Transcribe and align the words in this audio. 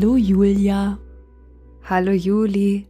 Hallo 0.00 0.14
Julia. 0.14 0.96
Hallo 1.82 2.12
Juli. 2.12 2.86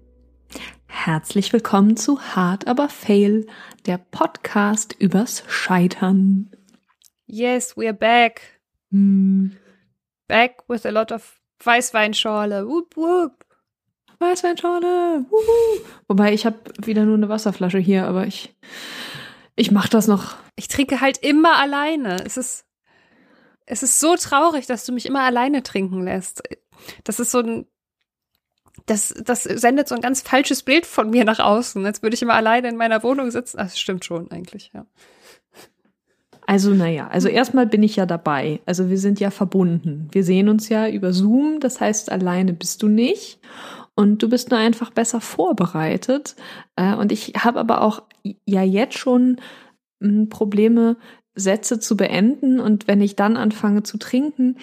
Herzlich 0.89 1.55
willkommen 1.55 1.97
zu 1.97 2.21
Hard 2.21 2.67
aber 2.67 2.91
Fail, 2.91 3.47
der 3.87 3.97
Podcast 3.97 4.95
übers 4.99 5.43
Scheitern. 5.49 6.51
Yes, 7.25 7.79
we're 7.79 7.95
back. 7.95 8.61
Hm. 8.91 9.57
Back 10.27 10.65
with 10.69 10.85
a 10.85 10.91
lot 10.91 11.11
of 11.11 11.41
Weißweinschorle. 11.65 12.69
Wupp, 12.69 12.95
wupp. 12.95 13.43
Weißweinschorle. 14.19 15.25
Wuhu. 15.31 15.87
Wobei 16.09 16.35
ich 16.35 16.45
habe 16.45 16.59
wieder 16.85 17.07
nur 17.07 17.15
eine 17.15 17.31
Wasserflasche 17.31 17.79
hier, 17.79 18.07
aber 18.07 18.27
ich 18.27 18.55
ich 19.57 19.71
mach 19.71 19.89
das 19.89 20.09
noch. 20.09 20.37
Ich 20.57 20.69
trinke 20.69 21.01
halt 21.01 21.17
immer 21.17 21.57
alleine. 21.57 22.23
Es 22.27 22.37
ist 22.37 22.67
es 23.65 23.83
ist 23.83 23.99
so 23.99 24.15
traurig, 24.17 24.67
dass 24.67 24.85
du 24.85 24.93
mich 24.93 25.07
immer 25.07 25.23
alleine 25.23 25.63
trinken 25.63 26.03
lässt. 26.03 26.43
Das 27.05 27.21
ist 27.21 27.31
so 27.31 27.39
ein 27.39 27.67
das, 28.87 29.15
das 29.23 29.43
sendet 29.43 29.89
so 29.89 29.95
ein 29.95 30.01
ganz 30.01 30.23
falsches 30.23 30.63
Bild 30.63 30.87
von 30.87 31.11
mir 31.11 31.25
nach 31.25 31.41
außen, 31.41 31.85
als 31.85 32.03
würde 32.03 32.15
ich 32.15 32.23
immer 32.23 32.35
alleine 32.35 32.69
in 32.69 32.77
meiner 32.77 33.03
Wohnung 33.03 33.31
sitzen. 33.31 33.59
Das 33.59 33.79
stimmt 33.79 34.05
schon 34.05 34.31
eigentlich, 34.31 34.71
ja. 34.73 34.87
Also, 36.47 36.71
naja, 36.71 37.09
also 37.09 37.29
erstmal 37.29 37.67
bin 37.67 37.83
ich 37.83 37.97
ja 37.97 38.07
dabei. 38.07 38.61
Also 38.65 38.89
wir 38.89 38.97
sind 38.97 39.21
ja 39.21 39.31
verbunden. 39.31 40.09
Wir 40.13 40.25
sehen 40.25 40.49
uns 40.49 40.71
ja 40.71 40.89
über 40.89 41.13
Zoom, 41.13 41.61
das 41.61 41.79
heißt, 41.79 42.11
alleine 42.11 42.55
bist 42.55 42.83
du 42.83 42.89
nicht. 42.89 43.39
Und 43.95 44.23
du 44.23 44.31
bist 44.31 44.51
nur 44.51 44.59
einfach 44.59 44.91
besser 44.91 45.21
vorbereitet. 45.21 46.37
Äh, 46.77 46.95
und 46.95 47.13
ich 47.13 47.35
habe 47.37 47.61
aber 47.61 47.83
auch 47.83 48.03
ja 48.47 48.63
jetzt 48.63 48.97
schon 48.97 49.41
hm, 50.01 50.31
Probleme, 50.31 50.97
Sätze 51.35 51.81
zu 51.81 51.99
beenden. 51.99 52.61
Und 52.61 52.89
wenn 52.89 53.03
ich 53.03 53.15
dann 53.15 53.37
anfange 53.37 53.83
zu 53.83 53.99
trinken, 53.99 54.57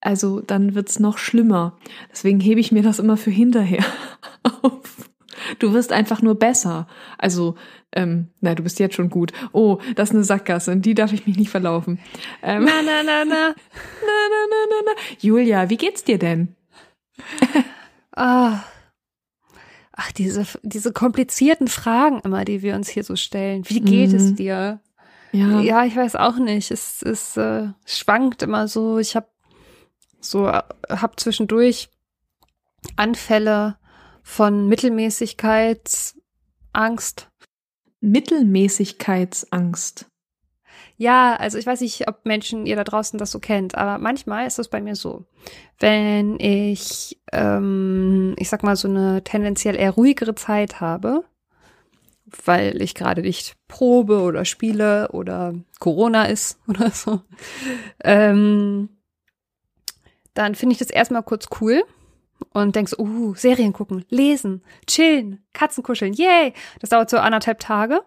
also 0.00 0.40
dann 0.40 0.74
wird's 0.74 1.00
noch 1.00 1.18
schlimmer. 1.18 1.76
Deswegen 2.10 2.40
hebe 2.40 2.60
ich 2.60 2.72
mir 2.72 2.82
das 2.82 2.98
immer 2.98 3.16
für 3.16 3.30
hinterher 3.30 3.84
auf. 4.62 5.10
Du 5.58 5.72
wirst 5.72 5.92
einfach 5.92 6.22
nur 6.22 6.34
besser. 6.34 6.86
Also, 7.16 7.54
ähm, 7.92 8.28
na, 8.40 8.54
du 8.54 8.62
bist 8.62 8.78
jetzt 8.78 8.94
schon 8.94 9.08
gut. 9.08 9.32
Oh, 9.52 9.78
das 9.94 10.10
ist 10.10 10.14
eine 10.14 10.24
Sackgasse, 10.24 10.72
in 10.72 10.82
die 10.82 10.94
darf 10.94 11.12
ich 11.12 11.26
mich 11.26 11.36
nicht 11.36 11.50
verlaufen. 11.50 11.98
Ähm, 12.42 12.64
na, 12.64 12.82
na, 12.82 13.02
na, 13.02 13.24
na. 13.24 13.34
na, 14.04 14.16
na, 14.30 14.46
na, 14.50 14.66
na, 14.70 14.82
na. 14.84 14.92
Julia, 15.20 15.70
wie 15.70 15.76
geht's 15.76 16.04
dir 16.04 16.18
denn? 16.18 16.54
ah. 18.16 18.64
Ach, 19.92 20.12
diese, 20.12 20.46
diese 20.62 20.92
komplizierten 20.92 21.66
Fragen 21.66 22.20
immer, 22.20 22.44
die 22.44 22.62
wir 22.62 22.76
uns 22.76 22.88
hier 22.88 23.02
so 23.02 23.16
stellen. 23.16 23.64
Wie 23.68 23.80
geht 23.80 24.10
mhm. 24.10 24.16
es 24.16 24.34
dir? 24.34 24.80
Ja. 25.32 25.60
ja, 25.60 25.84
ich 25.84 25.96
weiß 25.96 26.14
auch 26.16 26.36
nicht. 26.36 26.70
Es, 26.70 27.02
es 27.02 27.36
äh, 27.36 27.68
schwankt 27.84 28.42
immer 28.42 28.68
so. 28.68 28.98
Ich 28.98 29.16
habe 29.16 29.26
so 30.20 30.48
äh, 30.48 30.62
habe 30.90 31.16
zwischendurch 31.16 31.88
Anfälle 32.96 33.76
von 34.22 34.68
Mittelmäßigkeitsangst. 34.68 37.28
Mittelmäßigkeitsangst. 38.00 40.06
Ja, 40.96 41.36
also 41.36 41.58
ich 41.58 41.66
weiß 41.66 41.80
nicht, 41.80 42.08
ob 42.08 42.26
Menschen 42.26 42.66
ihr 42.66 42.74
da 42.74 42.82
draußen 42.82 43.18
das 43.18 43.30
so 43.30 43.38
kennt, 43.38 43.76
aber 43.76 43.98
manchmal 43.98 44.46
ist 44.46 44.58
es 44.58 44.68
bei 44.68 44.80
mir 44.80 44.96
so, 44.96 45.26
wenn 45.78 46.40
ich, 46.40 47.20
ähm, 47.32 48.34
ich 48.36 48.48
sag 48.48 48.64
mal, 48.64 48.74
so 48.74 48.88
eine 48.88 49.22
tendenziell 49.22 49.76
eher 49.76 49.92
ruhigere 49.92 50.34
Zeit 50.34 50.80
habe, 50.80 51.22
weil 52.44 52.82
ich 52.82 52.96
gerade 52.96 53.22
nicht 53.22 53.56
probe 53.68 54.22
oder 54.22 54.44
spiele 54.44 55.10
oder 55.12 55.54
Corona 55.78 56.24
ist 56.24 56.58
oder 56.68 56.90
so, 56.90 57.20
ähm, 58.02 58.88
dann 60.38 60.54
finde 60.54 60.74
ich 60.74 60.78
das 60.78 60.90
erstmal 60.90 61.24
kurz 61.24 61.46
cool 61.60 61.82
und 62.52 62.76
denkst, 62.76 62.92
so, 62.96 63.02
uh, 63.02 63.34
Serien 63.34 63.72
gucken, 63.72 64.04
lesen, 64.08 64.62
chillen, 64.86 65.42
Katzen 65.52 65.82
kuscheln, 65.82 66.12
yay. 66.12 66.52
Das 66.78 66.90
dauert 66.90 67.10
so 67.10 67.18
anderthalb 67.18 67.58
Tage. 67.58 68.02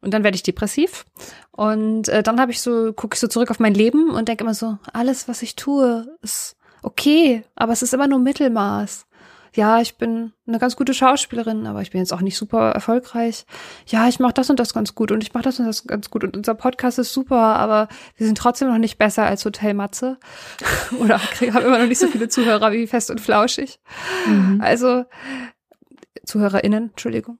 Und 0.00 0.12
dann 0.12 0.24
werde 0.24 0.34
ich 0.34 0.42
depressiv. 0.42 1.04
Und 1.52 2.08
äh, 2.08 2.24
dann 2.24 2.40
habe 2.40 2.50
ich 2.50 2.60
so, 2.60 2.92
gucke 2.92 3.14
ich 3.14 3.20
so 3.20 3.28
zurück 3.28 3.52
auf 3.52 3.60
mein 3.60 3.74
Leben 3.74 4.10
und 4.10 4.28
denke 4.28 4.42
immer 4.42 4.54
so, 4.54 4.78
alles, 4.92 5.28
was 5.28 5.42
ich 5.42 5.54
tue, 5.54 6.18
ist 6.20 6.56
okay, 6.82 7.44
aber 7.54 7.72
es 7.72 7.82
ist 7.82 7.94
immer 7.94 8.08
nur 8.08 8.18
Mittelmaß 8.18 9.06
ja, 9.54 9.80
ich 9.80 9.96
bin 9.96 10.32
eine 10.46 10.58
ganz 10.58 10.76
gute 10.76 10.94
Schauspielerin, 10.94 11.66
aber 11.66 11.82
ich 11.82 11.90
bin 11.90 12.00
jetzt 12.00 12.12
auch 12.12 12.22
nicht 12.22 12.36
super 12.36 12.70
erfolgreich. 12.70 13.44
Ja, 13.86 14.08
ich 14.08 14.18
mache 14.18 14.32
das 14.32 14.48
und 14.48 14.58
das 14.58 14.72
ganz 14.72 14.94
gut 14.94 15.12
und 15.12 15.22
ich 15.22 15.34
mache 15.34 15.44
das 15.44 15.60
und 15.60 15.66
das 15.66 15.86
ganz 15.86 16.10
gut 16.10 16.24
und 16.24 16.36
unser 16.36 16.54
Podcast 16.54 16.98
ist 16.98 17.12
super, 17.12 17.36
aber 17.36 17.88
wir 18.16 18.26
sind 18.26 18.38
trotzdem 18.38 18.68
noch 18.68 18.78
nicht 18.78 18.98
besser 18.98 19.24
als 19.24 19.44
Hotel 19.44 19.74
Matze 19.74 20.18
oder 20.98 21.18
haben 21.52 21.64
immer 21.66 21.78
noch 21.78 21.86
nicht 21.86 21.98
so 21.98 22.06
viele 22.06 22.28
Zuhörer 22.28 22.72
wie 22.72 22.86
Fest 22.86 23.10
und 23.10 23.20
Flauschig. 23.20 23.78
Mhm. 24.26 24.60
Also 24.62 25.04
ZuhörerInnen, 26.24 26.90
Entschuldigung. 26.90 27.38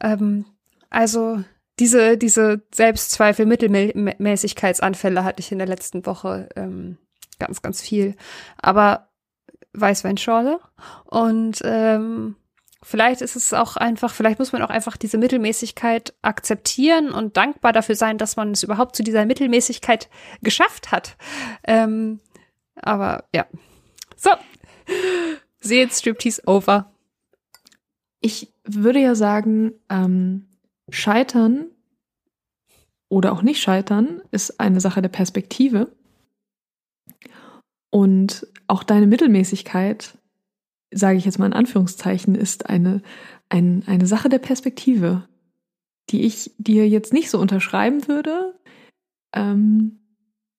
Ähm, 0.00 0.46
also 0.88 1.42
diese, 1.78 2.16
diese 2.16 2.62
Selbstzweifel, 2.74 3.46
Mittelmäßigkeitsanfälle 3.46 5.24
hatte 5.24 5.40
ich 5.40 5.52
in 5.52 5.58
der 5.58 5.66
letzten 5.66 6.06
Woche 6.06 6.48
ähm, 6.56 6.98
ganz, 7.38 7.62
ganz 7.62 7.82
viel. 7.82 8.14
Aber 8.58 9.08
Weißweinschorle. 9.74 10.60
Und 11.04 11.60
ähm, 11.64 12.36
vielleicht 12.82 13.20
ist 13.20 13.36
es 13.36 13.52
auch 13.52 13.76
einfach, 13.76 14.12
vielleicht 14.12 14.38
muss 14.38 14.52
man 14.52 14.62
auch 14.62 14.70
einfach 14.70 14.96
diese 14.96 15.18
Mittelmäßigkeit 15.18 16.14
akzeptieren 16.22 17.12
und 17.12 17.36
dankbar 17.36 17.72
dafür 17.72 17.94
sein, 17.94 18.18
dass 18.18 18.36
man 18.36 18.52
es 18.52 18.62
überhaupt 18.62 18.96
zu 18.96 19.02
dieser 19.02 19.24
Mittelmäßigkeit 19.24 20.08
geschafft 20.42 20.92
hat. 20.92 21.16
Ähm, 21.64 22.20
aber 22.76 23.24
ja. 23.34 23.46
So. 24.16 24.30
Seht 25.60 25.92
Striptease 25.92 26.42
over. 26.46 26.92
Ich 28.20 28.52
würde 28.64 29.00
ja 29.00 29.14
sagen, 29.14 29.72
ähm, 29.88 30.48
Scheitern 30.90 31.66
oder 33.08 33.32
auch 33.32 33.42
nicht 33.42 33.60
scheitern 33.60 34.22
ist 34.30 34.58
eine 34.58 34.80
Sache 34.80 35.02
der 35.02 35.08
Perspektive. 35.08 35.94
Und 37.92 38.46
auch 38.68 38.82
deine 38.82 39.06
Mittelmäßigkeit, 39.06 40.16
sage 40.92 41.18
ich 41.18 41.26
jetzt 41.26 41.38
mal 41.38 41.46
in 41.46 41.52
Anführungszeichen, 41.52 42.34
ist 42.34 42.70
eine, 42.70 43.02
ein, 43.50 43.84
eine 43.86 44.06
Sache 44.06 44.30
der 44.30 44.38
Perspektive, 44.38 45.28
die 46.08 46.22
ich 46.22 46.52
dir 46.56 46.88
jetzt 46.88 47.12
nicht 47.12 47.28
so 47.28 47.38
unterschreiben 47.38 48.08
würde, 48.08 48.58
ähm, 49.34 49.98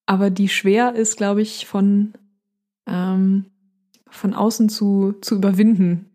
aber 0.06 0.30
die 0.30 0.48
schwer 0.48 0.94
ist, 0.94 1.18
glaube 1.18 1.42
ich, 1.42 1.66
von, 1.66 2.14
ähm, 2.88 3.46
von 4.08 4.36
außen 4.36 4.70
zu, 4.70 5.16
zu 5.22 5.36
überwinden 5.36 6.12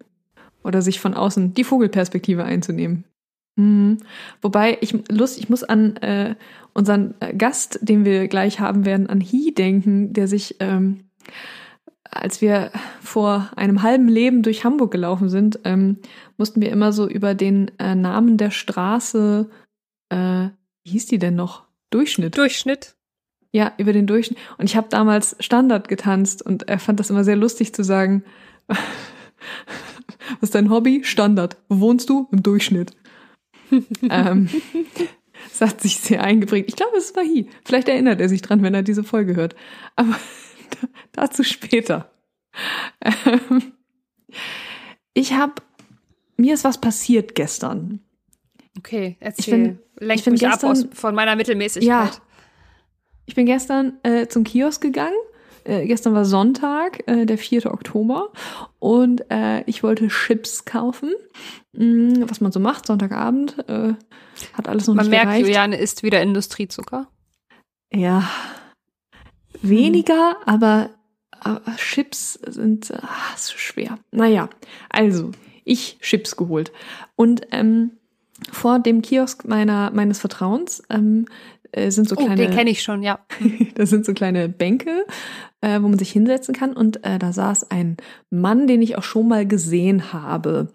oder 0.62 0.83
sich 0.83 1.00
von 1.00 1.15
außen 1.15 1.53
die 1.53 1.65
Vogelperspektive 1.65 2.45
einzunehmen. 2.45 3.05
Mhm. 3.56 3.99
Wobei 4.41 4.79
ich 4.83 4.95
Lust, 5.11 5.41
ich 5.41 5.49
muss 5.49 5.65
an 5.65 5.97
äh, 5.97 6.37
unseren 6.75 7.15
Gast, 7.37 7.81
den 7.83 8.05
wir 8.05 8.29
gleich 8.29 8.61
haben 8.61 8.85
werden, 8.85 9.09
an 9.09 9.21
Hi 9.21 9.53
denken, 9.53 10.12
der 10.12 10.29
sich 10.29 10.56
ähm, 10.61 11.08
als 12.11 12.41
wir 12.41 12.71
vor 13.00 13.50
einem 13.56 13.83
halben 13.83 14.09
Leben 14.09 14.43
durch 14.43 14.65
Hamburg 14.65 14.91
gelaufen 14.91 15.28
sind, 15.28 15.61
ähm, 15.65 15.99
mussten 16.37 16.61
wir 16.61 16.71
immer 16.71 16.93
so 16.93 17.09
über 17.09 17.34
den 17.34 17.71
äh, 17.78 17.94
Namen 17.94 18.37
der 18.37 18.50
Straße, 18.50 19.49
äh, 20.09 20.49
wie 20.84 20.91
hieß 20.91 21.06
die 21.06 21.19
denn 21.19 21.34
noch? 21.34 21.65
Durchschnitt. 21.91 22.37
Durchschnitt. 22.37 22.97
Ja, 23.53 23.72
über 23.78 23.93
den 23.93 24.06
Durchschnitt. 24.06 24.38
Und 24.59 24.67
ich 24.67 24.77
habe 24.77 24.88
damals 24.91 25.37
Standard 25.41 25.88
getanzt 25.88 26.43
und 26.43 26.69
er 26.69 26.78
fand 26.78 27.00
das 27.00 27.11
immer 27.11 27.25
sehr 27.25 27.37
lustig 27.37 27.75
zu 27.75 27.83
sagen, 27.83 28.25
was 28.67 28.78
ist 30.43 30.55
dein 30.55 30.71
Hobby? 30.71 31.03
Standard. 31.05 31.56
Wo 31.69 31.81
wohnst 31.81 32.11
du? 32.11 32.29
Im 32.31 32.43
Durchschnitt. 32.43 32.93
ähm, 34.11 34.49
das 35.49 35.61
hat 35.61 35.81
sich 35.81 35.99
sehr 35.99 36.23
eingeprägt. 36.23 36.69
Ich 36.69 36.76
glaube, 36.76 36.97
es 36.97 37.14
war 37.17 37.23
Hi. 37.23 37.49
Vielleicht 37.64 37.88
erinnert 37.88 38.20
er 38.20 38.29
sich 38.29 38.43
dran, 38.43 38.62
wenn 38.62 38.75
er 38.75 38.82
diese 38.82 39.05
Folge 39.05 39.35
hört. 39.37 39.56
Aber 39.97 40.14
Dazu 41.13 41.43
später. 41.43 42.11
Ähm, 43.01 43.73
ich 45.15 45.33
habe, 45.33 45.55
mir 46.37 46.55
ist 46.55 46.65
was 46.65 46.81
passiert 46.81 47.35
gestern. 47.35 48.01
Okay, 48.79 49.17
erzähl. 49.21 49.45
Ich 49.45 49.51
bin, 49.51 49.79
Lenk 49.99 50.19
ich 50.19 50.25
bin 50.25 50.33
mich 50.35 50.41
gestern, 50.41 50.71
ab 50.71 50.77
aus, 50.77 50.87
von 50.93 51.15
meiner 51.15 51.37
Mittelmäßigkeit. 51.37 51.89
Ja, 51.89 52.11
ich 53.27 53.35
bin 53.35 53.47
gestern 53.47 53.99
äh, 54.05 54.27
zum 54.29 54.45
Kiosk 54.45 54.81
gegangen. 54.81 55.17
Äh, 55.65 55.87
gestern 55.87 56.15
war 56.15 56.25
Sonntag, 56.25 57.07
äh, 57.07 57.27
der 57.27 57.37
4. 57.37 57.67
Oktober. 57.67 58.33
Und 58.79 59.31
äh, 59.31 59.63
ich 59.65 59.83
wollte 59.83 60.09
Chips 60.09 60.65
kaufen. 60.65 61.13
Mh, 61.73 62.29
was 62.29 62.41
man 62.41 62.53
so 62.53 62.61
macht, 62.61 62.87
Sonntagabend. 62.87 63.59
Äh, 63.69 63.95
hat 64.55 64.69
alles 64.69 64.87
noch 64.87 64.95
man 64.95 65.05
nicht 65.05 65.11
merkt, 65.11 65.27
gereicht. 65.27 65.47
Juliane 65.47 65.77
isst 65.77 66.03
wieder 66.03 66.23
Industriezucker. 66.23 67.09
Ja, 67.93 68.29
weniger, 69.62 70.37
aber, 70.46 70.90
aber 71.40 71.76
Chips 71.76 72.34
sind 72.46 72.93
ach, 73.00 73.37
so 73.37 73.56
schwer. 73.56 73.99
Naja, 74.10 74.49
also 74.90 75.32
ich 75.64 75.99
Chips 76.00 76.37
geholt. 76.37 76.72
Und 77.16 77.43
ähm, 77.50 77.93
vor 78.52 78.78
dem 78.78 79.02
Kiosk 79.02 79.46
meiner, 79.46 79.90
meines 79.90 80.20
Vertrauens 80.20 80.82
ähm, 80.90 81.26
äh, 81.73 81.91
sind 81.91 82.09
so 82.09 82.17
kleine. 82.17 82.32
Oh, 82.32 82.37
den 82.37 82.50
kenne 82.50 82.70
ich 82.70 82.82
schon, 82.82 83.03
ja. 83.03 83.19
da 83.75 83.87
sind 83.87 84.05
so 84.05 84.15
kleine 84.15 84.49
Bänke 84.49 85.05
äh, 85.61 85.81
wo 85.82 85.88
man 85.88 85.99
sich 85.99 86.11
hinsetzen 86.11 86.55
kann. 86.55 86.73
Und 86.73 87.05
äh, 87.05 87.19
da 87.19 87.32
saß 87.32 87.70
ein 87.70 87.97
Mann, 88.31 88.67
den 88.67 88.82
ich 88.82 88.97
auch 88.97 89.03
schon 89.03 89.29
mal 89.29 89.47
gesehen 89.47 90.12
habe. 90.12 90.69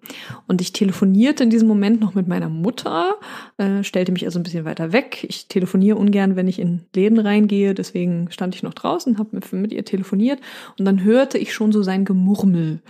Und 0.48 0.62
ich 0.62 0.74
telefonierte 0.74 1.44
in 1.44 1.50
diesem 1.50 1.68
Moment 1.68 2.01
noch 2.01 2.16
mit 2.16 2.28
meiner 2.28 2.50
Mutter, 2.50 3.16
äh, 3.57 3.84
stellte 3.84 4.12
mich 4.12 4.25
also 4.25 4.40
ein 4.40 4.44
bisschen 4.44 4.66
weiter 4.66 4.92
weg. 4.92 5.25
Ich 5.28 5.48
telefoniere 5.48 5.98
ungern, 5.98 6.36
wenn 6.36 6.48
ich 6.48 6.60
in 6.60 6.81
Läden 6.95 7.19
reingehe. 7.19 7.74
Deswegen 7.74 8.30
stand 8.31 8.56
ich 8.56 8.63
noch 8.63 8.74
draußen, 8.74 9.18
habe 9.18 9.30
mit, 9.31 9.51
mit 9.54 9.72
ihr 9.72 9.86
telefoniert. 9.86 10.40
Und 10.78 10.86
dann 10.86 11.04
hörte 11.04 11.38
ich 11.38 11.54
schon 11.54 11.72
so 11.72 11.84
sein 11.84 12.06
Gemurmel. 12.06 12.81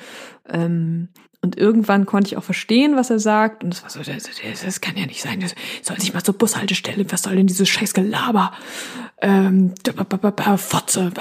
Ähm, 0.49 1.09
und 1.43 1.57
irgendwann 1.57 2.05
konnte 2.05 2.29
ich 2.29 2.37
auch 2.37 2.43
verstehen, 2.43 2.95
was 2.95 3.09
er 3.09 3.19
sagt. 3.19 3.65
Und 3.65 3.73
es 3.73 3.83
war 3.83 3.89
so, 3.89 3.99
das, 3.99 4.29
das, 4.63 4.79
kann 4.79 4.95
ja 4.95 5.05
nicht 5.05 5.21
sein. 5.21 5.41
Das 5.41 5.53
soll 5.81 5.99
sich 5.99 6.13
mal 6.13 6.23
zur 6.23 6.35
Bushaltestelle. 6.37 7.11
Was 7.11 7.23
soll 7.23 7.35
denn 7.35 7.47
dieses 7.47 7.67
scheiß 7.67 7.93
Gelaber? 7.93 8.53
Ähm, 9.21 9.73
Fotze. 10.57 11.11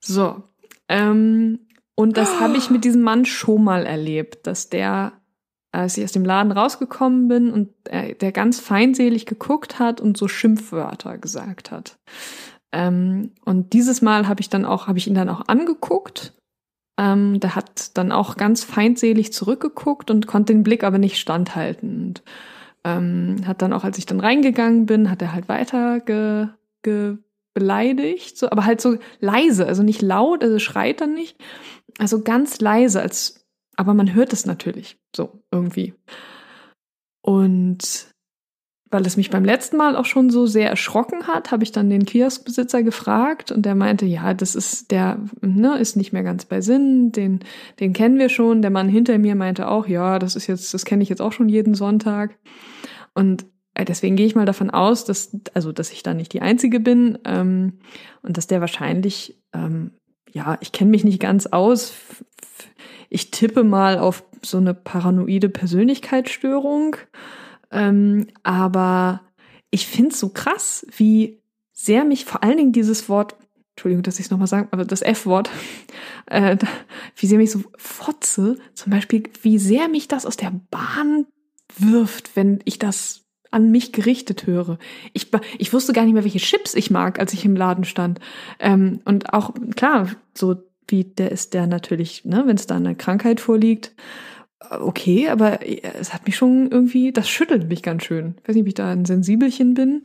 So. 0.00 0.42
Ähm, 0.88 1.58
und 1.96 2.16
das 2.16 2.40
habe 2.40 2.56
ich 2.56 2.70
mit 2.70 2.84
diesem 2.84 3.02
Mann 3.02 3.26
schon 3.26 3.62
mal 3.62 3.84
erlebt, 3.84 4.46
dass 4.46 4.70
der, 4.70 5.12
als 5.70 5.98
ich 5.98 6.04
aus 6.04 6.12
dem 6.12 6.24
Laden 6.24 6.50
rausgekommen 6.50 7.28
bin 7.28 7.50
und 7.52 7.68
er, 7.84 8.14
der 8.14 8.32
ganz 8.32 8.58
feindselig 8.58 9.26
geguckt 9.26 9.78
hat 9.78 10.00
und 10.00 10.16
so 10.16 10.28
Schimpfwörter 10.28 11.18
gesagt 11.18 11.70
hat. 11.70 11.98
Ähm, 12.72 13.32
und 13.44 13.74
dieses 13.74 14.00
Mal 14.00 14.28
habe 14.28 14.40
ich 14.40 14.48
dann 14.48 14.64
auch, 14.64 14.86
habe 14.86 14.96
ich 14.96 15.06
ihn 15.06 15.14
dann 15.14 15.28
auch 15.28 15.46
angeguckt 15.46 16.32
ähm, 16.98 17.40
der 17.40 17.54
hat 17.54 17.96
dann 17.96 18.12
auch 18.12 18.36
ganz 18.36 18.64
feindselig 18.64 19.32
zurückgeguckt 19.32 20.10
und 20.10 20.26
konnte 20.26 20.52
den 20.52 20.64
Blick 20.64 20.84
aber 20.84 20.98
nicht 20.98 21.18
standhalten. 21.18 22.08
Und, 22.08 22.22
ähm, 22.84 23.36
hat 23.46 23.62
dann 23.62 23.72
auch, 23.72 23.84
als 23.84 23.98
ich 23.98 24.06
dann 24.06 24.20
reingegangen 24.20 24.86
bin, 24.86 25.10
hat 25.10 25.22
er 25.22 25.32
halt 25.32 25.48
weiter 25.48 26.00
ge, 26.00 26.48
ge 26.82 27.16
beleidigt, 27.54 28.38
so, 28.38 28.50
aber 28.50 28.64
halt 28.64 28.80
so 28.80 28.98
leise, 29.20 29.66
also 29.66 29.82
nicht 29.82 30.02
laut, 30.02 30.44
also 30.44 30.58
schreit 30.58 31.00
dann 31.00 31.14
nicht, 31.14 31.36
also 31.98 32.22
ganz 32.22 32.60
leise, 32.60 33.00
als, 33.00 33.44
aber 33.76 33.94
man 33.94 34.14
hört 34.14 34.32
es 34.32 34.46
natürlich 34.46 34.96
so 35.14 35.42
irgendwie. 35.50 35.94
Und 37.20 38.14
weil 38.90 39.06
es 39.06 39.16
mich 39.16 39.30
beim 39.30 39.44
letzten 39.44 39.76
Mal 39.76 39.96
auch 39.96 40.06
schon 40.06 40.30
so 40.30 40.46
sehr 40.46 40.70
erschrocken 40.70 41.26
hat, 41.26 41.50
habe 41.50 41.62
ich 41.62 41.72
dann 41.72 41.90
den 41.90 42.06
Kioskbesitzer 42.06 42.82
gefragt 42.82 43.52
und 43.52 43.66
der 43.66 43.74
meinte, 43.74 44.06
ja, 44.06 44.32
das 44.34 44.54
ist 44.54 44.90
der, 44.90 45.18
ne, 45.40 45.78
ist 45.78 45.96
nicht 45.96 46.12
mehr 46.12 46.22
ganz 46.22 46.46
bei 46.46 46.60
Sinn, 46.60 47.12
den, 47.12 47.40
den 47.80 47.92
kennen 47.92 48.18
wir 48.18 48.28
schon. 48.28 48.62
Der 48.62 48.70
Mann 48.70 48.88
hinter 48.88 49.18
mir 49.18 49.34
meinte 49.34 49.68
auch, 49.68 49.86
ja, 49.86 50.18
das 50.18 50.36
ist 50.36 50.46
jetzt, 50.46 50.72
das 50.72 50.84
kenne 50.84 51.02
ich 51.02 51.08
jetzt 51.10 51.20
auch 51.20 51.32
schon 51.32 51.48
jeden 51.48 51.74
Sonntag. 51.74 52.38
Und 53.14 53.44
äh, 53.74 53.84
deswegen 53.84 54.16
gehe 54.16 54.26
ich 54.26 54.34
mal 54.34 54.46
davon 54.46 54.70
aus, 54.70 55.04
dass, 55.04 55.36
also, 55.54 55.72
dass 55.72 55.92
ich 55.92 56.02
da 56.02 56.14
nicht 56.14 56.32
die 56.32 56.42
Einzige 56.42 56.80
bin 56.80 57.18
ähm, 57.24 57.80
und 58.22 58.36
dass 58.36 58.46
der 58.46 58.60
wahrscheinlich, 58.60 59.38
ähm, 59.52 59.92
ja, 60.30 60.56
ich 60.60 60.72
kenne 60.72 60.90
mich 60.90 61.04
nicht 61.04 61.20
ganz 61.20 61.46
aus. 61.46 61.92
Ich 63.10 63.30
tippe 63.30 63.64
mal 63.64 63.98
auf 63.98 64.24
so 64.42 64.58
eine 64.58 64.74
paranoide 64.74 65.48
Persönlichkeitsstörung. 65.48 66.96
Ähm, 67.70 68.28
aber 68.42 69.22
ich 69.70 69.86
finde 69.86 70.10
es 70.10 70.20
so 70.20 70.30
krass, 70.30 70.86
wie 70.96 71.40
sehr 71.72 72.04
mich 72.04 72.24
vor 72.24 72.42
allen 72.42 72.56
Dingen 72.56 72.72
dieses 72.72 73.08
Wort, 73.08 73.36
Entschuldigung, 73.76 74.02
dass 74.02 74.18
ich 74.18 74.26
es 74.26 74.30
nochmal 74.30 74.48
sage, 74.48 74.68
aber 74.72 74.84
das 74.84 75.02
F-Wort, 75.02 75.50
äh, 76.26 76.56
wie 77.16 77.26
sehr 77.26 77.38
mich 77.38 77.50
so 77.50 77.62
Fotze, 77.76 78.56
zum 78.74 78.90
Beispiel, 78.90 79.24
wie 79.42 79.58
sehr 79.58 79.88
mich 79.88 80.08
das 80.08 80.26
aus 80.26 80.36
der 80.36 80.52
Bahn 80.70 81.26
wirft, 81.76 82.34
wenn 82.34 82.60
ich 82.64 82.78
das 82.78 83.24
an 83.50 83.70
mich 83.70 83.92
gerichtet 83.92 84.46
höre. 84.46 84.78
Ich, 85.12 85.30
ich 85.58 85.72
wusste 85.72 85.92
gar 85.92 86.04
nicht 86.04 86.12
mehr, 86.12 86.24
welche 86.24 86.38
Chips 86.38 86.74
ich 86.74 86.90
mag, 86.90 87.18
als 87.18 87.32
ich 87.32 87.44
im 87.44 87.56
Laden 87.56 87.84
stand. 87.84 88.20
Ähm, 88.58 89.00
und 89.04 89.32
auch, 89.32 89.54
klar, 89.74 90.10
so 90.36 90.56
wie 90.86 91.04
der 91.04 91.32
ist 91.32 91.54
der 91.54 91.66
natürlich, 91.66 92.24
ne, 92.24 92.42
wenn 92.46 92.56
es 92.56 92.66
da 92.66 92.76
eine 92.76 92.94
Krankheit 92.94 93.40
vorliegt, 93.40 93.94
okay, 94.60 95.28
aber 95.28 95.60
es 95.66 96.12
hat 96.12 96.26
mich 96.26 96.36
schon 96.36 96.70
irgendwie, 96.70 97.12
das 97.12 97.28
schüttelt 97.28 97.68
mich 97.68 97.82
ganz 97.82 98.04
schön. 98.04 98.36
Ich 98.42 98.48
weiß 98.48 98.54
nicht, 98.54 98.62
ob 98.62 98.68
ich 98.68 98.74
da 98.74 98.90
ein 98.90 99.04
Sensibelchen 99.04 99.74
bin. 99.74 100.02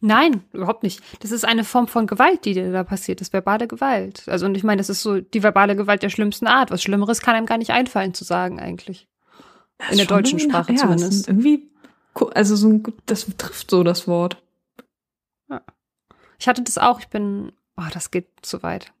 Nein, 0.00 0.44
überhaupt 0.52 0.84
nicht. 0.84 1.02
Das 1.22 1.32
ist 1.32 1.44
eine 1.44 1.64
Form 1.64 1.88
von 1.88 2.06
Gewalt, 2.06 2.44
die 2.44 2.54
dir 2.54 2.70
da 2.70 2.84
passiert, 2.84 3.20
das 3.20 3.28
ist 3.28 3.32
verbale 3.32 3.66
Gewalt. 3.66 4.28
Also, 4.28 4.46
und 4.46 4.56
ich 4.56 4.62
meine, 4.62 4.78
das 4.78 4.88
ist 4.88 5.02
so 5.02 5.20
die 5.20 5.42
verbale 5.42 5.74
Gewalt 5.74 6.02
der 6.02 6.10
schlimmsten 6.10 6.46
Art. 6.46 6.70
Was 6.70 6.82
Schlimmeres 6.82 7.20
kann 7.20 7.34
einem 7.34 7.46
gar 7.46 7.58
nicht 7.58 7.72
einfallen 7.72 8.14
zu 8.14 8.24
sagen, 8.24 8.60
eigentlich. 8.60 9.08
Das 9.78 9.90
In 9.90 9.96
der 9.98 10.06
deutschen 10.06 10.38
Sprache 10.38 10.72
ja, 10.72 10.78
zumindest. 10.78 11.26
Irgendwie, 11.26 11.68
also 12.34 12.54
so 12.54 12.68
ein, 12.68 12.82
das 13.06 13.26
trifft 13.36 13.70
so 13.70 13.82
das 13.82 14.06
Wort. 14.06 14.40
Ja. 15.50 15.62
Ich 16.38 16.46
hatte 16.46 16.62
das 16.62 16.78
auch, 16.78 17.00
ich 17.00 17.08
bin, 17.08 17.52
oh, 17.76 17.86
das 17.92 18.12
geht 18.12 18.28
zu 18.42 18.62
weit. 18.62 18.92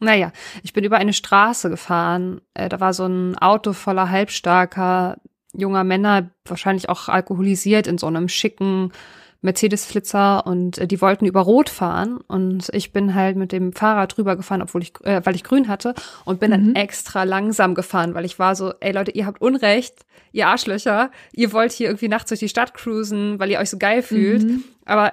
Naja, 0.00 0.32
ich 0.62 0.72
bin 0.72 0.84
über 0.84 0.96
eine 0.96 1.12
Straße 1.12 1.70
gefahren. 1.70 2.40
Äh, 2.54 2.68
da 2.68 2.80
war 2.80 2.92
so 2.92 3.06
ein 3.06 3.36
Auto 3.36 3.72
voller 3.72 4.10
halbstarker 4.10 5.16
junger 5.52 5.84
Männer, 5.84 6.30
wahrscheinlich 6.44 6.88
auch 6.88 7.08
alkoholisiert, 7.08 7.86
in 7.86 7.98
so 7.98 8.06
einem 8.06 8.28
schicken 8.28 8.92
Mercedes-Flitzer 9.40 10.46
und 10.46 10.78
äh, 10.78 10.86
die 10.86 11.00
wollten 11.00 11.24
über 11.24 11.40
Rot 11.40 11.68
fahren 11.68 12.18
und 12.26 12.68
ich 12.72 12.92
bin 12.92 13.14
halt 13.14 13.36
mit 13.36 13.52
dem 13.52 13.72
Fahrrad 13.72 14.16
drüber 14.16 14.34
gefahren, 14.36 14.62
obwohl 14.62 14.82
ich, 14.82 14.92
äh, 15.04 15.20
weil 15.24 15.36
ich 15.36 15.44
grün 15.44 15.68
hatte 15.68 15.94
und 16.24 16.40
bin 16.40 16.50
mhm. 16.50 16.54
dann 16.54 16.74
extra 16.74 17.22
langsam 17.22 17.74
gefahren, 17.74 18.14
weil 18.14 18.24
ich 18.24 18.38
war 18.38 18.56
so, 18.56 18.72
ey 18.80 18.92
Leute, 18.92 19.12
ihr 19.12 19.26
habt 19.26 19.40
Unrecht, 19.40 20.06
ihr 20.32 20.48
Arschlöcher, 20.48 21.12
ihr 21.32 21.52
wollt 21.52 21.70
hier 21.72 21.86
irgendwie 21.86 22.08
nachts 22.08 22.30
durch 22.30 22.40
die 22.40 22.48
Stadt 22.48 22.74
cruisen, 22.74 23.38
weil 23.38 23.50
ihr 23.50 23.60
euch 23.60 23.70
so 23.70 23.78
geil 23.78 24.02
fühlt, 24.02 24.42
mhm. 24.42 24.64
aber 24.84 25.12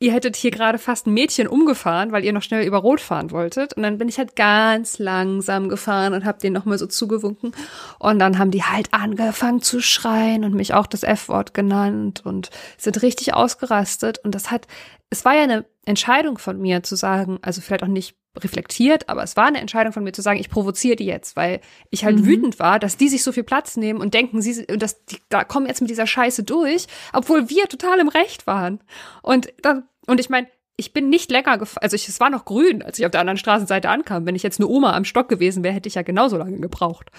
ihr 0.00 0.12
hättet 0.12 0.36
hier 0.36 0.50
gerade 0.50 0.78
fast 0.78 1.06
ein 1.06 1.14
Mädchen 1.14 1.46
umgefahren, 1.46 2.12
weil 2.12 2.24
ihr 2.24 2.32
noch 2.32 2.42
schnell 2.42 2.66
über 2.66 2.78
Rot 2.78 3.00
fahren 3.00 3.30
wolltet. 3.30 3.74
Und 3.74 3.82
dann 3.82 3.98
bin 3.98 4.08
ich 4.08 4.18
halt 4.18 4.36
ganz 4.36 4.98
langsam 4.98 5.68
gefahren 5.68 6.14
und 6.14 6.24
hab 6.24 6.40
denen 6.40 6.54
nochmal 6.54 6.78
so 6.78 6.86
zugewunken. 6.86 7.52
Und 7.98 8.18
dann 8.18 8.38
haben 8.38 8.50
die 8.50 8.64
halt 8.64 8.92
angefangen 8.92 9.62
zu 9.62 9.80
schreien 9.80 10.44
und 10.44 10.54
mich 10.54 10.74
auch 10.74 10.86
das 10.86 11.04
F-Wort 11.04 11.54
genannt 11.54 12.22
und 12.24 12.50
sind 12.76 13.02
richtig 13.02 13.34
ausgerastet. 13.34 14.18
Und 14.24 14.34
das 14.34 14.50
hat, 14.50 14.66
es 15.10 15.24
war 15.24 15.34
ja 15.34 15.44
eine 15.44 15.64
Entscheidung 15.84 16.38
von 16.38 16.60
mir 16.60 16.82
zu 16.82 16.96
sagen, 16.96 17.38
also 17.42 17.60
vielleicht 17.60 17.84
auch 17.84 17.88
nicht 17.88 18.16
reflektiert, 18.36 19.08
aber 19.08 19.22
es 19.22 19.36
war 19.36 19.46
eine 19.46 19.60
Entscheidung 19.60 19.92
von 19.92 20.02
mir 20.02 20.12
zu 20.12 20.22
sagen, 20.22 20.40
ich 20.40 20.50
provoziere 20.50 20.96
die 20.96 21.06
jetzt, 21.06 21.36
weil 21.36 21.60
ich 21.90 22.04
halt 22.04 22.18
mhm. 22.18 22.26
wütend 22.26 22.58
war, 22.58 22.78
dass 22.78 22.96
die 22.96 23.08
sich 23.08 23.22
so 23.22 23.32
viel 23.32 23.44
Platz 23.44 23.76
nehmen 23.76 24.00
und 24.00 24.14
denken, 24.14 24.42
sie, 24.42 24.66
dass 24.66 25.04
die 25.04 25.18
da 25.28 25.44
kommen 25.44 25.66
jetzt 25.66 25.80
mit 25.80 25.90
dieser 25.90 26.06
Scheiße 26.06 26.42
durch, 26.42 26.86
obwohl 27.12 27.48
wir 27.48 27.68
total 27.68 28.00
im 28.00 28.08
Recht 28.08 28.46
waren. 28.46 28.80
Und 29.22 29.52
dann, 29.62 29.84
und 30.06 30.20
ich 30.20 30.30
meine, 30.30 30.48
ich 30.76 30.92
bin 30.92 31.08
nicht 31.08 31.30
länger 31.30 31.58
gefahren, 31.58 31.82
also 31.82 31.94
ich, 31.94 32.08
es 32.08 32.18
war 32.18 32.30
noch 32.30 32.44
grün, 32.44 32.82
als 32.82 32.98
ich 32.98 33.06
auf 33.06 33.12
der 33.12 33.20
anderen 33.20 33.36
Straßenseite 33.36 33.88
ankam. 33.88 34.26
Wenn 34.26 34.34
ich 34.34 34.42
jetzt 34.42 34.58
eine 34.58 34.68
Oma 34.68 34.94
am 34.94 35.04
Stock 35.04 35.28
gewesen 35.28 35.62
wäre, 35.62 35.74
hätte 35.74 35.88
ich 35.88 35.94
ja 35.94 36.02
genauso 36.02 36.36
lange 36.36 36.58
gebraucht. 36.58 37.10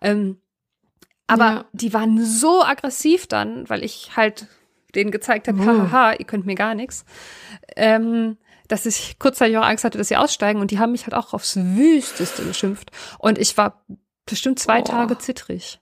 Ähm, 0.00 0.40
aber 1.26 1.44
ja. 1.44 1.64
die 1.72 1.92
waren 1.92 2.24
so 2.24 2.62
aggressiv 2.62 3.26
dann, 3.26 3.68
weil 3.68 3.84
ich 3.84 4.16
halt 4.16 4.46
denen 4.94 5.10
gezeigt 5.10 5.48
habe, 5.48 5.64
haha, 5.64 6.12
ihr 6.12 6.24
könnt 6.24 6.46
mir 6.46 6.56
gar 6.56 6.74
nichts. 6.74 7.04
Ähm, 7.76 8.36
dass 8.70 8.86
ich 8.86 9.18
kurzzeitig 9.18 9.58
auch 9.58 9.64
Angst 9.64 9.84
hatte, 9.84 9.98
dass 9.98 10.08
sie 10.08 10.16
aussteigen 10.16 10.60
und 10.60 10.70
die 10.70 10.78
haben 10.78 10.92
mich 10.92 11.04
halt 11.04 11.14
auch 11.14 11.32
aufs 11.34 11.56
Wüsteste 11.56 12.44
geschimpft. 12.44 12.90
Und 13.18 13.38
ich 13.38 13.56
war 13.56 13.84
bestimmt 14.26 14.58
zwei 14.58 14.80
oh. 14.80 14.84
Tage 14.84 15.18
zittrig. 15.18 15.80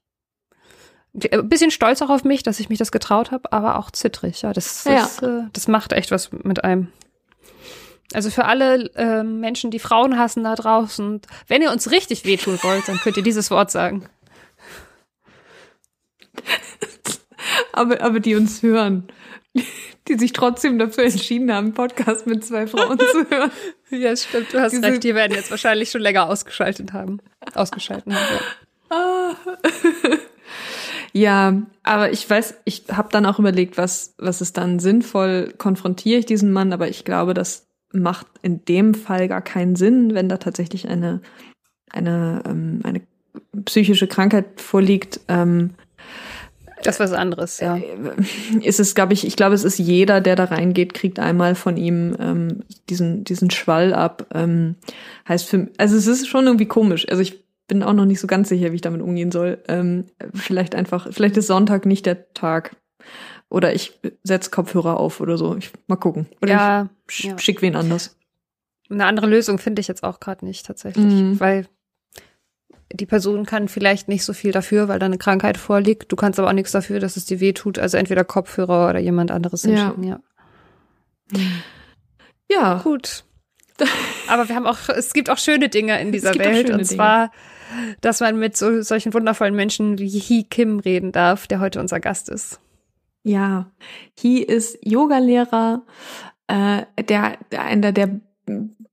Ein 1.31 1.49
bisschen 1.49 1.71
stolz 1.71 2.03
auch 2.03 2.11
auf 2.11 2.25
mich, 2.25 2.43
dass 2.43 2.61
ich 2.61 2.69
mich 2.69 2.79
das 2.79 2.93
getraut 2.93 3.31
habe, 3.31 3.53
aber 3.53 3.79
auch 3.79 3.91
zittrig. 3.91 4.43
Ja, 4.43 4.53
das, 4.53 4.85
das, 4.85 5.21
ja. 5.21 5.41
Äh, 5.41 5.49
das 5.53 5.69
macht 5.69 5.93
echt 5.93 6.11
was 6.11 6.33
mit 6.33 6.65
einem. 6.65 6.93
Also 8.15 8.31
für 8.31 8.47
alle 8.47 8.91
äh, 8.95 9.23
Menschen, 9.23 9.71
die 9.71 9.79
Frauen 9.79 10.19
hassen 10.19 10.45
da 10.45 10.55
draußen, 10.55 11.21
wenn 11.47 11.61
ihr 11.61 11.71
uns 11.71 11.91
richtig 11.91 12.25
wehtun 12.25 12.59
wollt, 12.63 12.89
dann 12.89 12.99
könnt 12.99 13.19
ihr 13.19 13.23
dieses 13.23 13.51
Wort 13.51 13.71
sagen. 13.71 14.09
aber, 17.73 18.01
aber 18.01 18.21
die 18.21 18.35
uns 18.35 18.63
hören 18.63 19.09
die 20.09 20.19
sich 20.19 20.33
trotzdem 20.33 20.79
dafür 20.79 21.05
entschieden 21.05 21.53
haben, 21.53 21.75
Podcast 21.75 22.27
mit 22.27 22.45
zwei 22.45 22.67
Frauen 22.67 22.99
zu 22.99 23.31
hören. 23.31 23.51
Ja, 23.91 24.15
stimmt, 24.15 24.53
du 24.53 24.61
hast 24.61 24.73
Diese 24.73 24.83
recht. 24.83 25.03
Die 25.03 25.15
werden 25.15 25.33
jetzt 25.35 25.51
wahrscheinlich 25.51 25.91
schon 25.91 26.03
länger 26.03 26.29
ausgeschaltet 26.29 26.93
haben. 26.93 27.21
Ausgeschaltet 27.55 28.13
haben, 28.13 28.41
ja. 28.91 29.35
ja, 31.15 31.63
aber 31.85 32.13
ich 32.13 32.29
weiß, 32.29 32.57
ich 32.65 32.85
habe 32.93 33.09
dann 33.11 33.25
auch 33.25 33.39
überlegt, 33.39 33.79
was, 33.79 34.15
was 34.19 34.43
ist 34.43 34.59
dann 34.59 34.79
sinnvoll, 34.79 35.55
konfrontiere 35.57 36.19
ich 36.19 36.27
diesen 36.27 36.53
Mann, 36.53 36.75
aber 36.75 36.89
ich 36.89 37.07
glaube, 37.07 37.33
das 37.33 37.67
macht 37.91 38.27
in 38.43 38.63
dem 38.67 38.93
Fall 38.93 39.27
gar 39.27 39.41
keinen 39.41 39.75
Sinn, 39.75 40.15
wenn 40.15 40.29
da 40.29 40.37
tatsächlich 40.37 40.87
eine, 40.89 41.23
eine, 41.91 42.43
ähm, 42.47 42.81
eine 42.85 43.01
psychische 43.65 44.07
Krankheit 44.07 44.61
vorliegt. 44.61 45.21
Ähm, 45.29 45.71
das 46.83 46.97
ist 46.97 47.01
was 47.01 47.13
anderes, 47.13 47.61
ja. 47.61 47.77
Äh, 47.77 48.63
ist 48.63 48.81
es, 48.81 48.95
glaube 48.95 49.13
ich, 49.13 49.27
ich 49.27 49.37
glaube, 49.37 49.55
es 49.55 49.65
ist 49.65 49.79
jeder, 49.79 50.21
der 50.21 50.37
da 50.37 50.45
reingeht, 50.45 50.95
kriegt 50.95 51.19
einmal 51.19 51.55
von 51.55 51.77
ihm 51.77 52.17
ähm, 52.19 52.63
diesen, 52.89 53.25
diesen 53.25 53.51
Schwall 53.51 53.95
ab. 53.95 54.27
Ähm, 54.35 54.77
heißt 55.29 55.49
für, 55.49 55.69
also 55.79 55.97
es 55.97 56.07
ist 56.07 56.29
schon 56.29 56.47
irgendwie 56.47 56.67
komisch. 56.67 57.09
Also 57.09 57.23
ich 57.23 57.45
bin 57.67 57.83
auch 57.83 57.93
noch 57.93 58.07
nicht 58.07 58.21
so 58.21 58.27
ganz 58.27 58.49
sicher, 58.49 58.73
wie 58.73 58.77
ich 58.77 58.81
damit 58.81 59.03
umgehen 59.03 59.31
soll. 59.31 59.59
Ähm, 59.69 60.07
vielleicht 60.35 60.75
einfach, 60.75 61.09
vielleicht 61.11 61.37
ist 61.37 61.49
Sonntag 61.49 61.87
nicht 61.87 62.07
der 62.07 62.33
Tag. 62.33 62.77
Oder 63.51 63.75
ich 63.75 63.99
setz 64.25 64.51
Kopfhörer 64.51 64.99
auf 64.99 65.21
oder 65.21 65.39
so. 65.39 65.57
Ich, 65.57 65.71
mal 65.87 65.97
gucken. 65.97 66.27
Oder 66.43 66.53
ja, 66.53 66.89
ich 67.09 67.15
sch 67.15 67.25
ja. 67.25 67.39
schick 67.39 67.63
wen 67.63 67.77
anders. 67.77 68.17
Eine 68.91 69.07
andere 69.07 69.27
Lösung 69.27 69.59
finde 69.59 69.81
ich 69.81 69.89
jetzt 69.89 70.03
auch 70.03 70.21
gerade 70.21 70.45
nicht 70.45 70.67
tatsächlich, 70.67 71.05
mhm. 71.05 71.41
weil 71.41 71.67
die 72.93 73.07
Person 73.07 73.45
kann 73.45 73.69
vielleicht 73.69 74.09
nicht 74.09 74.25
so 74.25 74.33
viel 74.33 74.53
dafür, 74.53 74.89
weil 74.89 74.99
da 74.99 75.07
eine 75.07 75.19
Krankheit 75.19 75.59
vorliegt. 75.59 76.11
Du 76.11 76.17
kannst 76.17 76.39
aber 76.39 76.49
auch 76.49 76.55
nichts 76.55 76.73
dafür, 76.73 77.01
dass 77.01 77.17
es 77.17 77.27
dir 77.27 77.41
weh 77.41 77.53
tut. 77.53 77.79
Also 77.79 77.97
entweder 77.97 78.25
Kopfhörer 78.25 78.89
oder 78.89 78.99
jemand 78.99 79.31
anderes 79.31 79.63
hinschicken, 79.63 80.05
ja. 80.05 80.21
Ja. 81.33 81.41
ja. 82.51 82.81
Gut. 82.83 83.25
Aber 84.29 84.49
wir 84.49 84.57
haben 84.57 84.67
auch, 84.67 84.89
es 84.89 85.13
gibt 85.13 85.31
auch 85.31 85.39
schöne 85.39 85.69
Dinge 85.69 86.01
in 86.01 86.11
dieser 86.11 86.35
Welt. 86.35 86.71
Und 86.71 86.85
zwar, 86.85 87.31
dass 88.01 88.21
man 88.21 88.39
mit 88.39 88.57
so, 88.57 88.83
solchen 88.83 89.15
wundervollen 89.15 89.55
Menschen 89.55 89.99
wie 89.99 90.09
Hee 90.09 90.43
Kim 90.43 90.81
reden 90.81 91.13
darf, 91.13 91.47
der 91.47 91.61
heute 91.61 91.81
unser 91.81 92.01
Gast 92.01 92.29
ist. 92.29 92.61
Ja, 93.23 93.71
Hee 94.19 94.39
ist 94.39 94.79
Yogalehrer, 94.83 95.85
äh, 96.49 96.83
der, 97.05 97.39
einer 97.51 97.93
der 97.93 98.21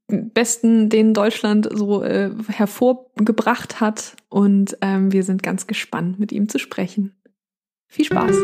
besten, 0.08 0.90
den 0.90 1.14
Deutschland 1.14 1.68
so 1.72 2.04
äh, 2.04 2.32
hervorgebracht 2.48 3.80
hat. 3.80 4.16
Und 4.30 4.78
ähm, 4.82 5.12
wir 5.12 5.24
sind 5.24 5.44
ganz 5.44 5.68
gespannt, 5.68 6.20
mit 6.20 6.32
ihm 6.32 6.50
zu 6.50 6.60
sprechen. 6.60 7.16
Viel 7.88 8.06
Spaß! 8.06 8.36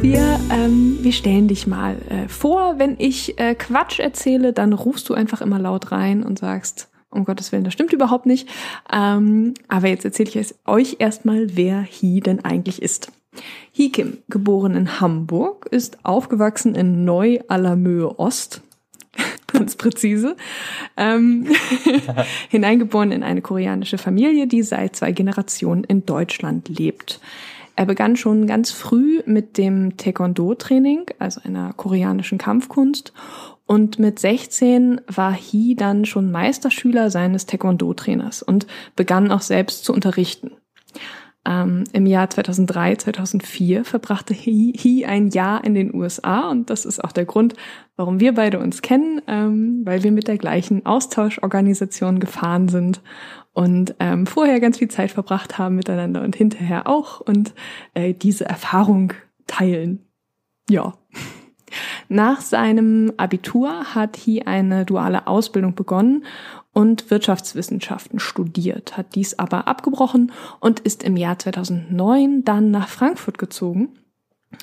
Wir, 0.00 0.40
ähm, 0.50 1.12
stellen 1.12 1.46
dich 1.48 1.66
mal 1.66 1.96
äh, 2.08 2.28
vor. 2.28 2.78
Wenn 2.78 2.96
ich 2.98 3.38
äh, 3.38 3.54
Quatsch 3.54 4.00
erzähle, 4.00 4.52
dann 4.52 4.72
rufst 4.72 5.08
du 5.08 5.14
einfach 5.14 5.40
immer 5.40 5.58
laut 5.58 5.92
rein 5.92 6.22
und 6.22 6.38
sagst, 6.38 6.91
um 7.12 7.24
Gottes 7.24 7.52
Willen, 7.52 7.64
das 7.64 7.72
stimmt 7.72 7.92
überhaupt 7.92 8.26
nicht. 8.26 8.48
Ähm, 8.92 9.54
aber 9.68 9.88
jetzt 9.88 10.04
erzähle 10.04 10.30
ich 10.30 10.54
euch 10.66 10.96
erstmal, 10.98 11.56
wer 11.56 11.82
Hi 11.84 12.20
denn 12.20 12.44
eigentlich 12.44 12.82
ist. 12.82 13.12
Hi 13.76 13.90
Kim, 13.90 14.18
geboren 14.28 14.74
in 14.74 15.00
Hamburg, 15.00 15.66
ist 15.70 16.04
aufgewachsen 16.04 16.74
in 16.74 17.04
Neu-Allermöhe 17.04 18.18
Ost. 18.18 18.62
Ganz 19.46 19.76
präzise. 19.76 20.36
Ähm, 20.96 21.48
hineingeboren 22.48 23.12
in 23.12 23.22
eine 23.22 23.42
koreanische 23.42 23.98
Familie, 23.98 24.46
die 24.46 24.62
seit 24.62 24.96
zwei 24.96 25.12
Generationen 25.12 25.84
in 25.84 26.04
Deutschland 26.06 26.68
lebt. 26.68 27.20
Er 27.74 27.86
begann 27.86 28.16
schon 28.16 28.46
ganz 28.46 28.70
früh 28.70 29.22
mit 29.24 29.56
dem 29.56 29.96
Taekwondo-Training, 29.96 31.06
also 31.18 31.40
einer 31.42 31.72
koreanischen 31.72 32.36
Kampfkunst, 32.36 33.14
und 33.66 33.98
mit 33.98 34.18
16 34.18 35.00
war 35.06 35.32
Hee 35.32 35.74
dann 35.74 36.04
schon 36.04 36.30
Meisterschüler 36.30 37.10
seines 37.10 37.46
Taekwondo-Trainers 37.46 38.42
und 38.42 38.66
begann 38.96 39.30
auch 39.30 39.40
selbst 39.40 39.84
zu 39.84 39.92
unterrichten. 39.92 40.52
Ähm, 41.44 41.84
Im 41.92 42.06
Jahr 42.06 42.30
2003, 42.30 42.96
2004 42.96 43.84
verbrachte 43.84 44.32
Hee 44.32 45.04
ein 45.06 45.30
Jahr 45.30 45.64
in 45.64 45.74
den 45.74 45.92
USA 45.92 46.48
und 46.50 46.70
das 46.70 46.84
ist 46.84 47.02
auch 47.02 47.10
der 47.10 47.24
Grund, 47.24 47.54
warum 47.96 48.20
wir 48.20 48.34
beide 48.34 48.60
uns 48.60 48.80
kennen, 48.80 49.20
ähm, 49.26 49.82
weil 49.84 50.04
wir 50.04 50.12
mit 50.12 50.28
der 50.28 50.38
gleichen 50.38 50.86
Austauschorganisation 50.86 52.20
gefahren 52.20 52.68
sind 52.68 53.00
und 53.52 53.96
ähm, 53.98 54.26
vorher 54.26 54.60
ganz 54.60 54.78
viel 54.78 54.88
Zeit 54.88 55.10
verbracht 55.10 55.58
haben 55.58 55.74
miteinander 55.74 56.22
und 56.22 56.36
hinterher 56.36 56.86
auch 56.86 57.20
und 57.20 57.54
äh, 57.94 58.14
diese 58.14 58.44
Erfahrung 58.44 59.12
teilen. 59.48 60.06
Ja. 60.70 60.94
Nach 62.08 62.40
seinem 62.40 63.12
Abitur 63.16 63.94
hat 63.94 64.16
He 64.16 64.42
eine 64.42 64.84
duale 64.84 65.26
Ausbildung 65.26 65.74
begonnen 65.74 66.24
und 66.72 67.10
Wirtschaftswissenschaften 67.10 68.18
studiert, 68.18 68.96
hat 68.96 69.14
dies 69.14 69.38
aber 69.38 69.68
abgebrochen 69.68 70.32
und 70.60 70.80
ist 70.80 71.02
im 71.02 71.16
Jahr 71.16 71.38
2009 71.38 72.44
dann 72.44 72.70
nach 72.70 72.88
Frankfurt 72.88 73.38
gezogen 73.38 73.90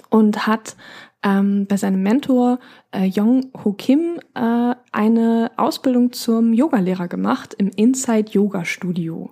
und 0.10 0.48
hat 0.48 0.76
ähm, 1.24 1.68
bei 1.68 1.78
seinem 1.78 2.02
Mentor 2.02 2.60
äh, 2.92 3.06
Yong 3.06 3.52
Ho 3.64 3.74
Kim 3.74 4.20
äh, 4.36 4.76
eine 4.92 5.52
Ausbildung 5.58 6.14
zum 6.14 6.54
Yogalehrer 6.54 7.08
gemacht 7.08 7.54
im 7.58 7.70
Inside 7.76 8.32
Yoga 8.32 8.66
Studio. 8.66 9.32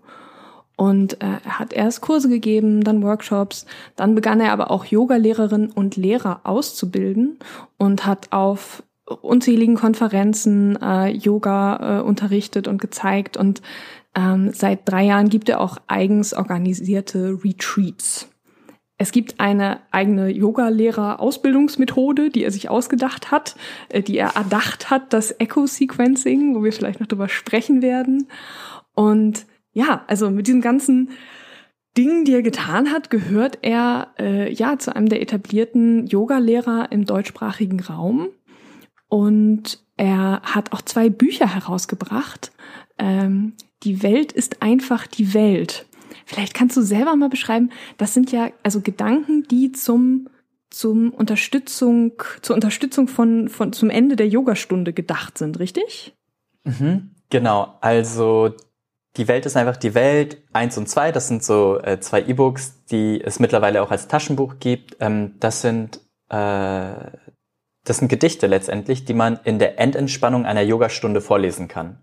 Und 0.78 1.22
äh, 1.24 1.40
er 1.44 1.60
hat 1.60 1.74
erst 1.74 2.02
Kurse 2.02 2.30
gegeben, 2.30 2.84
dann 2.84 3.04
Workshops, 3.04 3.66
dann 3.96 4.16
begann 4.16 4.40
er 4.40 4.54
aber 4.54 4.72
auch 4.72 4.86
Yogalehrerin 4.86 5.72
und 5.72 5.98
Lehrer 5.98 6.42
auszubilden 6.44 7.40
und 7.78 8.06
hat 8.06 8.32
auf 8.32 8.84
unzähligen 9.22 9.76
Konferenzen 9.76 10.78
äh, 10.82 11.10
Yoga 11.10 12.00
äh, 12.00 12.02
unterrichtet 12.02 12.68
und 12.68 12.80
gezeigt 12.80 13.38
und 13.38 13.62
ähm, 14.16 14.52
seit 14.54 14.82
drei 14.86 15.06
Jahren 15.06 15.30
gibt 15.30 15.50
er 15.50 15.62
auch 15.62 15.78
eigens 15.88 16.34
organisierte 16.34 17.40
Retreats. 17.44 18.30
Es 19.00 19.12
gibt 19.12 19.40
eine 19.40 19.82
eigene 19.92 20.30
Yoga-Lehrer-Ausbildungsmethode, 20.30 22.32
die 22.32 22.44
er 22.44 22.50
sich 22.52 22.70
ausgedacht 22.70 23.30
hat, 23.32 23.56
äh, 23.90 24.02
die 24.02 24.18
er 24.18 24.36
erdacht 24.36 24.90
hat, 24.90 25.14
das 25.14 25.40
Echo-Sequencing, 25.40 26.56
wo 26.56 26.64
wir 26.64 26.74
vielleicht 26.74 27.00
noch 27.00 27.06
drüber 27.08 27.30
sprechen 27.30 27.84
werden. 27.84 28.28
Und 28.96 29.46
ja, 29.78 30.04
also 30.08 30.32
mit 30.32 30.48
diesen 30.48 30.62
ganzen 30.62 31.12
Dingen, 31.96 32.26
die 32.26 32.34
er 32.34 32.42
getan 32.42 32.92
hat, 32.92 33.12
gehört 33.12 33.60
er 33.62 34.08
äh, 34.18 34.52
ja 34.52 34.80
zu 34.80 34.96
einem 34.96 35.08
der 35.08 35.22
etablierten 35.22 36.08
Yoga-Lehrer 36.08 36.92
im 36.92 37.06
deutschsprachigen 37.06 37.80
Raum. 37.80 38.30
Und 39.08 39.80
er 39.96 40.42
hat 40.42 40.74
auch 40.74 40.82
zwei 40.82 41.10
Bücher 41.10 41.54
herausgebracht. 41.54 42.52
Ähm, 42.98 43.54
die 43.84 44.02
Welt 44.02 44.32
ist 44.32 44.64
einfach 44.64 45.06
die 45.06 45.36
Welt. 45.36 45.86
Vielleicht 46.26 46.56
kannst 46.56 46.76
du 46.76 46.82
selber 46.82 47.16
mal 47.16 47.30
beschreiben, 47.30 47.70
das 47.98 48.16
sind 48.16 48.32
ja 48.32 48.50
also 48.64 48.82
Gedanken, 48.82 49.44
die 49.44 49.72
zum 49.74 50.28
zum 50.72 51.12
Unterstützung 51.12 52.14
zur 52.42 52.56
Unterstützung 52.56 53.08
von 53.08 53.48
von 53.48 53.74
zum 53.74 53.92
Ende 53.92 54.16
der 54.16 54.28
Yogastunde 54.28 54.92
gedacht 54.92 55.38
sind, 55.38 55.60
richtig? 55.60 56.16
Mhm, 56.64 57.12
genau. 57.30 57.78
Also 57.80 58.56
die 59.18 59.28
Welt 59.28 59.46
ist 59.46 59.58
einfach 59.58 59.78
die 59.78 59.96
Welt 59.96 60.44
eins 60.54 60.78
und 60.78 60.88
zwei. 60.88 61.12
Das 61.12 61.28
sind 61.28 61.44
so 61.44 61.80
äh, 61.80 62.00
zwei 62.00 62.22
E-Books, 62.22 62.86
die 62.86 63.22
es 63.24 63.40
mittlerweile 63.40 63.82
auch 63.82 63.92
als 63.92 64.08
Taschenbuch 64.08 64.56
gibt. 64.60 64.98
Ähm, 65.00 65.36
das 65.40 65.62
sind 65.62 66.00
äh, 66.30 66.94
das 67.88 67.98
sind 67.98 68.10
Gedichte 68.10 68.48
letztendlich, 68.48 69.06
die 69.06 69.14
man 69.14 69.40
in 69.44 69.60
der 69.60 69.80
Endentspannung 69.80 70.46
einer 70.46 70.62
Yogastunde 70.62 71.22
vorlesen 71.22 71.68
kann. 71.68 72.00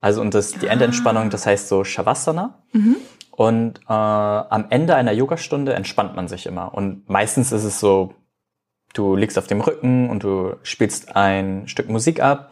Also 0.00 0.20
und 0.20 0.34
das 0.34 0.52
die 0.52 0.68
Endentspannung, 0.68 1.30
das 1.30 1.46
heißt 1.46 1.68
so 1.68 1.84
Shavasana. 1.84 2.62
Mhm. 2.72 2.96
Und 3.32 3.80
äh, 3.80 3.92
am 3.92 4.66
Ende 4.70 4.94
einer 4.94 5.12
Yogastunde 5.12 5.74
entspannt 5.74 6.14
man 6.16 6.28
sich 6.28 6.46
immer. 6.46 6.72
Und 6.72 7.08
meistens 7.08 7.52
ist 7.52 7.64
es 7.64 7.80
so, 7.80 8.14
du 8.94 9.14
liegst 9.14 9.36
auf 9.36 9.46
dem 9.46 9.60
Rücken 9.60 10.08
und 10.08 10.22
du 10.22 10.56
spielst 10.62 11.16
ein 11.16 11.68
Stück 11.68 11.88
Musik 11.88 12.22
ab. 12.22 12.50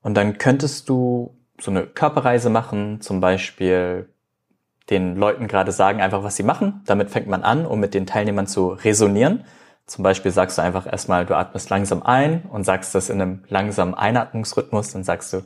Und 0.00 0.14
dann 0.14 0.38
könntest 0.38 0.88
du 0.88 1.35
so 1.60 1.70
eine 1.70 1.86
Körperreise 1.86 2.50
machen, 2.50 3.00
zum 3.00 3.20
Beispiel 3.20 4.08
den 4.90 5.16
Leuten 5.16 5.48
gerade 5.48 5.72
sagen 5.72 6.00
einfach, 6.00 6.22
was 6.22 6.36
sie 6.36 6.42
machen. 6.42 6.82
Damit 6.86 7.10
fängt 7.10 7.26
man 7.26 7.42
an, 7.42 7.66
um 7.66 7.80
mit 7.80 7.94
den 7.94 8.06
Teilnehmern 8.06 8.46
zu 8.46 8.68
resonieren. 8.68 9.44
Zum 9.86 10.02
Beispiel 10.02 10.30
sagst 10.30 10.58
du 10.58 10.62
einfach 10.62 10.86
erstmal, 10.86 11.26
du 11.26 11.36
atmest 11.36 11.70
langsam 11.70 12.02
ein 12.02 12.42
und 12.50 12.64
sagst 12.64 12.94
das 12.94 13.08
in 13.08 13.20
einem 13.20 13.44
langsamen 13.48 13.94
Einatmungsrhythmus. 13.94 14.92
Dann 14.92 15.04
sagst 15.04 15.32
du, 15.32 15.42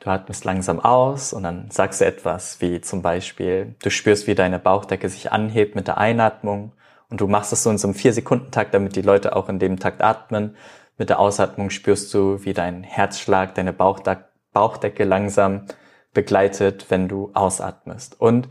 du 0.00 0.10
atmest 0.10 0.44
langsam 0.44 0.80
aus 0.80 1.32
und 1.32 1.42
dann 1.42 1.70
sagst 1.70 2.00
du 2.00 2.04
etwas 2.04 2.60
wie 2.60 2.80
zum 2.80 3.02
Beispiel, 3.02 3.74
du 3.82 3.90
spürst, 3.90 4.26
wie 4.26 4.34
deine 4.34 4.58
Bauchdecke 4.58 5.08
sich 5.08 5.32
anhebt 5.32 5.74
mit 5.74 5.86
der 5.86 5.98
Einatmung 5.98 6.72
und 7.10 7.20
du 7.20 7.26
machst 7.26 7.52
das 7.52 7.62
so 7.62 7.70
in 7.70 7.78
so 7.78 7.88
einem 7.88 7.94
vier 7.94 8.12
Sekunden 8.12 8.50
Takt, 8.50 8.74
damit 8.74 8.96
die 8.96 9.02
Leute 9.02 9.36
auch 9.36 9.48
in 9.48 9.58
dem 9.58 9.78
Takt 9.78 10.02
atmen. 10.02 10.56
Mit 10.96 11.10
der 11.10 11.18
Ausatmung 11.18 11.70
spürst 11.70 12.12
du, 12.14 12.44
wie 12.44 12.52
dein 12.54 12.82
Herzschlag, 12.82 13.54
deine 13.54 13.72
Bauchdecke 13.72 14.29
Bauchdecke 14.52 15.04
langsam 15.04 15.66
begleitet, 16.12 16.86
wenn 16.88 17.08
du 17.08 17.30
ausatmest. 17.34 18.20
Und, 18.20 18.48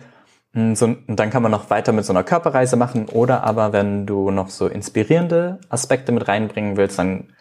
hm, 0.53 0.75
so, 0.75 0.85
und 0.85 1.19
dann 1.19 1.29
kann 1.29 1.43
man 1.43 1.51
noch 1.51 1.69
weiter 1.69 1.91
mit 1.91 2.05
so 2.05 2.13
einer 2.13 2.23
Körperreise 2.23 2.75
machen 2.77 3.07
oder 3.07 3.43
aber 3.43 3.73
wenn 3.73 4.05
du 4.05 4.31
noch 4.31 4.49
so 4.49 4.67
inspirierende 4.67 5.59
Aspekte 5.69 6.11
mit 6.11 6.27
reinbringen 6.27 6.77
willst, 6.77 6.99
dann 6.99 7.33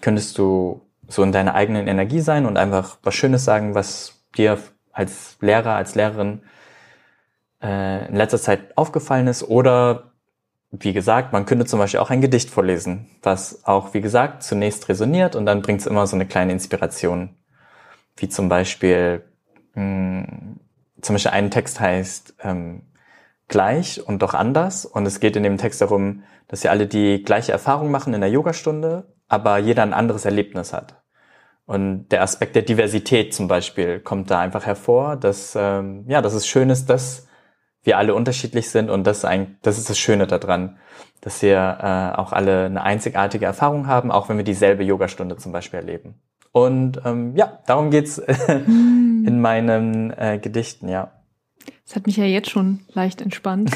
könntest 0.00 0.38
du 0.38 0.82
so 1.08 1.22
in 1.22 1.32
deiner 1.32 1.54
eigenen 1.54 1.86
Energie 1.86 2.20
sein 2.20 2.46
und 2.46 2.56
einfach 2.56 2.98
was 3.02 3.14
Schönes 3.14 3.44
sagen, 3.44 3.74
was 3.74 4.24
dir 4.36 4.58
als 4.92 5.36
Lehrer, 5.40 5.74
als 5.76 5.94
Lehrerin 5.94 6.42
äh, 7.62 8.08
in 8.08 8.16
letzter 8.16 8.40
Zeit 8.40 8.76
aufgefallen 8.76 9.28
ist. 9.28 9.44
Oder 9.44 10.12
wie 10.70 10.92
gesagt, 10.92 11.32
man 11.32 11.46
könnte 11.46 11.64
zum 11.64 11.78
Beispiel 11.78 12.00
auch 12.00 12.10
ein 12.10 12.20
Gedicht 12.20 12.50
vorlesen, 12.50 13.08
was 13.22 13.64
auch, 13.64 13.94
wie 13.94 14.00
gesagt, 14.00 14.42
zunächst 14.42 14.88
resoniert 14.88 15.36
und 15.36 15.46
dann 15.46 15.62
bringt 15.62 15.80
es 15.80 15.86
immer 15.86 16.06
so 16.06 16.16
eine 16.16 16.26
kleine 16.26 16.52
Inspiration 16.52 17.36
wie 18.16 18.28
zum 18.28 18.48
Beispiel, 18.48 19.22
mh, 19.74 19.82
hm, 19.82 20.60
zum 21.00 21.14
Beispiel 21.14 21.32
ein 21.32 21.50
Text 21.50 21.80
heißt 21.80 22.36
ähm, 22.42 22.82
gleich 23.48 24.06
und 24.06 24.22
doch 24.22 24.34
anders. 24.34 24.86
Und 24.86 25.06
es 25.06 25.20
geht 25.20 25.36
in 25.36 25.42
dem 25.42 25.58
Text 25.58 25.80
darum, 25.80 26.24
dass 26.48 26.62
wir 26.62 26.70
alle 26.70 26.86
die 26.86 27.22
gleiche 27.22 27.52
Erfahrung 27.52 27.90
machen 27.90 28.14
in 28.14 28.20
der 28.20 28.30
Yogastunde, 28.30 29.12
aber 29.28 29.58
jeder 29.58 29.82
ein 29.82 29.94
anderes 29.94 30.24
Erlebnis 30.24 30.72
hat. 30.72 31.02
Und 31.66 32.08
der 32.08 32.22
Aspekt 32.22 32.54
der 32.54 32.62
Diversität 32.62 33.34
zum 33.34 33.48
Beispiel 33.48 33.98
kommt 34.00 34.30
da 34.30 34.38
einfach 34.38 34.66
hervor, 34.66 35.16
dass, 35.16 35.56
ähm, 35.56 36.04
ja, 36.06 36.22
dass 36.22 36.34
es 36.34 36.46
schön 36.46 36.70
ist, 36.70 36.86
dass 36.86 37.26
wir 37.82 37.98
alle 37.98 38.14
unterschiedlich 38.14 38.70
sind 38.70 38.88
und 38.88 39.04
das, 39.04 39.24
ein, 39.24 39.58
das 39.62 39.78
ist 39.78 39.90
das 39.90 39.98
Schöne 39.98 40.26
daran, 40.26 40.78
dass 41.20 41.42
wir 41.42 41.78
äh, 41.80 42.18
auch 42.18 42.32
alle 42.32 42.66
eine 42.66 42.82
einzigartige 42.82 43.46
Erfahrung 43.46 43.88
haben, 43.88 44.12
auch 44.12 44.28
wenn 44.28 44.36
wir 44.36 44.44
dieselbe 44.44 44.84
Yogastunde 44.84 45.36
zum 45.36 45.52
Beispiel 45.52 45.80
erleben. 45.80 46.20
Und 46.56 47.02
ähm, 47.04 47.36
ja, 47.36 47.58
darum 47.66 47.90
geht's 47.90 48.16
hm. 48.46 49.26
in 49.28 49.42
meinen 49.42 50.10
äh, 50.16 50.38
Gedichten, 50.42 50.88
ja. 50.88 51.12
Das 51.84 51.96
hat 51.96 52.06
mich 52.06 52.16
ja 52.16 52.24
jetzt 52.24 52.48
schon 52.48 52.80
leicht 52.94 53.20
entspannt. 53.20 53.72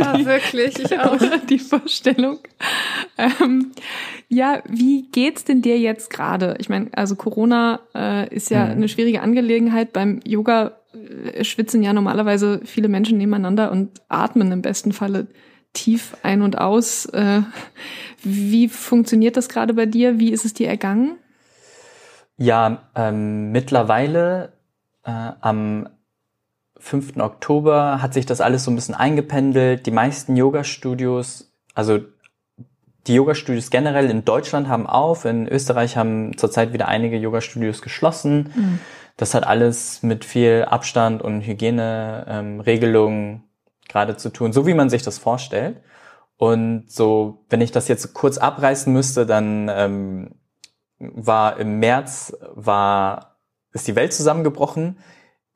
ja, 0.00 0.24
wirklich, 0.24 0.78
ich 0.78 0.98
auch. 0.98 1.18
Die 1.50 1.58
Vorstellung. 1.58 2.38
Ähm, 3.18 3.72
ja, 4.30 4.62
wie 4.66 5.02
geht's 5.12 5.44
denn 5.44 5.60
dir 5.60 5.78
jetzt 5.78 6.08
gerade? 6.08 6.56
Ich 6.60 6.70
meine, 6.70 6.88
also 6.94 7.14
Corona 7.14 7.80
äh, 7.94 8.34
ist 8.34 8.48
ja 8.48 8.64
mhm. 8.64 8.70
eine 8.70 8.88
schwierige 8.88 9.20
Angelegenheit. 9.20 9.92
Beim 9.92 10.20
Yoga 10.24 10.78
äh, 10.94 11.44
schwitzen 11.44 11.82
ja 11.82 11.92
normalerweise 11.92 12.62
viele 12.64 12.88
Menschen 12.88 13.18
nebeneinander 13.18 13.70
und 13.70 14.00
atmen 14.08 14.50
im 14.50 14.62
besten 14.62 14.92
Falle 14.92 15.26
tief 15.74 16.16
ein 16.22 16.40
und 16.40 16.56
aus. 16.56 17.04
Äh, 17.04 17.42
wie 18.22 18.70
funktioniert 18.70 19.36
das 19.36 19.50
gerade 19.50 19.74
bei 19.74 19.84
dir? 19.84 20.18
Wie 20.18 20.32
ist 20.32 20.46
es 20.46 20.54
dir 20.54 20.68
ergangen? 20.68 21.18
Ja, 22.36 22.78
ähm, 22.94 23.52
mittlerweile 23.52 24.52
äh, 25.04 25.10
am 25.40 25.88
5. 26.78 27.16
Oktober 27.18 28.02
hat 28.02 28.12
sich 28.14 28.26
das 28.26 28.40
alles 28.40 28.64
so 28.64 28.70
ein 28.70 28.74
bisschen 28.74 28.94
eingependelt. 28.94 29.86
Die 29.86 29.90
meisten 29.90 30.36
Yoga-Studios, 30.36 31.52
also 31.74 32.00
die 33.06 33.14
Yoga-Studios 33.14 33.70
generell 33.70 34.10
in 34.10 34.24
Deutschland 34.24 34.68
haben 34.68 34.86
auf, 34.86 35.24
in 35.24 35.46
Österreich 35.46 35.96
haben 35.96 36.36
zurzeit 36.36 36.72
wieder 36.72 36.88
einige 36.88 37.16
Yoga-Studios 37.16 37.82
geschlossen. 37.82 38.52
Mhm. 38.54 38.78
Das 39.16 39.34
hat 39.34 39.46
alles 39.46 40.02
mit 40.02 40.24
viel 40.24 40.66
Abstand 40.68 41.22
und 41.22 41.42
Hygieneregelungen 41.42 43.30
ähm, 43.30 43.42
gerade 43.88 44.16
zu 44.16 44.30
tun, 44.30 44.52
so 44.52 44.66
wie 44.66 44.74
man 44.74 44.90
sich 44.90 45.02
das 45.02 45.18
vorstellt. 45.18 45.76
Und 46.36 46.90
so, 46.90 47.44
wenn 47.48 47.60
ich 47.60 47.70
das 47.70 47.86
jetzt 47.86 48.12
kurz 48.12 48.38
abreißen 48.38 48.92
müsste, 48.92 49.24
dann 49.24 49.70
ähm, 49.72 50.30
war 51.14 51.58
im 51.58 51.78
März 51.78 52.36
war 52.54 53.38
ist 53.72 53.88
die 53.88 53.96
Welt 53.96 54.12
zusammengebrochen. 54.12 54.98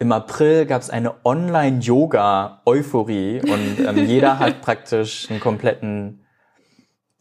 Im 0.00 0.12
April 0.12 0.64
gab 0.67 0.81
es 0.83 0.90
eine 0.90 1.25
Online-Yoga-Euphorie 1.25 3.43
und 3.43 3.81
ähm, 3.81 3.97
jeder 4.07 4.38
hat 4.38 4.61
praktisch 4.61 5.28
einen 5.31 5.40
kompletten 5.40 6.25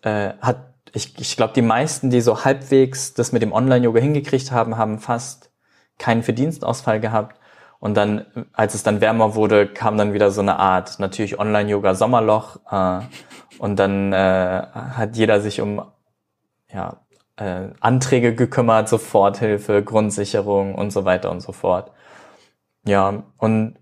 äh, 0.03 0.33
hat 0.41 0.67
ich, 0.93 1.17
ich 1.19 1.37
glaube, 1.37 1.53
die 1.53 1.61
meisten, 1.61 2.09
die 2.09 2.21
so 2.21 2.43
halbwegs 2.43 3.13
das 3.13 3.31
mit 3.31 3.41
dem 3.41 3.51
Online-Yoga 3.51 3.99
hingekriegt 3.99 4.51
haben, 4.51 4.77
haben 4.77 4.99
fast 4.99 5.51
keinen 5.97 6.23
Verdienstausfall 6.23 6.99
gehabt. 6.99 7.39
Und 7.79 7.95
dann, 7.95 8.25
als 8.53 8.73
es 8.73 8.83
dann 8.83 9.01
wärmer 9.01 9.35
wurde, 9.35 9.67
kam 9.67 9.97
dann 9.97 10.13
wieder 10.13 10.31
so 10.31 10.41
eine 10.41 10.57
Art, 10.57 10.99
natürlich 10.99 11.39
Online-Yoga-Sommerloch. 11.39 12.57
Äh, 12.71 13.01
und 13.59 13.77
dann 13.77 14.13
äh, 14.13 14.63
hat 14.73 15.15
jeder 15.15 15.41
sich 15.41 15.61
um 15.61 15.83
ja, 16.73 16.97
äh, 17.37 17.69
Anträge 17.79 18.35
gekümmert, 18.35 18.89
Soforthilfe, 18.89 19.83
Grundsicherung 19.83 20.75
und 20.75 20.91
so 20.91 21.05
weiter 21.05 21.31
und 21.31 21.41
so 21.41 21.51
fort. 21.51 21.91
Ja, 22.85 23.23
und 23.37 23.75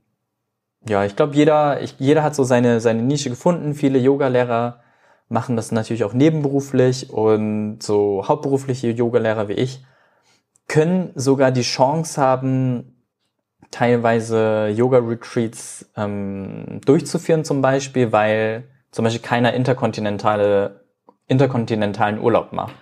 ja, 0.88 1.04
ich 1.04 1.16
glaube, 1.16 1.36
jeder, 1.36 1.82
jeder 2.00 2.24
hat 2.24 2.36
so 2.36 2.44
seine, 2.44 2.80
seine 2.80 3.02
Nische 3.02 3.30
gefunden. 3.30 3.74
Viele 3.74 3.98
Yogalehrer 3.98 4.82
machen 5.30 5.56
das 5.56 5.72
natürlich 5.72 6.04
auch 6.04 6.14
nebenberuflich 6.14 7.10
und 7.10 7.82
so 7.82 8.28
hauptberufliche 8.28 8.92
Yogalehrer 8.92 9.48
wie 9.48 9.54
ich 9.54 9.84
können 10.68 11.12
sogar 11.16 11.52
die 11.52 11.62
Chance 11.62 12.22
haben, 12.22 13.04
teilweise 13.72 14.70
Yoga-Retreats 14.76 15.92
ähm, 15.96 16.82
durchzuführen 16.86 17.44
zum 17.44 17.62
Beispiel, 17.62 18.12
weil 18.12 18.70
zum 18.92 19.04
Beispiel 19.04 19.22
keiner 19.22 19.54
interkontinentale, 19.54 20.86
interkontinentalen 21.28 22.20
Urlaub 22.20 22.54
macht. 22.54 22.76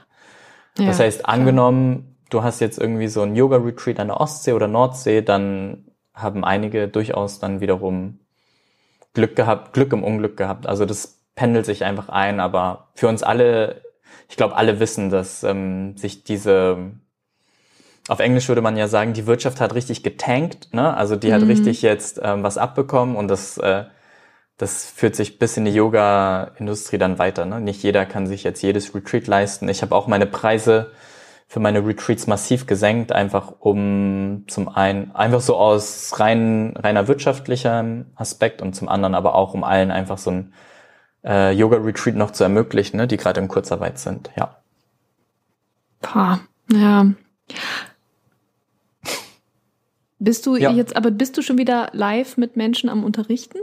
Ja, 0.77 0.87
das 0.87 0.99
heißt, 0.99 1.25
angenommen, 1.27 2.17
du 2.29 2.43
hast 2.43 2.59
jetzt 2.59 2.79
irgendwie 2.79 3.07
so 3.07 3.21
ein 3.21 3.35
Yoga-Retreat 3.35 3.99
an 3.99 4.07
der 4.07 4.19
Ostsee 4.19 4.53
oder 4.53 4.67
Nordsee, 4.67 5.21
dann 5.21 5.85
haben 6.13 6.43
einige 6.43 6.87
durchaus 6.87 7.39
dann 7.39 7.61
wiederum 7.61 8.19
Glück 9.13 9.35
gehabt, 9.35 9.73
Glück 9.73 9.93
im 9.93 10.03
Unglück 10.03 10.37
gehabt. 10.37 10.67
Also 10.67 10.85
das 10.85 11.19
pendelt 11.35 11.65
sich 11.65 11.83
einfach 11.83 12.09
ein, 12.09 12.39
aber 12.39 12.89
für 12.95 13.07
uns 13.07 13.23
alle, 13.23 13.81
ich 14.29 14.37
glaube, 14.37 14.55
alle 14.55 14.79
wissen, 14.79 15.09
dass 15.09 15.43
ähm, 15.43 15.97
sich 15.97 16.23
diese 16.23 16.91
auf 18.09 18.19
Englisch 18.19 18.47
würde 18.49 18.61
man 18.61 18.75
ja 18.75 18.87
sagen, 18.87 19.13
die 19.13 19.27
Wirtschaft 19.27 19.61
hat 19.61 19.75
richtig 19.75 20.03
getankt, 20.03 20.73
ne? 20.73 20.95
Also 20.95 21.15
die 21.15 21.29
mhm. 21.29 21.33
hat 21.33 21.41
richtig 21.43 21.81
jetzt 21.81 22.19
ähm, 22.21 22.43
was 22.43 22.57
abbekommen 22.57 23.15
und 23.15 23.29
das, 23.29 23.57
äh, 23.57 23.85
das 24.57 24.85
führt 24.85 25.15
sich 25.15 25.39
bis 25.39 25.57
in 25.57 25.65
die 25.65 25.73
Yoga-Industrie 25.73 26.97
dann 26.97 27.19
weiter. 27.19 27.45
Ne? 27.45 27.59
Nicht 27.59 27.83
jeder 27.83 28.05
kann 28.05 28.27
sich 28.27 28.43
jetzt 28.43 28.61
jedes 28.61 28.93
Retreat 28.93 29.27
leisten. 29.27 29.67
Ich 29.67 29.81
habe 29.81 29.95
auch 29.95 30.07
meine 30.07 30.27
Preise 30.27 30.91
für 31.47 31.59
meine 31.59 31.85
Retreats 31.85 32.27
massiv 32.27 32.65
gesenkt, 32.65 33.11
einfach 33.11 33.53
um 33.59 34.45
zum 34.47 34.69
einen 34.69 35.11
einfach 35.11 35.41
so 35.41 35.55
aus 35.55 36.19
rein, 36.19 36.75
reiner 36.77 37.07
wirtschaftlicher 37.07 38.05
Aspekt 38.15 38.61
und 38.61 38.73
zum 38.73 38.89
anderen 38.89 39.13
aber 39.13 39.35
auch 39.35 39.53
um 39.53 39.63
allen 39.63 39.91
einfach 39.91 40.17
so 40.17 40.31
ein 40.31 40.53
äh, 41.23 41.51
Yoga-Retreat 41.51 42.15
noch 42.15 42.31
zu 42.31 42.43
ermöglichen, 42.43 42.97
ne, 42.97 43.07
die 43.07 43.17
gerade 43.17 43.39
in 43.39 43.47
Kurzarbeit 43.47 43.99
sind, 43.99 44.31
ja. 44.35 44.57
Pah, 46.01 46.39
ja. 46.71 47.11
Bist 50.19 50.45
du 50.45 50.55
ja. 50.55 50.71
jetzt, 50.71 50.95
aber 50.95 51.11
bist 51.11 51.37
du 51.37 51.41
schon 51.41 51.57
wieder 51.57 51.89
live 51.93 52.37
mit 52.37 52.55
Menschen 52.55 52.89
am 52.89 53.03
Unterrichten? 53.03 53.59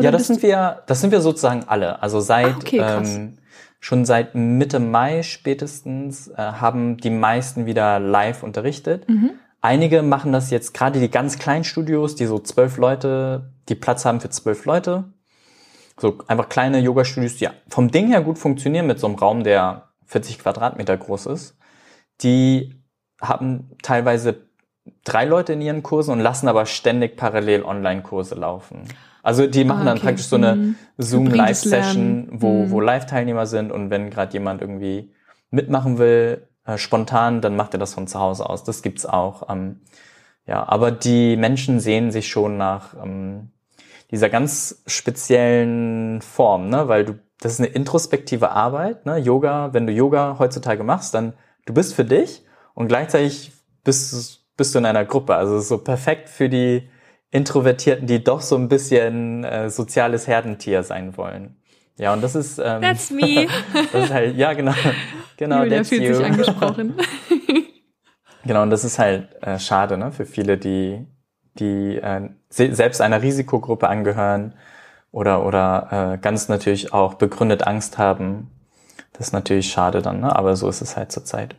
Ja, 0.00 0.10
das 0.10 0.26
sind 0.26 0.42
wir, 0.42 0.82
das 0.86 1.00
sind 1.00 1.10
wir 1.10 1.20
sozusagen 1.20 1.64
alle. 1.64 2.02
Also 2.02 2.20
seit 2.20 2.54
ah, 2.54 2.58
okay, 2.60 2.78
ähm, 2.80 3.38
schon 3.80 4.04
seit 4.04 4.34
Mitte 4.34 4.80
Mai 4.80 5.22
spätestens 5.22 6.28
äh, 6.28 6.36
haben 6.36 6.96
die 6.96 7.10
meisten 7.10 7.66
wieder 7.66 7.98
live 7.98 8.42
unterrichtet. 8.42 9.08
Mhm. 9.08 9.30
Einige 9.60 10.02
machen 10.02 10.32
das 10.32 10.50
jetzt 10.50 10.72
gerade 10.72 11.00
die 11.00 11.10
ganz 11.10 11.38
kleinen 11.38 11.64
Studios, 11.64 12.14
die 12.14 12.26
so 12.26 12.38
zwölf 12.38 12.76
Leute, 12.76 13.50
die 13.68 13.74
Platz 13.74 14.04
haben 14.04 14.20
für 14.20 14.30
zwölf 14.30 14.64
Leute. 14.64 15.04
So 16.00 16.18
einfach 16.28 16.48
kleine 16.48 16.78
Yoga-Studios, 16.78 17.36
die 17.36 17.48
vom 17.68 17.90
Ding 17.90 18.08
her 18.08 18.22
gut 18.22 18.38
funktionieren 18.38 18.86
mit 18.86 19.00
so 19.00 19.08
einem 19.08 19.16
Raum, 19.16 19.42
der 19.42 19.88
40 20.06 20.38
Quadratmeter 20.38 20.96
groß 20.96 21.26
ist. 21.26 21.56
Die 22.22 22.80
haben 23.20 23.70
teilweise 23.82 24.47
drei 25.04 25.24
Leute 25.24 25.52
in 25.52 25.60
ihren 25.60 25.82
Kursen 25.82 26.12
und 26.12 26.20
lassen 26.20 26.48
aber 26.48 26.66
ständig 26.66 27.16
parallel 27.16 27.62
Online-Kurse 27.62 28.34
laufen. 28.34 28.82
Also 29.22 29.46
die 29.46 29.64
machen 29.64 29.86
ah, 29.88 29.92
okay. 29.92 30.00
dann 30.00 30.00
praktisch 30.00 30.26
so 30.26 30.36
eine 30.36 30.56
mhm. 30.56 30.76
Zoom-Live-Session, 30.96 32.28
wo, 32.32 32.64
mhm. 32.64 32.70
wo 32.70 32.80
Live-Teilnehmer 32.80 33.46
sind 33.46 33.72
und 33.72 33.90
wenn 33.90 34.10
gerade 34.10 34.32
jemand 34.32 34.62
irgendwie 34.62 35.12
mitmachen 35.50 35.98
will, 35.98 36.46
äh, 36.64 36.78
spontan, 36.78 37.40
dann 37.40 37.56
macht 37.56 37.74
er 37.74 37.78
das 37.78 37.94
von 37.94 38.06
zu 38.06 38.18
Hause 38.20 38.48
aus. 38.48 38.64
Das 38.64 38.82
gibt's 38.82 39.06
auch. 39.06 39.48
Ähm, 39.48 39.80
ja, 40.46 40.66
aber 40.66 40.90
die 40.90 41.36
Menschen 41.36 41.80
sehen 41.80 42.10
sich 42.10 42.28
schon 42.28 42.56
nach 42.56 42.94
ähm, 43.02 43.50
dieser 44.10 44.28
ganz 44.28 44.82
speziellen 44.86 46.22
Form, 46.22 46.68
ne? 46.68 46.88
weil 46.88 47.04
du, 47.04 47.18
das 47.40 47.52
ist 47.52 47.60
eine 47.60 47.68
introspektive 47.68 48.50
Arbeit, 48.50 49.06
ne? 49.06 49.18
Yoga, 49.18 49.72
wenn 49.72 49.86
du 49.86 49.92
Yoga 49.92 50.36
heutzutage 50.38 50.82
machst, 50.82 51.14
dann 51.14 51.34
du 51.66 51.74
bist 51.74 51.94
für 51.94 52.04
dich 52.04 52.44
und 52.74 52.88
gleichzeitig 52.88 53.52
bist, 53.84 54.37
bist 54.58 54.74
du 54.74 54.80
in 54.80 54.84
einer 54.84 55.06
Gruppe. 55.06 55.34
Also 55.36 55.58
so 55.60 55.78
perfekt 55.78 56.28
für 56.28 56.50
die 56.50 56.90
Introvertierten, 57.30 58.06
die 58.06 58.22
doch 58.22 58.42
so 58.42 58.56
ein 58.56 58.68
bisschen 58.68 59.44
äh, 59.44 59.70
soziales 59.70 60.26
Herdentier 60.26 60.82
sein 60.82 61.16
wollen. 61.16 61.56
Ja, 61.96 62.12
und 62.12 62.22
das 62.22 62.34
ist. 62.34 62.58
Ähm, 62.58 62.82
that's 62.82 63.10
me. 63.10 63.46
das 63.92 64.04
ist 64.04 64.12
halt, 64.12 64.36
ja, 64.36 64.52
genau. 64.52 64.74
Genau, 65.36 65.62
Julia 65.62 65.78
that's 65.78 65.88
fühlt 65.88 66.02
you. 66.02 66.14
sich 66.14 66.24
angesprochen. 66.24 66.94
genau, 68.44 68.62
und 68.62 68.70
das 68.70 68.84
ist 68.84 68.98
halt 68.98 69.28
äh, 69.42 69.58
schade, 69.58 69.96
ne, 69.96 70.12
für 70.12 70.26
viele, 70.26 70.58
die, 70.58 71.06
die 71.58 71.96
äh, 71.96 72.28
selbst 72.50 73.00
einer 73.00 73.22
Risikogruppe 73.22 73.88
angehören 73.88 74.54
oder, 75.10 75.44
oder 75.44 76.14
äh, 76.14 76.18
ganz 76.18 76.48
natürlich 76.48 76.92
auch 76.92 77.14
begründet 77.14 77.66
Angst 77.66 77.98
haben. 77.98 78.50
Das 79.12 79.28
ist 79.28 79.32
natürlich 79.32 79.70
schade 79.70 80.02
dann, 80.02 80.20
ne? 80.20 80.34
aber 80.34 80.54
so 80.56 80.68
ist 80.68 80.80
es 80.80 80.96
halt 80.96 81.10
zurzeit. 81.12 81.56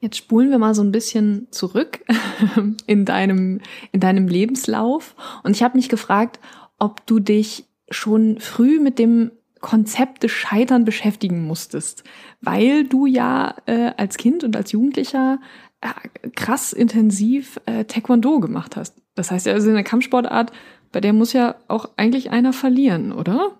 Jetzt 0.00 0.16
spulen 0.16 0.50
wir 0.50 0.58
mal 0.58 0.74
so 0.74 0.82
ein 0.82 0.92
bisschen 0.92 1.48
zurück 1.50 2.00
in 2.86 3.04
deinem, 3.04 3.60
in 3.92 4.00
deinem 4.00 4.28
Lebenslauf. 4.28 5.14
Und 5.42 5.56
ich 5.56 5.62
habe 5.62 5.76
mich 5.76 5.88
gefragt, 5.88 6.38
ob 6.78 7.06
du 7.06 7.18
dich 7.18 7.64
schon 7.90 8.38
früh 8.40 8.78
mit 8.78 8.98
dem 8.98 9.30
Konzept 9.60 10.22
des 10.22 10.32
Scheitern 10.32 10.84
beschäftigen 10.84 11.46
musstest, 11.46 12.04
weil 12.40 12.84
du 12.84 13.06
ja 13.06 13.54
äh, 13.66 13.92
als 13.96 14.16
Kind 14.16 14.44
und 14.44 14.54
als 14.54 14.72
Jugendlicher 14.72 15.40
äh, 15.80 16.28
krass 16.30 16.72
intensiv 16.72 17.58
äh, 17.66 17.84
Taekwondo 17.84 18.40
gemacht 18.40 18.76
hast. 18.76 19.00
Das 19.14 19.30
heißt 19.30 19.46
ja, 19.46 19.54
also 19.54 19.68
in 19.68 19.74
der 19.74 19.84
Kampfsportart, 19.84 20.52
bei 20.92 21.00
der 21.00 21.12
muss 21.12 21.32
ja 21.32 21.56
auch 21.68 21.90
eigentlich 21.96 22.30
einer 22.30 22.52
verlieren, 22.52 23.12
oder? 23.12 23.58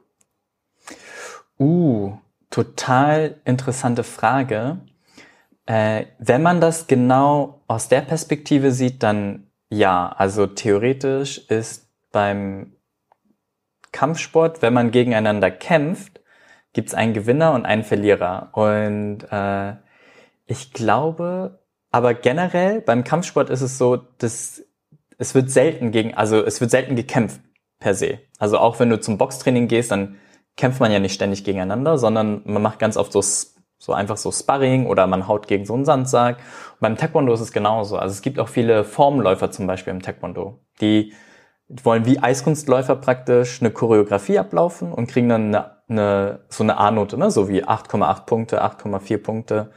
Uh, 1.58 2.12
total 2.50 3.40
interessante 3.44 4.04
Frage 4.04 4.78
Äh, 5.66 6.06
wenn 6.18 6.42
man 6.42 6.60
das 6.60 6.86
genau 6.86 7.62
aus 7.66 7.88
der 7.88 8.00
Perspektive 8.00 8.72
sieht, 8.72 9.02
dann 9.02 9.50
ja. 9.68 10.08
Also 10.16 10.46
theoretisch 10.46 11.38
ist 11.48 11.88
beim 12.12 12.76
Kampfsport, 13.92 14.62
wenn 14.62 14.74
man 14.74 14.90
gegeneinander 14.90 15.50
kämpft, 15.50 16.20
gibt 16.72 16.88
es 16.88 16.94
einen 16.94 17.14
Gewinner 17.14 17.52
und 17.52 17.66
einen 17.66 17.84
Verlierer. 17.84 18.50
Und 18.52 19.24
äh, 19.30 19.74
ich 20.46 20.72
glaube, 20.72 21.58
aber 21.90 22.14
generell 22.14 22.80
beim 22.80 23.04
Kampfsport 23.04 23.50
ist 23.50 23.62
es 23.62 23.78
so, 23.78 23.96
dass 23.96 24.62
es 25.18 25.34
wird 25.34 25.50
selten 25.50 25.90
gegen, 25.90 26.14
also 26.14 26.44
es 26.44 26.60
wird 26.60 26.70
selten 26.70 26.94
gekämpft 26.94 27.40
per 27.78 27.94
se. 27.94 28.20
Also 28.38 28.58
auch 28.58 28.78
wenn 28.78 28.90
du 28.90 29.00
zum 29.00 29.18
Boxtraining 29.18 29.66
gehst, 29.68 29.90
dann 29.90 30.16
kämpft 30.56 30.80
man 30.80 30.92
ja 30.92 30.98
nicht 30.98 31.14
ständig 31.14 31.44
gegeneinander, 31.44 31.98
sondern 31.98 32.42
man 32.44 32.62
macht 32.62 32.78
ganz 32.78 32.96
oft 32.96 33.12
so, 33.12 33.22
so 33.78 33.92
einfach 33.92 34.16
so 34.16 34.32
Sparring 34.32 34.86
oder 34.86 35.06
man 35.06 35.28
haut 35.28 35.48
gegen 35.48 35.64
so 35.64 35.74
einen 35.74 35.84
Sandsack. 35.84 36.36
Und 36.36 36.80
beim 36.80 36.96
Taekwondo 36.96 37.32
ist 37.32 37.40
es 37.40 37.52
genauso. 37.52 37.98
Also 37.98 38.12
es 38.12 38.22
gibt 38.22 38.38
auch 38.38 38.48
viele 38.48 38.84
Formläufer 38.84 39.50
zum 39.50 39.66
Beispiel 39.66 39.92
im 39.92 40.02
Taekwondo, 40.02 40.60
die 40.80 41.12
wollen 41.68 42.06
wie 42.06 42.20
Eiskunstläufer 42.20 42.96
praktisch 42.96 43.60
eine 43.60 43.70
Choreografie 43.70 44.38
ablaufen 44.38 44.92
und 44.92 45.08
kriegen 45.08 45.28
dann 45.28 45.54
eine, 45.54 45.70
eine 45.88 46.40
so 46.48 46.62
eine 46.62 46.78
A-Note, 46.78 47.18
ne? 47.18 47.30
so 47.30 47.48
wie 47.48 47.64
8,8 47.64 48.24
Punkte, 48.24 48.64
8,4 48.64 49.18
Punkte. 49.18 49.70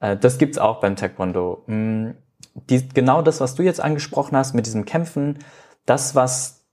Äh, 0.00 0.16
das 0.16 0.38
gibt's 0.38 0.58
auch 0.58 0.80
beim 0.80 0.96
Taekwondo. 0.96 1.64
Hm, 1.66 2.16
die, 2.54 2.88
genau 2.88 3.22
das, 3.22 3.40
was 3.40 3.54
du 3.54 3.62
jetzt 3.62 3.80
angesprochen 3.80 4.36
hast 4.36 4.54
mit 4.54 4.66
diesem 4.66 4.84
Kämpfen, 4.84 5.38
das, 5.86 6.14
was 6.14 6.66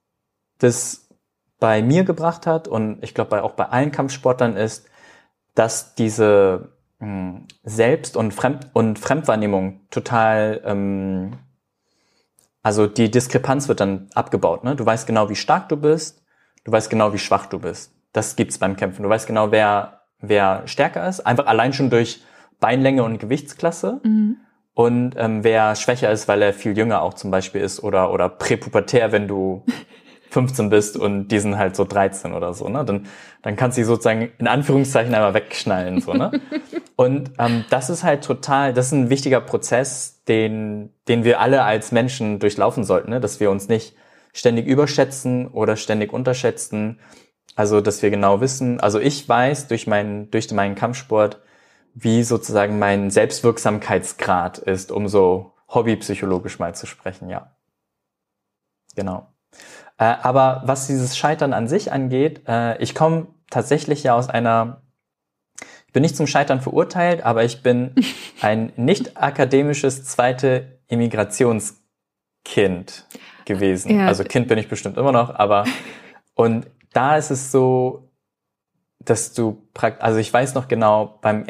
das 0.60 1.08
bei 1.60 1.82
mir 1.82 2.04
gebracht 2.04 2.46
hat 2.46 2.68
und 2.68 3.04
ich 3.04 3.14
glaube 3.14 3.44
auch 3.44 3.54
bei 3.54 3.66
allen 3.66 3.92
Kampfsportlern 3.92 4.58
ist, 4.58 4.91
dass 5.56 5.96
diese 5.96 6.70
mh, 7.00 7.08
hm, 7.08 7.48
Selbst- 7.64 8.18
und, 8.18 8.34
Fremd 8.34 8.68
und 8.74 9.00
Fremdwahrnehmung 9.00 9.82
total, 9.90 10.62
ähm, 10.66 11.38
also 12.64 12.88
die 12.88 13.10
Diskrepanz 13.12 13.68
wird 13.68 13.80
dann 13.80 14.10
abgebaut. 14.14 14.64
Ne? 14.64 14.76
Du 14.76 14.86
weißt 14.86 15.08
genau, 15.08 15.30
wie 15.30 15.36
stark 15.36 15.70
du 15.70 15.78
bist, 15.78 16.24
du 16.64 16.72
weißt 16.72 16.90
genau, 16.90 17.14
wie 17.14 17.20
schwach 17.20 17.48
du 17.48 17.60
bist. 17.60 17.94
Das 18.14 18.36
gibt's 18.36 18.58
beim 18.58 18.76
Kämpfen. 18.76 19.04
Du 19.04 19.10
weißt 19.10 19.28
genau, 19.28 19.52
wer, 19.52 20.02
wer 20.20 20.64
stärker 20.68 21.08
ist, 21.08 21.22
einfach 21.22 21.48
allein 21.48 21.74
schon 21.74 21.90
durch 21.90 22.22
Beinlänge 22.60 23.04
und 23.04 23.20
Gewichtsklasse. 23.20 24.00
Mhm. 24.04 24.38
Und 24.74 25.16
ähm, 25.18 25.44
wer 25.44 25.76
schwächer 25.76 26.12
ist, 26.12 26.28
weil 26.28 26.42
er 26.42 26.54
viel 26.54 26.78
jünger 26.78 27.02
auch 27.02 27.14
zum 27.14 27.30
Beispiel 27.30 27.62
ist 27.62 27.84
oder, 27.84 28.14
oder 28.14 28.30
präpubertär, 28.30 29.12
wenn 29.12 29.28
du 29.28 29.66
15 30.32 30.70
bist 30.70 30.96
und 30.98 31.28
die 31.28 31.40
sind 31.40 31.58
halt 31.58 31.76
so 31.76 31.84
13 31.84 32.34
oder 32.34 32.54
so, 32.54 32.70
ne? 32.70 32.86
Dann, 32.86 33.08
dann 33.42 33.58
kannst 33.58 33.78
du 33.78 33.82
sie 33.82 33.86
sozusagen 33.86 34.32
in 34.38 34.48
Anführungszeichen 34.48 35.14
einmal 35.14 35.34
wegschnallen, 35.34 36.00
so, 36.02 36.14
ne? 36.14 36.32
Und 36.96 37.32
ähm, 37.40 37.66
das 37.70 37.90
ist 37.90 38.04
halt 38.04 38.24
total, 38.24 38.74
das 38.74 38.88
ist 38.88 38.92
ein 38.92 39.10
wichtiger 39.10 39.42
Prozess, 39.42 40.24
den, 40.28 40.94
den 41.08 41.24
wir 41.24 41.40
alle 41.42 41.64
als 41.64 41.92
Menschen 41.92 42.40
durchlaufen 42.40 42.84
sollten, 42.84 43.10
ne? 43.10 43.20
Dass 43.20 43.40
wir 43.40 43.52
uns 43.52 43.68
nicht 43.68 43.96
ständig 44.34 44.68
überschätzen 44.68 45.48
oder 45.48 45.76
ständig 45.76 46.14
unterschätzen. 46.14 47.00
Also, 47.56 47.82
dass 47.82 48.02
wir 48.02 48.10
genau 48.10 48.40
wissen, 48.40 48.80
also 48.80 49.00
ich 49.00 49.28
weiß 49.28 49.68
durch 49.68 49.88
meinen, 49.88 50.32
durch 50.32 50.52
meinen 50.52 50.76
Kampfsport, 50.76 51.42
wie 51.94 52.24
sozusagen 52.24 52.80
mein 52.80 53.12
Selbstwirksamkeitsgrad 53.12 54.60
ist, 54.60 54.92
um 54.92 55.08
so 55.10 55.54
hobbypsychologisch 55.68 56.60
mal 56.60 56.74
zu 56.74 56.86
sprechen, 56.86 57.30
ja. 57.30 57.56
Genau. 58.96 59.31
Äh, 60.02 60.18
aber 60.24 60.64
was 60.66 60.88
dieses 60.88 61.16
Scheitern 61.16 61.54
an 61.54 61.68
sich 61.68 61.92
angeht, 61.92 62.42
äh, 62.48 62.82
ich 62.82 62.96
komme 62.96 63.28
tatsächlich 63.52 64.02
ja 64.02 64.16
aus 64.16 64.30
einer, 64.30 64.82
ich 65.86 65.94
bin 65.94 66.02
nicht 66.02 66.16
zum 66.16 66.26
Scheitern 66.26 66.60
verurteilt, 66.60 67.24
aber 67.24 67.44
ich 67.44 67.62
bin 67.62 67.94
ein 68.42 68.74
nicht 68.78 69.22
akademisches 69.22 70.06
zweite 70.06 70.80
Immigrationskind 70.88 73.06
gewesen. 73.46 74.00
Ja. 74.00 74.08
Also 74.08 74.24
Kind 74.24 74.48
bin 74.48 74.58
ich 74.58 74.70
bestimmt 74.70 74.98
immer 74.98 75.12
noch, 75.12 75.36
aber 75.36 75.66
und 76.34 76.66
da 76.94 77.16
ist 77.16 77.30
es 77.30 77.52
so, 77.52 78.10
dass 79.06 79.34
du 79.34 79.62
praktisch, 79.76 80.04
also 80.04 80.18
ich 80.18 80.34
weiß 80.34 80.56
noch 80.56 80.68
genau, 80.68 81.20
beim 81.22 81.46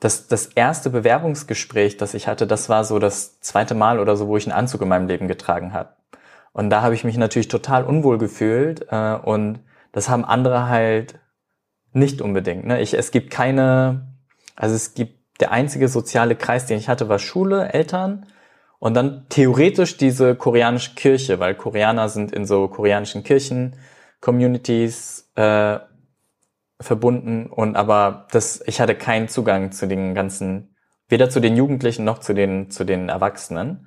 das, 0.00 0.28
das 0.28 0.46
erste 0.46 0.90
Bewerbungsgespräch, 0.90 1.96
das 1.96 2.12
ich 2.12 2.28
hatte, 2.28 2.46
das 2.46 2.68
war 2.68 2.84
so 2.84 2.98
das 2.98 3.40
zweite 3.40 3.74
Mal 3.74 4.00
oder 4.00 4.18
so, 4.18 4.28
wo 4.28 4.36
ich 4.36 4.46
einen 4.46 4.56
Anzug 4.56 4.82
in 4.82 4.88
meinem 4.88 5.08
Leben 5.08 5.28
getragen 5.28 5.72
habe. 5.72 5.96
Und 6.58 6.70
da 6.70 6.82
habe 6.82 6.92
ich 6.96 7.04
mich 7.04 7.16
natürlich 7.16 7.46
total 7.46 7.84
unwohl 7.84 8.18
gefühlt 8.18 8.88
äh, 8.90 9.14
und 9.14 9.60
das 9.92 10.08
haben 10.08 10.24
andere 10.24 10.68
halt 10.68 11.20
nicht 11.92 12.20
unbedingt. 12.20 12.66
Ne? 12.66 12.80
Ich, 12.80 12.94
es 12.94 13.12
gibt 13.12 13.30
keine, 13.30 14.08
also 14.56 14.74
es 14.74 14.94
gibt 14.94 15.40
der 15.40 15.52
einzige 15.52 15.86
soziale 15.86 16.34
Kreis, 16.34 16.66
den 16.66 16.78
ich 16.78 16.88
hatte, 16.88 17.08
war 17.08 17.20
Schule, 17.20 17.72
Eltern 17.72 18.26
und 18.80 18.94
dann 18.94 19.26
theoretisch 19.28 19.98
diese 19.98 20.34
koreanische 20.34 20.96
Kirche, 20.96 21.38
weil 21.38 21.54
Koreaner 21.54 22.08
sind 22.08 22.32
in 22.32 22.44
so 22.44 22.66
koreanischen 22.66 23.22
Kirchen, 23.22 23.76
Communities 24.20 25.30
äh, 25.36 25.78
verbunden 26.80 27.46
und 27.46 27.76
aber 27.76 28.26
das, 28.32 28.64
ich 28.66 28.80
hatte 28.80 28.96
keinen 28.96 29.28
Zugang 29.28 29.70
zu 29.70 29.86
den 29.86 30.12
ganzen, 30.12 30.74
weder 31.08 31.30
zu 31.30 31.38
den 31.38 31.56
Jugendlichen 31.56 32.04
noch 32.04 32.18
zu 32.18 32.34
den, 32.34 32.68
zu 32.68 32.82
den 32.82 33.10
Erwachsenen. 33.10 33.84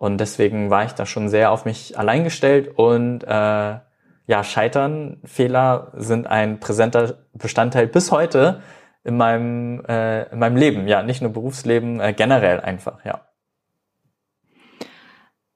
Und 0.00 0.16
deswegen 0.16 0.70
war 0.70 0.86
ich 0.86 0.92
da 0.92 1.04
schon 1.04 1.28
sehr 1.28 1.52
auf 1.52 1.66
mich 1.66 1.98
allein 1.98 2.24
gestellt 2.24 2.72
und 2.74 3.22
äh, 3.22 3.26
ja, 3.28 4.44
Scheitern, 4.44 5.18
Fehler 5.24 5.92
sind 5.94 6.26
ein 6.26 6.58
präsenter 6.58 7.18
Bestandteil 7.34 7.86
bis 7.86 8.10
heute 8.10 8.62
in 9.04 9.18
meinem, 9.18 9.84
äh, 9.84 10.22
in 10.32 10.38
meinem 10.38 10.56
Leben. 10.56 10.88
Ja, 10.88 11.02
nicht 11.02 11.20
nur 11.20 11.30
Berufsleben, 11.34 12.00
äh, 12.00 12.14
generell 12.14 12.60
einfach, 12.60 13.04
ja. 13.04 13.26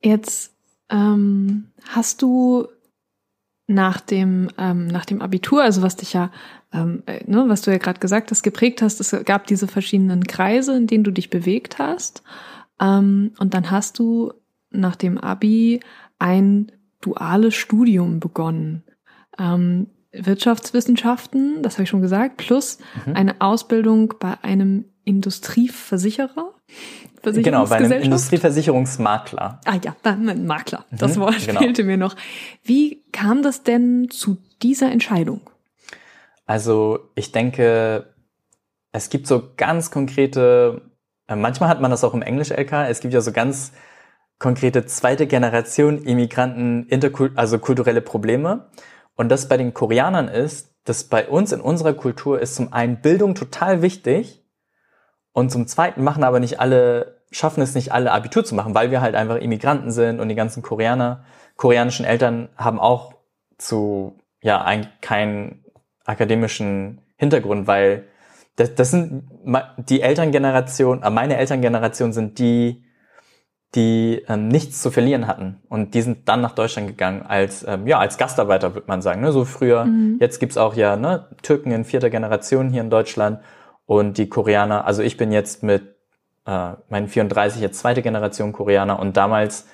Jetzt 0.02 0.54
ähm, 0.90 1.72
hast 1.88 2.20
du 2.20 2.68
nach 3.66 4.02
dem, 4.02 4.50
ähm, 4.59 4.88
nach 4.88 5.07
dem 5.07 5.22
Abitur, 5.22 5.62
also 5.62 5.80
was 5.80 5.96
dich 5.96 6.12
ja, 6.12 6.30
ähm, 6.70 7.02
äh, 7.07 7.24
ne, 7.26 7.44
was 7.48 7.62
du 7.62 7.70
ja 7.70 7.78
gerade 7.78 7.98
gesagt 7.98 8.30
hast, 8.30 8.42
geprägt 8.42 8.83
hast, 8.83 9.00
es 9.00 9.16
gab 9.24 9.46
diese 9.46 9.68
verschiedenen 9.68 10.24
Kreise, 10.26 10.76
in 10.76 10.87
denen 10.87 11.04
du 11.04 11.12
dich 11.12 11.30
bewegt 11.30 11.78
hast. 11.78 12.22
Ähm, 12.80 13.32
und 13.38 13.54
dann 13.54 13.70
hast 13.70 13.98
du 13.98 14.32
nach 14.70 14.96
dem 14.96 15.18
Abi 15.18 15.80
ein 16.18 16.72
duales 17.00 17.54
Studium 17.54 18.20
begonnen. 18.20 18.84
Ähm, 19.38 19.88
Wirtschaftswissenschaften, 20.12 21.62
das 21.62 21.74
habe 21.74 21.84
ich 21.84 21.88
schon 21.88 22.02
gesagt, 22.02 22.37
plus 22.37 22.78
mhm. 23.04 23.16
eine 23.16 23.40
Ausbildung 23.40 24.14
bei 24.20 24.42
einem 24.42 24.84
Industrieversicherer. 25.04 26.52
Genau, 27.22 27.66
bei 27.66 27.76
einem 27.76 28.02
Industrieversicherungsmakler. 28.02 29.60
Ah 29.64 29.78
ja, 29.82 29.96
ein 30.02 30.46
Makler. 30.46 30.84
Das 30.90 31.16
mhm, 31.16 31.22
Wort 31.22 31.46
genau. 31.46 31.60
fehlte 31.60 31.82
mir 31.82 31.96
noch. 31.96 32.16
Wie 32.62 33.02
kam 33.12 33.42
das 33.42 33.62
denn 33.62 34.08
zu 34.10 34.37
dieser 34.62 34.92
Entscheidung? 34.92 35.40
Also 36.46 37.10
ich 37.14 37.32
denke, 37.32 38.14
es 38.92 39.08
gibt 39.08 39.26
so 39.26 39.50
ganz 39.56 39.90
konkrete, 39.90 40.82
manchmal 41.28 41.68
hat 41.68 41.80
man 41.80 41.90
das 41.90 42.04
auch 42.04 42.14
im 42.14 42.22
Englisch-LK, 42.22 42.88
es 42.88 43.00
gibt 43.00 43.14
ja 43.14 43.20
so 43.20 43.32
ganz 43.32 43.72
konkrete 44.38 44.84
zweite 44.87 45.26
Generation 45.26 46.02
Immigranten, 46.02 46.88
also 47.37 47.58
kulturelle 47.58 48.00
Probleme. 48.00 48.70
Und 49.16 49.28
das 49.28 49.48
bei 49.48 49.56
den 49.56 49.74
Koreanern 49.74 50.28
ist, 50.28 50.74
dass 50.84 51.04
bei 51.04 51.28
uns 51.28 51.52
in 51.52 51.60
unserer 51.60 51.94
Kultur 51.94 52.40
ist 52.40 52.56
zum 52.56 52.72
einen 52.72 53.00
Bildung 53.00 53.34
total 53.34 53.80
wichtig 53.80 54.44
und 55.32 55.50
zum 55.50 55.66
Zweiten 55.66 56.04
machen 56.04 56.24
aber 56.24 56.40
nicht 56.40 56.60
alle, 56.60 57.22
schaffen 57.30 57.62
es 57.62 57.74
nicht 57.74 57.92
alle 57.92 58.12
Abitur 58.12 58.44
zu 58.44 58.54
machen, 58.54 58.74
weil 58.74 58.90
wir 58.90 59.00
halt 59.00 59.14
einfach 59.14 59.37
Immigranten 59.37 59.90
sind 59.90 60.20
und 60.20 60.28
die 60.28 60.34
ganzen 60.34 60.62
Koreaner, 60.62 61.24
koreanischen 61.56 62.04
Eltern 62.04 62.48
haben 62.56 62.78
auch 62.78 63.14
zu, 63.56 64.18
ja, 64.42 64.62
ein, 64.62 64.88
keinen 65.00 65.64
akademischen 66.04 67.00
Hintergrund, 67.16 67.66
weil 67.66 68.08
das, 68.56 68.74
das 68.74 68.90
sind 68.90 69.24
die 69.76 70.00
Elterngeneration, 70.00 71.02
äh, 71.02 71.10
meine 71.10 71.36
Elterngeneration 71.36 72.12
sind 72.12 72.38
die, 72.38 72.84
die 73.74 74.22
ähm, 74.28 74.48
nichts 74.48 74.80
zu 74.80 74.90
verlieren 74.90 75.26
hatten. 75.26 75.60
Und 75.68 75.94
die 75.94 76.02
sind 76.02 76.28
dann 76.28 76.40
nach 76.40 76.52
Deutschland 76.52 76.86
gegangen 76.86 77.22
als, 77.22 77.64
ähm, 77.66 77.86
ja, 77.86 77.98
als 77.98 78.18
Gastarbeiter, 78.18 78.74
würde 78.74 78.86
man 78.86 79.02
sagen. 79.02 79.20
Ne? 79.20 79.32
So 79.32 79.44
früher, 79.44 79.84
mhm. 79.84 80.18
jetzt 80.20 80.38
gibt's 80.38 80.56
auch 80.56 80.74
ja 80.74 80.96
ne, 80.96 81.28
Türken 81.42 81.72
in 81.72 81.84
vierter 81.84 82.10
Generation 82.10 82.70
hier 82.70 82.82
in 82.82 82.90
Deutschland 82.90 83.40
und 83.86 84.16
die 84.16 84.28
Koreaner, 84.28 84.86
also 84.86 85.02
ich 85.02 85.16
bin 85.16 85.32
jetzt 85.32 85.62
mit 85.62 85.96
äh, 86.46 86.72
meinen 86.88 87.08
34 87.08 87.60
jetzt 87.60 87.80
zweite 87.80 88.02
Generation 88.02 88.52
Koreaner 88.52 88.98
und 89.00 89.16
damals 89.16 89.66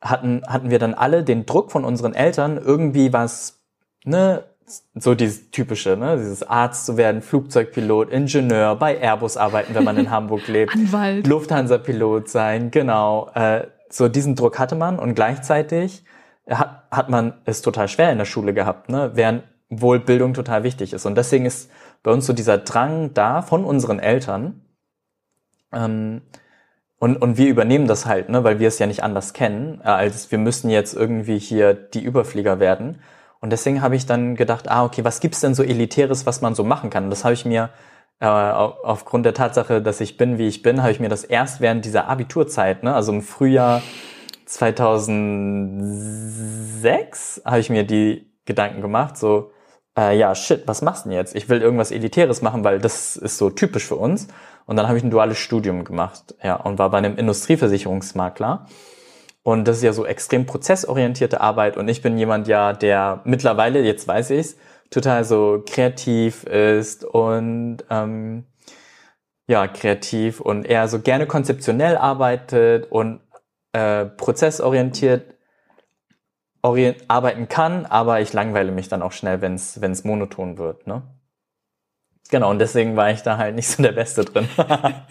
hatten, 0.00 0.42
hatten 0.46 0.70
wir 0.70 0.78
dann 0.78 0.94
alle 0.94 1.24
den 1.24 1.46
Druck 1.46 1.72
von 1.72 1.84
unseren 1.84 2.14
Eltern, 2.14 2.58
irgendwie 2.58 3.12
was, 3.12 3.62
ne, 4.04 4.44
so 4.94 5.14
dieses 5.14 5.50
typische, 5.50 5.96
ne, 5.96 6.16
dieses 6.16 6.42
Arzt 6.42 6.86
zu 6.86 6.96
werden, 6.96 7.22
Flugzeugpilot, 7.22 8.10
Ingenieur, 8.10 8.76
bei 8.76 8.98
Airbus 8.98 9.36
arbeiten, 9.36 9.74
wenn 9.74 9.84
man 9.84 9.96
in 9.96 10.10
Hamburg 10.10 10.48
lebt, 10.48 10.74
Anwalt. 10.74 11.26
Lufthansa-Pilot 11.26 12.28
sein, 12.28 12.70
genau. 12.70 13.30
Äh, 13.34 13.66
so 13.88 14.08
diesen 14.08 14.34
Druck 14.34 14.58
hatte 14.58 14.74
man 14.74 14.98
und 14.98 15.14
gleichzeitig 15.14 16.04
hat, 16.48 16.84
hat 16.90 17.08
man 17.08 17.34
es 17.44 17.62
total 17.62 17.88
schwer 17.88 18.10
in 18.12 18.18
der 18.18 18.24
Schule 18.24 18.54
gehabt, 18.54 18.88
ne, 18.88 19.12
während 19.14 19.44
wohl 19.68 19.98
Bildung 20.00 20.34
total 20.34 20.62
wichtig 20.62 20.92
ist. 20.92 21.06
Und 21.06 21.16
deswegen 21.16 21.46
ist 21.46 21.70
bei 22.02 22.10
uns 22.10 22.26
so 22.26 22.32
dieser 22.32 22.58
Drang 22.58 23.14
da 23.14 23.42
von 23.42 23.64
unseren 23.64 23.98
Eltern, 23.98 24.60
Ähm, 25.72 26.22
und, 26.98 27.16
und 27.20 27.36
wir 27.36 27.48
übernehmen 27.48 27.86
das 27.86 28.06
halt, 28.06 28.30
ne, 28.30 28.44
weil 28.44 28.60
wir 28.60 28.68
es 28.68 28.78
ja 28.78 28.86
nicht 28.86 29.02
anders 29.02 29.34
kennen, 29.34 29.80
äh, 29.84 29.88
als 29.88 30.30
wir 30.30 30.38
müssen 30.38 30.70
jetzt 30.70 30.94
irgendwie 30.94 31.38
hier 31.38 31.74
die 31.74 32.02
Überflieger 32.02 32.60
werden. 32.60 33.00
Und 33.44 33.50
deswegen 33.50 33.82
habe 33.82 33.94
ich 33.94 34.06
dann 34.06 34.34
gedacht, 34.36 34.70
ah, 34.70 34.86
okay, 34.86 35.04
was 35.04 35.20
gibt's 35.20 35.42
denn 35.42 35.54
so 35.54 35.62
Elitäres, 35.62 36.24
was 36.24 36.40
man 36.40 36.54
so 36.54 36.64
machen 36.64 36.88
kann? 36.88 37.04
Und 37.04 37.10
das 37.10 37.24
habe 37.24 37.34
ich 37.34 37.44
mir 37.44 37.68
äh, 38.18 38.24
aufgrund 38.24 39.26
der 39.26 39.34
Tatsache, 39.34 39.82
dass 39.82 40.00
ich 40.00 40.16
bin, 40.16 40.38
wie 40.38 40.48
ich 40.48 40.62
bin, 40.62 40.80
habe 40.80 40.92
ich 40.92 40.98
mir 40.98 41.10
das 41.10 41.24
erst 41.24 41.60
während 41.60 41.84
dieser 41.84 42.08
Abiturzeit, 42.08 42.82
ne, 42.82 42.94
also 42.94 43.12
im 43.12 43.20
Frühjahr 43.20 43.82
2006, 44.46 47.42
habe 47.44 47.60
ich 47.60 47.68
mir 47.68 47.84
die 47.84 48.32
Gedanken 48.46 48.80
gemacht, 48.80 49.18
so, 49.18 49.50
äh, 49.94 50.16
ja, 50.16 50.34
shit, 50.34 50.66
was 50.66 50.80
machst 50.80 51.04
du 51.04 51.10
denn 51.10 51.18
jetzt? 51.18 51.36
Ich 51.36 51.50
will 51.50 51.60
irgendwas 51.60 51.90
Elitäres 51.90 52.40
machen, 52.40 52.64
weil 52.64 52.78
das 52.78 53.16
ist 53.16 53.36
so 53.36 53.50
typisch 53.50 53.84
für 53.84 53.96
uns. 53.96 54.26
Und 54.64 54.76
dann 54.76 54.88
habe 54.88 54.96
ich 54.96 55.04
ein 55.04 55.10
duales 55.10 55.36
Studium 55.36 55.84
gemacht, 55.84 56.34
ja, 56.42 56.56
und 56.56 56.78
war 56.78 56.88
bei 56.88 56.96
einem 56.96 57.18
Industrieversicherungsmakler. 57.18 58.64
Und 59.44 59.68
das 59.68 59.76
ist 59.76 59.82
ja 59.82 59.92
so 59.92 60.06
extrem 60.06 60.46
prozessorientierte 60.46 61.40
Arbeit. 61.40 61.76
Und 61.76 61.86
ich 61.88 62.00
bin 62.02 62.16
jemand 62.16 62.48
ja, 62.48 62.72
der 62.72 63.20
mittlerweile, 63.24 63.82
jetzt 63.82 64.08
weiß 64.08 64.30
ich's, 64.30 64.56
total 64.90 65.24
so 65.24 65.62
kreativ 65.66 66.44
ist 66.44 67.04
und 67.04 67.78
ähm, 67.90 68.46
ja, 69.46 69.68
kreativ 69.68 70.40
und 70.40 70.64
eher 70.64 70.88
so 70.88 70.98
gerne 70.98 71.26
konzeptionell 71.26 71.98
arbeitet 71.98 72.90
und 72.90 73.20
äh, 73.72 74.06
prozessorientiert 74.06 75.34
orient 76.62 77.04
arbeiten 77.08 77.46
kann, 77.48 77.84
aber 77.84 78.22
ich 78.22 78.32
langweile 78.32 78.72
mich 78.72 78.88
dann 78.88 79.02
auch 79.02 79.12
schnell, 79.12 79.42
wenn 79.42 79.54
es 79.54 80.04
monoton 80.04 80.56
wird. 80.56 80.86
Ne? 80.86 81.02
Genau, 82.30 82.50
und 82.50 82.58
deswegen 82.58 82.96
war 82.96 83.10
ich 83.10 83.20
da 83.20 83.36
halt 83.36 83.54
nicht 83.54 83.68
so 83.68 83.82
der 83.82 83.92
Beste 83.92 84.24
drin. 84.24 84.48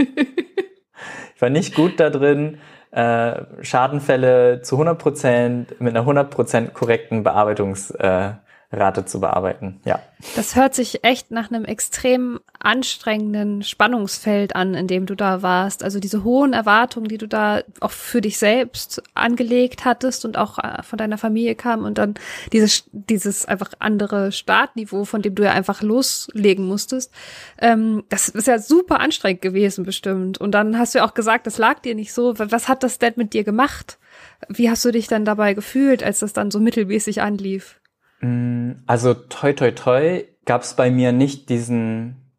ich 1.36 1.41
war 1.41 1.52
nicht 1.52 1.76
gut 1.76 2.00
da 2.00 2.10
drin, 2.10 2.58
äh, 2.93 3.41
Schadenfälle 3.62 4.62
zu 4.62 4.77
100% 4.77 5.65
mit 5.79 5.95
einer 5.95 6.06
100% 6.06 6.73
korrekten 6.73 7.25
Bearbeitungs- 7.25 7.95
äh, 7.95 8.34
Rate 8.73 9.05
zu 9.05 9.19
bearbeiten. 9.19 9.79
Ja. 9.86 9.99
Das 10.36 10.55
hört 10.55 10.73
sich 10.73 11.03
echt 11.03 11.31
nach 11.31 11.51
einem 11.51 11.65
extrem 11.65 12.39
anstrengenden 12.59 13.62
Spannungsfeld 13.62 14.55
an, 14.55 14.73
in 14.73 14.88
dem 14.88 15.05
du 15.05 15.15
da 15.15 15.41
warst. 15.41 15.83
Also 15.83 15.99
diese 15.99 16.23
hohen 16.23 16.53
Erwartungen, 16.53 17.07
die 17.07 17.17
du 17.17 17.27
da 17.27 17.62
auch 17.81 17.91
für 17.91 18.21
dich 18.21 18.38
selbst 18.38 19.03
angelegt 19.13 19.86
hattest 19.86 20.23
und 20.23 20.38
auch 20.38 20.59
äh, 20.59 20.81
von 20.81 20.97
deiner 20.97 21.17
Familie 21.17 21.55
kam 21.55 21.83
und 21.83 21.97
dann 21.97 22.15
dieses, 22.53 22.86
dieses 22.91 23.45
einfach 23.45 23.71
andere 23.79 24.31
Startniveau, 24.31 25.03
von 25.03 25.21
dem 25.21 25.36
du 25.36 25.43
ja 25.43 25.51
einfach 25.51 25.81
loslegen 25.81 26.65
musstest. 26.65 27.12
Ähm, 27.59 28.03
das 28.09 28.29
ist 28.29 28.47
ja 28.47 28.59
super 28.59 29.01
anstrengend 29.01 29.41
gewesen 29.41 29.83
bestimmt. 29.83 30.39
Und 30.39 30.51
dann 30.51 30.79
hast 30.79 30.95
du 30.95 30.99
ja 30.99 31.05
auch 31.05 31.13
gesagt, 31.13 31.47
das 31.47 31.57
lag 31.57 31.79
dir 31.79 31.95
nicht 31.95 32.13
so. 32.13 32.33
Was 32.38 32.69
hat 32.69 32.83
das 32.83 32.97
denn 32.97 33.13
mit 33.17 33.33
dir 33.33 33.43
gemacht? 33.43 33.99
Wie 34.47 34.69
hast 34.69 34.86
du 34.86 34.91
dich 34.91 35.07
dann 35.07 35.25
dabei 35.25 35.53
gefühlt, 35.53 36.01
als 36.01 36.19
das 36.19 36.33
dann 36.33 36.49
so 36.49 36.59
mittelmäßig 36.59 37.21
anlief? 37.21 37.79
Mm, 38.23 38.83
also 38.88 39.13
toi 39.13 39.53
toi 39.53 39.71
toi 39.71 40.23
gab 40.45 40.62
es 40.62 40.75
bei 40.75 40.89
mir 40.89 41.12
nicht 41.12 41.49
diesen, 41.49 42.33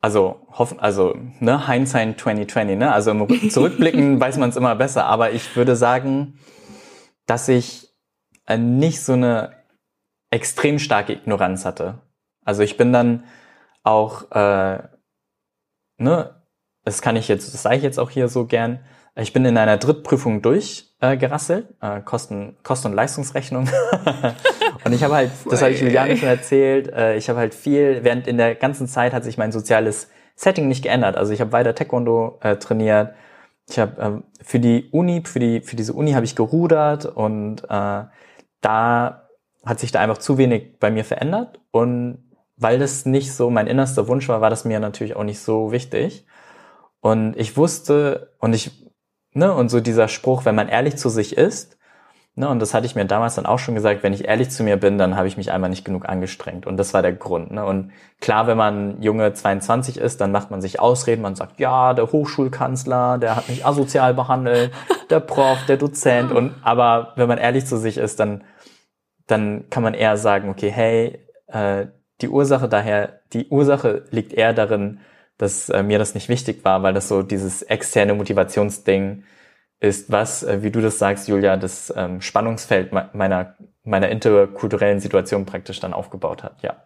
also 0.00 0.46
hoffen, 0.50 0.80
also 0.80 1.16
ne, 1.38 1.68
Hindsight 1.68 2.20
2020, 2.20 2.76
ne? 2.76 2.92
Also 2.92 3.12
im 3.12 3.50
Zurückblicken 3.50 4.20
weiß 4.20 4.38
man 4.38 4.50
es 4.50 4.56
immer 4.56 4.74
besser, 4.74 5.06
aber 5.06 5.30
ich 5.32 5.54
würde 5.56 5.76
sagen, 5.76 6.38
dass 7.26 7.48
ich 7.48 7.94
äh, 8.46 8.58
nicht 8.58 9.02
so 9.02 9.12
eine 9.12 9.52
extrem 10.30 10.78
starke 10.78 11.12
Ignoranz 11.12 11.64
hatte. 11.64 12.02
Also 12.44 12.62
ich 12.62 12.76
bin 12.76 12.92
dann 12.92 13.24
auch, 13.84 14.30
äh, 14.32 14.82
ne, 15.98 16.42
das 16.84 17.02
kann 17.02 17.16
ich 17.16 17.28
jetzt, 17.28 17.54
das 17.54 17.62
sage 17.62 17.76
ich 17.76 17.82
jetzt 17.82 17.98
auch 17.98 18.10
hier 18.10 18.28
so 18.28 18.46
gern, 18.46 18.80
ich 19.14 19.32
bin 19.32 19.44
in 19.44 19.58
einer 19.58 19.78
Drittprüfung 19.78 20.42
durchgerasselt, 20.42 21.74
äh, 21.82 21.98
äh, 21.98 22.00
Kosten, 22.02 22.56
Kosten- 22.62 22.88
und 22.88 22.94
Leistungsrechnung. 22.94 23.68
und 24.84 24.92
ich 24.92 25.02
habe 25.02 25.14
halt, 25.14 25.30
das 25.50 25.62
habe 25.62 25.72
ich 25.72 25.80
Juliane 25.80 26.16
schon 26.16 26.28
erzählt, 26.28 26.92
äh, 26.92 27.16
ich 27.16 27.28
habe 27.28 27.38
halt 27.38 27.54
viel, 27.54 28.04
während 28.04 28.26
in 28.26 28.36
der 28.36 28.54
ganzen 28.54 28.86
Zeit 28.86 29.12
hat 29.12 29.24
sich 29.24 29.38
mein 29.38 29.52
soziales 29.52 30.10
Setting 30.34 30.68
nicht 30.68 30.82
geändert. 30.82 31.16
Also 31.16 31.32
ich 31.32 31.40
habe 31.40 31.52
weiter 31.52 31.74
Taekwondo 31.74 32.38
äh, 32.42 32.56
trainiert. 32.56 33.14
Ich 33.68 33.78
habe 33.78 34.00
ähm, 34.00 34.24
für 34.40 34.60
die 34.60 34.88
Uni, 34.90 35.22
für 35.24 35.40
die 35.40 35.60
für 35.60 35.76
diese 35.76 35.92
Uni 35.92 36.12
habe 36.12 36.24
ich 36.24 36.36
gerudert 36.36 37.06
und 37.06 37.64
äh, 37.64 38.04
da 38.60 39.28
hat 39.64 39.80
sich 39.80 39.92
da 39.92 40.00
einfach 40.00 40.18
zu 40.18 40.38
wenig 40.38 40.78
bei 40.78 40.90
mir 40.90 41.04
verändert 41.04 41.60
und 41.70 42.24
weil 42.56 42.78
das 42.78 43.06
nicht 43.06 43.32
so 43.32 43.50
mein 43.50 43.66
innerster 43.66 44.08
Wunsch 44.08 44.28
war, 44.28 44.40
war 44.40 44.50
das 44.50 44.64
mir 44.64 44.80
natürlich 44.80 45.14
auch 45.16 45.24
nicht 45.24 45.40
so 45.40 45.70
wichtig. 45.70 46.26
Und 47.00 47.36
ich 47.36 47.56
wusste 47.56 48.32
und 48.40 48.54
ich 48.54 48.88
Ne? 49.38 49.54
Und 49.54 49.68
so 49.68 49.80
dieser 49.80 50.08
Spruch, 50.08 50.44
wenn 50.44 50.54
man 50.54 50.68
ehrlich 50.68 50.96
zu 50.96 51.08
sich 51.08 51.36
ist, 51.36 51.77
ne? 52.38 52.48
und 52.48 52.60
das 52.60 52.74
hatte 52.74 52.86
ich 52.86 52.94
mir 52.94 53.04
damals 53.04 53.34
dann 53.34 53.46
auch 53.46 53.58
schon 53.58 53.74
gesagt, 53.74 54.02
wenn 54.02 54.12
ich 54.12 54.26
ehrlich 54.26 54.50
zu 54.50 54.62
mir 54.62 54.76
bin, 54.76 54.98
dann 54.98 55.16
habe 55.16 55.28
ich 55.28 55.36
mich 55.36 55.52
einmal 55.52 55.70
nicht 55.70 55.84
genug 55.84 56.08
angestrengt. 56.08 56.66
Und 56.66 56.76
das 56.76 56.94
war 56.94 57.02
der 57.02 57.12
Grund. 57.12 57.50
Ne? 57.50 57.64
Und 57.64 57.92
klar, 58.20 58.46
wenn 58.46 58.56
man 58.56 59.02
junge 59.02 59.32
22 59.32 59.98
ist, 59.98 60.20
dann 60.20 60.32
macht 60.32 60.50
man 60.50 60.60
sich 60.60 60.80
Ausreden, 60.80 61.22
man 61.22 61.34
sagt, 61.34 61.60
ja, 61.60 61.94
der 61.94 62.10
Hochschulkanzler, 62.10 63.18
der 63.18 63.36
hat 63.36 63.48
mich 63.48 63.66
asozial 63.66 64.14
behandelt, 64.14 64.72
der 65.10 65.20
Prof, 65.20 65.58
der 65.66 65.76
Dozent. 65.76 66.32
Und 66.32 66.54
aber 66.62 67.12
wenn 67.16 67.28
man 67.28 67.38
ehrlich 67.38 67.66
zu 67.66 67.76
sich 67.76 67.98
ist, 67.98 68.20
dann, 68.20 68.44
dann 69.26 69.68
kann 69.70 69.82
man 69.82 69.94
eher 69.94 70.16
sagen, 70.16 70.48
okay, 70.48 70.70
hey, 70.70 71.18
äh, 71.48 71.86
die 72.20 72.28
Ursache 72.28 72.68
daher, 72.68 73.20
die 73.32 73.48
Ursache 73.48 74.04
liegt 74.10 74.32
eher 74.32 74.52
darin, 74.52 75.00
dass 75.38 75.68
äh, 75.68 75.82
mir 75.82 75.98
das 75.98 76.14
nicht 76.14 76.28
wichtig 76.28 76.64
war, 76.64 76.82
weil 76.82 76.92
das 76.92 77.08
so 77.08 77.22
dieses 77.22 77.62
externe 77.62 78.14
Motivationsding 78.14 79.22
ist, 79.80 80.10
was, 80.10 80.42
äh, 80.42 80.62
wie 80.62 80.70
du 80.70 80.80
das 80.80 80.98
sagst, 80.98 81.28
Julia, 81.28 81.56
das 81.56 81.92
ähm, 81.96 82.20
Spannungsfeld 82.20 82.92
meiner, 82.92 83.54
meiner 83.84 84.08
interkulturellen 84.08 85.00
Situation 85.00 85.46
praktisch 85.46 85.80
dann 85.80 85.92
aufgebaut 85.92 86.42
hat, 86.42 86.62
ja. 86.62 86.76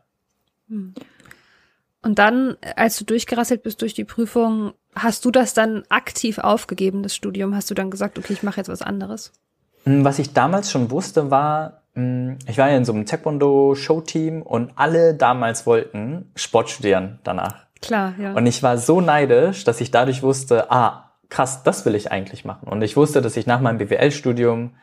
Hm. 0.68 0.94
Und 2.02 2.18
dann, 2.18 2.56
als 2.76 2.96
du 2.98 3.04
durchgerasselt 3.04 3.62
bist 3.62 3.80
durch 3.80 3.94
die 3.94 4.04
Prüfung, 4.04 4.72
hast 4.94 5.24
du 5.24 5.30
das 5.30 5.54
dann 5.54 5.84
aktiv 5.88 6.38
aufgegeben, 6.38 7.02
das 7.02 7.14
Studium? 7.14 7.54
Hast 7.54 7.70
du 7.70 7.74
dann 7.74 7.90
gesagt, 7.90 8.18
okay, 8.18 8.32
ich 8.32 8.42
mache 8.42 8.56
jetzt 8.58 8.68
was 8.68 8.82
anderes? 8.82 9.32
Hm, 9.84 10.04
was 10.04 10.18
ich 10.18 10.32
damals 10.32 10.70
schon 10.70 10.90
wusste, 10.90 11.30
war, 11.30 11.82
hm, 11.94 12.38
ich 12.48 12.58
war 12.58 12.70
ja 12.70 12.76
in 12.76 12.84
so 12.84 12.92
einem 12.92 13.06
Taekwondo-Show-Team 13.06 14.42
und 14.42 14.72
alle 14.74 15.14
damals 15.14 15.64
wollten 15.64 16.32
Sport 16.34 16.70
studieren 16.70 17.20
danach. 17.22 17.66
Klar, 17.80 18.14
ja. 18.18 18.32
Und 18.32 18.46
ich 18.46 18.62
war 18.62 18.78
so 18.78 19.00
neidisch, 19.00 19.64
dass 19.64 19.80
ich 19.80 19.92
dadurch 19.92 20.22
wusste, 20.22 20.72
ah, 20.72 21.11
krass, 21.32 21.62
das 21.62 21.86
will 21.86 21.94
ich 21.94 22.12
eigentlich 22.12 22.44
machen. 22.44 22.68
Und 22.68 22.82
ich 22.82 22.94
wusste, 22.94 23.22
dass 23.22 23.38
ich 23.38 23.46
nach 23.46 23.60
meinem 23.60 23.78
BWL-Studium 23.78 24.74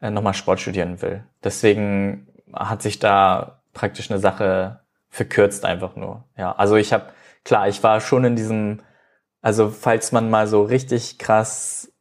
äh, 0.00 0.10
nochmal 0.10 0.34
Sport 0.34 0.60
studieren 0.60 1.00
will. 1.00 1.22
Deswegen 1.44 2.26
hat 2.52 2.82
sich 2.82 2.98
da 2.98 3.62
praktisch 3.72 4.10
eine 4.10 4.18
Sache 4.18 4.80
verkürzt 5.08 5.64
einfach 5.64 5.94
nur. 5.94 6.24
Ja, 6.36 6.50
also 6.50 6.74
ich 6.74 6.92
habe, 6.92 7.12
klar, 7.44 7.68
ich 7.68 7.80
war 7.84 8.00
schon 8.00 8.24
in 8.24 8.34
diesem, 8.34 8.80
also 9.40 9.70
falls 9.70 10.10
man 10.10 10.30
mal 10.30 10.48
so 10.48 10.64
richtig 10.64 11.20
krass 11.20 11.92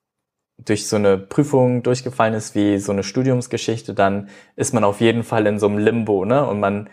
durch 0.57 0.87
so 0.87 0.95
eine 0.95 1.19
Prüfung 1.19 1.83
durchgefallen 1.83 2.33
ist 2.33 2.55
wie 2.55 2.79
so 2.79 2.91
eine 2.91 3.03
Studiumsgeschichte, 3.03 3.93
dann 3.93 4.29
ist 4.55 4.73
man 4.73 4.83
auf 4.83 5.01
jeden 5.01 5.23
Fall 5.23 5.45
in 5.45 5.59
so 5.59 5.67
einem 5.67 5.77
Limbo, 5.77 6.25
ne? 6.25 6.43
Und 6.47 6.59
man 6.59 6.89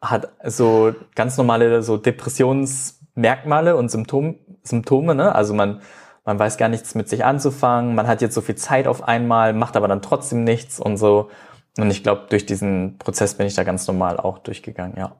hat 0.00 0.28
so 0.44 0.94
ganz 1.16 1.36
normale 1.36 1.82
so 1.82 1.96
Depressionsmerkmale 1.96 3.74
und 3.74 3.90
Symptom, 3.90 4.38
Symptome, 4.62 5.16
ne? 5.16 5.34
Also 5.34 5.52
man, 5.52 5.80
man 6.24 6.38
weiß 6.38 6.56
gar 6.56 6.68
nichts 6.68 6.94
mit 6.94 7.08
sich 7.08 7.24
anzufangen, 7.24 7.94
man 7.94 8.06
hat 8.06 8.22
jetzt 8.22 8.34
so 8.34 8.40
viel 8.40 8.54
Zeit 8.54 8.86
auf 8.86 9.06
einmal, 9.06 9.52
macht 9.52 9.76
aber 9.76 9.88
dann 9.88 10.02
trotzdem 10.02 10.44
nichts 10.44 10.78
und 10.78 10.96
so. 10.96 11.30
Und 11.78 11.90
ich 11.90 12.02
glaube, 12.02 12.26
durch 12.28 12.46
diesen 12.46 12.98
Prozess 12.98 13.34
bin 13.34 13.46
ich 13.46 13.54
da 13.54 13.64
ganz 13.64 13.86
normal 13.86 14.18
auch 14.18 14.38
durchgegangen, 14.38 14.96
ja. 14.98 15.16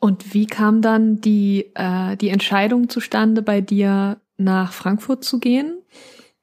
Und 0.00 0.32
wie 0.32 0.46
kam 0.46 0.80
dann 0.80 1.20
die, 1.20 1.72
äh, 1.74 2.16
die 2.16 2.30
Entscheidung 2.30 2.88
zustande, 2.88 3.42
bei 3.42 3.60
dir 3.60 4.18
nach 4.38 4.72
Frankfurt 4.72 5.24
zu 5.24 5.38
gehen? 5.38 5.82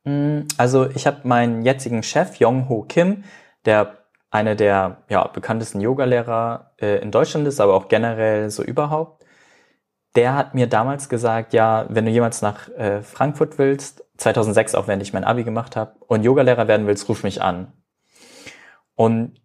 Mm, 0.04 0.42
also 0.58 0.88
ich 0.92 1.08
habe 1.08 1.28
meinen 1.28 1.64
jetzigen 1.64 2.04
Chef, 2.04 2.40
Yong 2.40 2.70
Ho 2.70 2.84
Kim, 2.84 3.24
der 3.66 3.98
einer 4.30 4.56
der 4.56 5.04
ja, 5.10 5.28
bekanntesten 5.28 5.82
Yogalehrer 5.82 6.74
äh, 6.80 7.02
in 7.02 7.12
Deutschland 7.12 7.48
ist, 7.48 7.60
aber 7.60 7.74
auch 7.74 7.88
generell 7.88 8.50
so 8.52 8.64
überhaupt. 8.64 9.17
Der 10.18 10.34
hat 10.34 10.56
mir 10.56 10.66
damals 10.66 11.10
gesagt, 11.10 11.54
ja, 11.54 11.86
wenn 11.90 12.06
du 12.06 12.12
jemals 12.12 12.42
nach 12.42 12.70
äh, 12.70 13.04
Frankfurt 13.04 13.60
willst, 13.60 14.04
2006 14.18 14.74
auch, 14.74 14.88
während 14.88 15.04
ich 15.04 15.14
mein 15.14 15.24
Abi 15.24 15.44
gemacht 15.44 15.76
habe, 15.76 15.94
und 16.08 16.24
Yogalehrer 16.24 16.68
werden 16.68 16.88
willst, 16.88 17.08
ruf 17.08 17.22
mich 17.22 17.44
an. 17.44 17.72
Und 18.96 19.40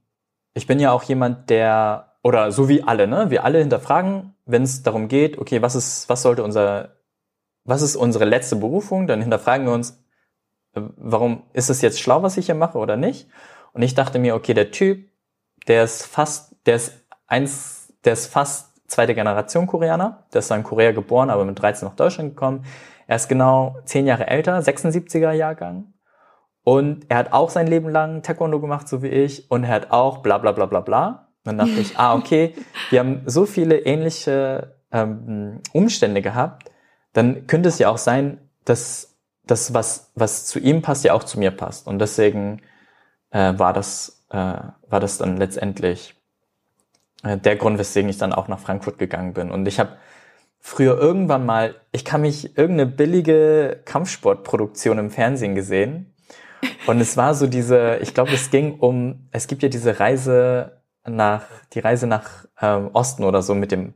ich 0.55 0.67
bin 0.67 0.81
ja 0.81 0.91
auch 0.91 1.03
jemand, 1.03 1.51
der, 1.51 2.17
oder 2.23 2.53
so 2.53 2.71
wie 2.71 2.83
alle, 2.83 3.07
ne, 3.07 3.29
wir 3.29 3.45
alle 3.45 3.59
hinterfragen, 3.59 4.35
wenn 4.47 4.63
es 4.63 4.83
darum 4.83 5.09
geht, 5.09 5.37
okay, 5.37 5.61
was 5.61 5.75
ist, 5.75 6.09
was 6.09 6.23
sollte 6.23 6.43
unser, 6.43 6.97
was 7.65 7.83
ist 7.83 7.95
unsere 7.95 8.25
letzte 8.25 8.57
Berufung, 8.57 9.07
dann 9.07 9.21
hinterfragen 9.21 9.67
wir 9.67 9.75
uns, 9.75 10.03
äh, 10.75 10.81
warum 10.97 11.43
ist 11.53 11.69
es 11.69 11.83
jetzt 11.83 12.01
schlau, 12.01 12.23
was 12.23 12.39
ich 12.39 12.47
hier 12.47 12.55
mache 12.55 12.79
oder 12.79 12.97
nicht? 12.97 13.29
Und 13.75 13.83
ich 13.83 13.95
dachte 13.95 14.19
mir, 14.19 14.35
okay, 14.35 14.55
der 14.55 14.71
Typ, 14.71 15.07
der 15.69 15.85
ist 15.85 16.07
fast, 16.07 16.57
der 16.65 16.77
ist 16.77 16.95
eins, 17.27 17.93
der 18.05 18.15
ist 18.15 18.29
fast 18.29 18.72
zweite 18.93 19.15
Generation 19.15 19.67
Koreaner. 19.67 20.25
Der 20.33 20.41
ist 20.41 20.51
in 20.51 20.63
Korea 20.63 20.93
geboren, 20.93 21.31
aber 21.31 21.45
mit 21.45 21.61
13 21.61 21.89
nach 21.89 21.97
Deutschland 21.97 22.31
gekommen. 22.31 22.65
Er 23.07 23.17
ist 23.17 23.29
genau 23.29 23.77
zehn 23.85 24.07
Jahre 24.07 24.27
älter, 24.27 24.59
76er 24.59 25.33
Jahrgang. 25.33 25.93
Und 26.65 27.07
er 27.09 27.17
hat 27.17 27.33
auch 27.33 27.51
sein 27.51 27.67
Leben 27.67 27.89
lang 27.89 28.23
Taekwondo 28.23 28.61
gemacht, 28.61 28.89
so 28.89 29.03
wie 29.03 29.09
ich. 29.09 29.51
Und 29.51 29.65
er 29.65 29.71
hat 29.71 29.91
auch 29.91 30.19
bla 30.19 30.39
bla 30.39 30.53
bla 30.53 30.67
bla 30.67 30.81
bla. 30.81 31.29
Dann 31.45 31.59
dachte 31.59 31.81
ich, 31.81 31.99
ah, 31.99 32.15
okay, 32.15 32.55
wir 32.91 33.01
haben 33.01 33.23
so 33.27 33.47
viele 33.47 33.79
ähnliche 33.79 34.77
ähm, 34.93 35.61
Umstände 35.73 36.23
gehabt, 36.23 36.71
dann 37.13 37.47
könnte 37.47 37.69
es 37.69 37.79
ja 37.79 37.89
auch 37.89 37.99
sein, 37.99 38.39
dass 38.65 39.19
das, 39.45 39.75
was, 39.75 40.13
was 40.15 40.47
zu 40.47 40.61
ihm 40.61 40.83
passt, 40.83 41.05
ja 41.05 41.15
auch 41.15 41.25
zu 41.25 41.39
mir 41.39 41.51
passt. 41.51 41.89
Und 41.89 41.99
deswegen 41.99 42.63
äh, 43.31 43.59
war, 43.59 43.73
das, 43.73 44.25
äh, 44.31 44.37
war 44.37 45.01
das 45.01 45.19
dann 45.19 45.37
letztendlich 45.37 46.15
der 47.23 47.57
Grund, 47.57 47.79
weswegen 47.79 48.11
ich 48.11 48.19
dann 48.19 48.33
auch 48.33 48.49
nach 48.49 48.59
Frankfurt 48.59 48.99
gegangen 48.99 49.33
bin. 49.33 49.51
Und 49.51 49.67
ich 49.67 49.79
habe 49.79 49.97
früher 50.59 50.99
irgendwann 50.99 51.47
mal, 51.47 51.75
ich 51.91 52.05
kann 52.05 52.23
mich 52.23 52.57
irgendeine 52.57 52.91
billige 52.91 53.81
Kampfsportproduktion 53.85 54.99
im 54.99 55.11
Fernsehen 55.11 55.55
gesehen. 55.55 56.15
Und 56.87 57.01
es 57.01 57.17
war 57.17 57.35
so 57.35 57.47
diese, 57.47 57.99
ich 58.01 58.15
glaube, 58.15 58.33
es 58.33 58.51
ging 58.51 58.79
um, 58.79 59.29
es 59.33 59.47
gibt 59.47 59.63
ja 59.63 59.69
diese 59.69 59.99
Reise 59.99 60.81
nach, 61.05 61.45
die 61.73 61.81
Reise 61.81 62.07
nach 62.07 62.47
ähm, 62.61 62.91
Osten 62.93 63.25
oder 63.25 63.43
so 63.43 63.55
mit 63.55 63.73
dem 63.73 63.95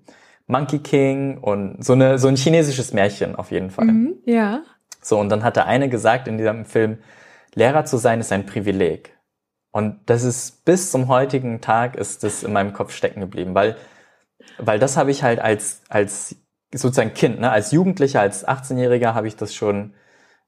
Monkey 0.48 0.80
King 0.80 1.38
und 1.38 1.84
so 1.84 1.92
eine, 1.92 2.18
so 2.18 2.28
ein 2.28 2.36
chinesisches 2.36 2.92
Märchen 2.92 3.36
auf 3.36 3.50
jeden 3.50 3.70
Fall. 3.70 3.86
Mhm, 3.86 4.14
ja. 4.24 4.62
So, 5.00 5.18
und 5.18 5.28
dann 5.28 5.44
hat 5.44 5.56
der 5.56 5.66
eine 5.66 5.88
gesagt 5.88 6.26
in 6.26 6.38
diesem 6.38 6.64
Film, 6.64 6.98
Lehrer 7.54 7.84
zu 7.84 7.96
sein 7.96 8.20
ist 8.20 8.32
ein 8.32 8.46
Privileg. 8.46 9.15
Und 9.76 10.00
das 10.06 10.22
ist 10.22 10.64
bis 10.64 10.90
zum 10.90 11.06
heutigen 11.08 11.60
Tag 11.60 11.96
ist 11.96 12.24
das 12.24 12.42
in 12.42 12.54
meinem 12.54 12.72
Kopf 12.72 12.94
stecken 12.94 13.20
geblieben, 13.20 13.54
weil, 13.54 13.76
weil 14.56 14.78
das 14.78 14.96
habe 14.96 15.10
ich 15.10 15.22
halt 15.22 15.38
als, 15.38 15.82
als 15.90 16.34
sozusagen 16.72 17.12
Kind, 17.12 17.40
ne, 17.40 17.50
als 17.50 17.72
Jugendlicher, 17.72 18.22
als 18.22 18.48
18-Jähriger 18.48 19.12
habe 19.12 19.28
ich 19.28 19.36
das 19.36 19.54
schon 19.54 19.92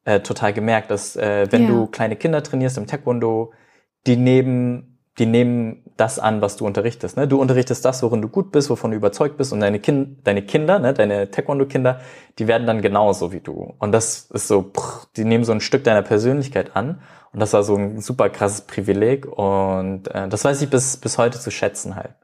äh, 0.06 0.20
total 0.20 0.54
gemerkt, 0.54 0.90
dass 0.90 1.14
äh, 1.14 1.46
wenn 1.50 1.64
ja. 1.64 1.68
du 1.68 1.86
kleine 1.88 2.16
Kinder 2.16 2.42
trainierst 2.42 2.78
im 2.78 2.86
Taekwondo, 2.86 3.52
die 4.06 4.16
nehmen 4.16 4.97
die 5.18 5.26
nehmen 5.26 5.82
das 5.96 6.18
an, 6.18 6.40
was 6.40 6.56
du 6.56 6.66
unterrichtest. 6.66 7.16
Ne? 7.16 7.26
Du 7.26 7.40
unterrichtest 7.40 7.84
das, 7.84 8.02
worin 8.02 8.22
du 8.22 8.28
gut 8.28 8.52
bist, 8.52 8.70
wovon 8.70 8.92
du 8.92 8.96
überzeugt 8.96 9.36
bist 9.36 9.52
und 9.52 9.60
deine, 9.60 9.80
kind, 9.80 10.26
deine 10.26 10.42
Kinder, 10.42 10.78
ne, 10.78 10.94
deine 10.94 11.30
Taekwondo-Kinder, 11.30 12.00
die 12.38 12.46
werden 12.46 12.66
dann 12.66 12.82
genauso 12.82 13.32
wie 13.32 13.40
du. 13.40 13.74
Und 13.78 13.92
das 13.92 14.30
ist 14.30 14.46
so, 14.46 14.62
pff, 14.62 15.06
die 15.16 15.24
nehmen 15.24 15.44
so 15.44 15.52
ein 15.52 15.60
Stück 15.60 15.82
deiner 15.82 16.02
Persönlichkeit 16.02 16.76
an 16.76 17.02
und 17.32 17.40
das 17.40 17.52
war 17.52 17.64
so 17.64 17.74
ein 17.74 18.00
super 18.00 18.30
krasses 18.30 18.62
Privileg 18.62 19.26
und 19.26 20.08
äh, 20.14 20.28
das 20.28 20.44
weiß 20.44 20.62
ich 20.62 20.70
bis, 20.70 20.96
bis 20.96 21.18
heute 21.18 21.40
zu 21.40 21.50
schätzen 21.50 21.96
halt. 21.96 22.14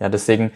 Ja, 0.00 0.08
deswegen 0.08 0.50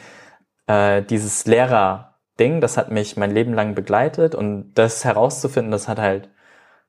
äh, 0.66 1.02
dieses 1.02 1.46
Lehrer-Ding, 1.46 2.60
das 2.60 2.76
hat 2.76 2.90
mich 2.90 3.16
mein 3.16 3.30
Leben 3.30 3.54
lang 3.54 3.76
begleitet 3.76 4.34
und 4.34 4.74
das 4.74 5.04
herauszufinden, 5.04 5.70
das 5.70 5.86
hat 5.86 6.00
halt, 6.00 6.28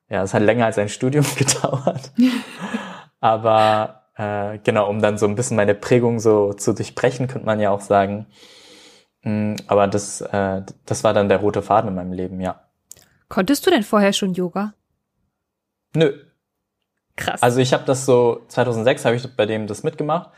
ja, 0.08 0.22
das 0.22 0.34
hat 0.34 0.42
länger 0.42 0.66
als 0.66 0.78
ein 0.78 0.88
Studium 0.88 1.24
gedauert. 1.36 2.12
Aber 3.20 4.05
äh, 4.16 4.58
genau, 4.58 4.88
um 4.88 5.00
dann 5.00 5.18
so 5.18 5.26
ein 5.26 5.34
bisschen 5.34 5.56
meine 5.56 5.74
Prägung 5.74 6.20
so 6.20 6.52
zu 6.52 6.72
durchbrechen, 6.72 7.28
könnte 7.28 7.46
man 7.46 7.60
ja 7.60 7.70
auch 7.70 7.80
sagen. 7.80 8.26
Mm, 9.22 9.56
aber 9.66 9.88
das, 9.88 10.20
äh, 10.20 10.62
das 10.86 11.04
war 11.04 11.12
dann 11.12 11.28
der 11.28 11.38
rote 11.38 11.62
Faden 11.62 11.88
in 11.88 11.94
meinem 11.94 12.12
Leben, 12.12 12.40
ja. 12.40 12.60
Konntest 13.28 13.66
du 13.66 13.70
denn 13.70 13.82
vorher 13.82 14.12
schon 14.12 14.34
Yoga? 14.34 14.74
Nö. 15.94 16.12
Krass. 17.16 17.42
Also 17.42 17.60
ich 17.60 17.72
habe 17.72 17.84
das 17.84 18.04
so 18.04 18.42
2006 18.48 19.04
habe 19.06 19.16
ich 19.16 19.36
bei 19.36 19.46
dem 19.46 19.66
das 19.66 19.82
mitgemacht 19.82 20.30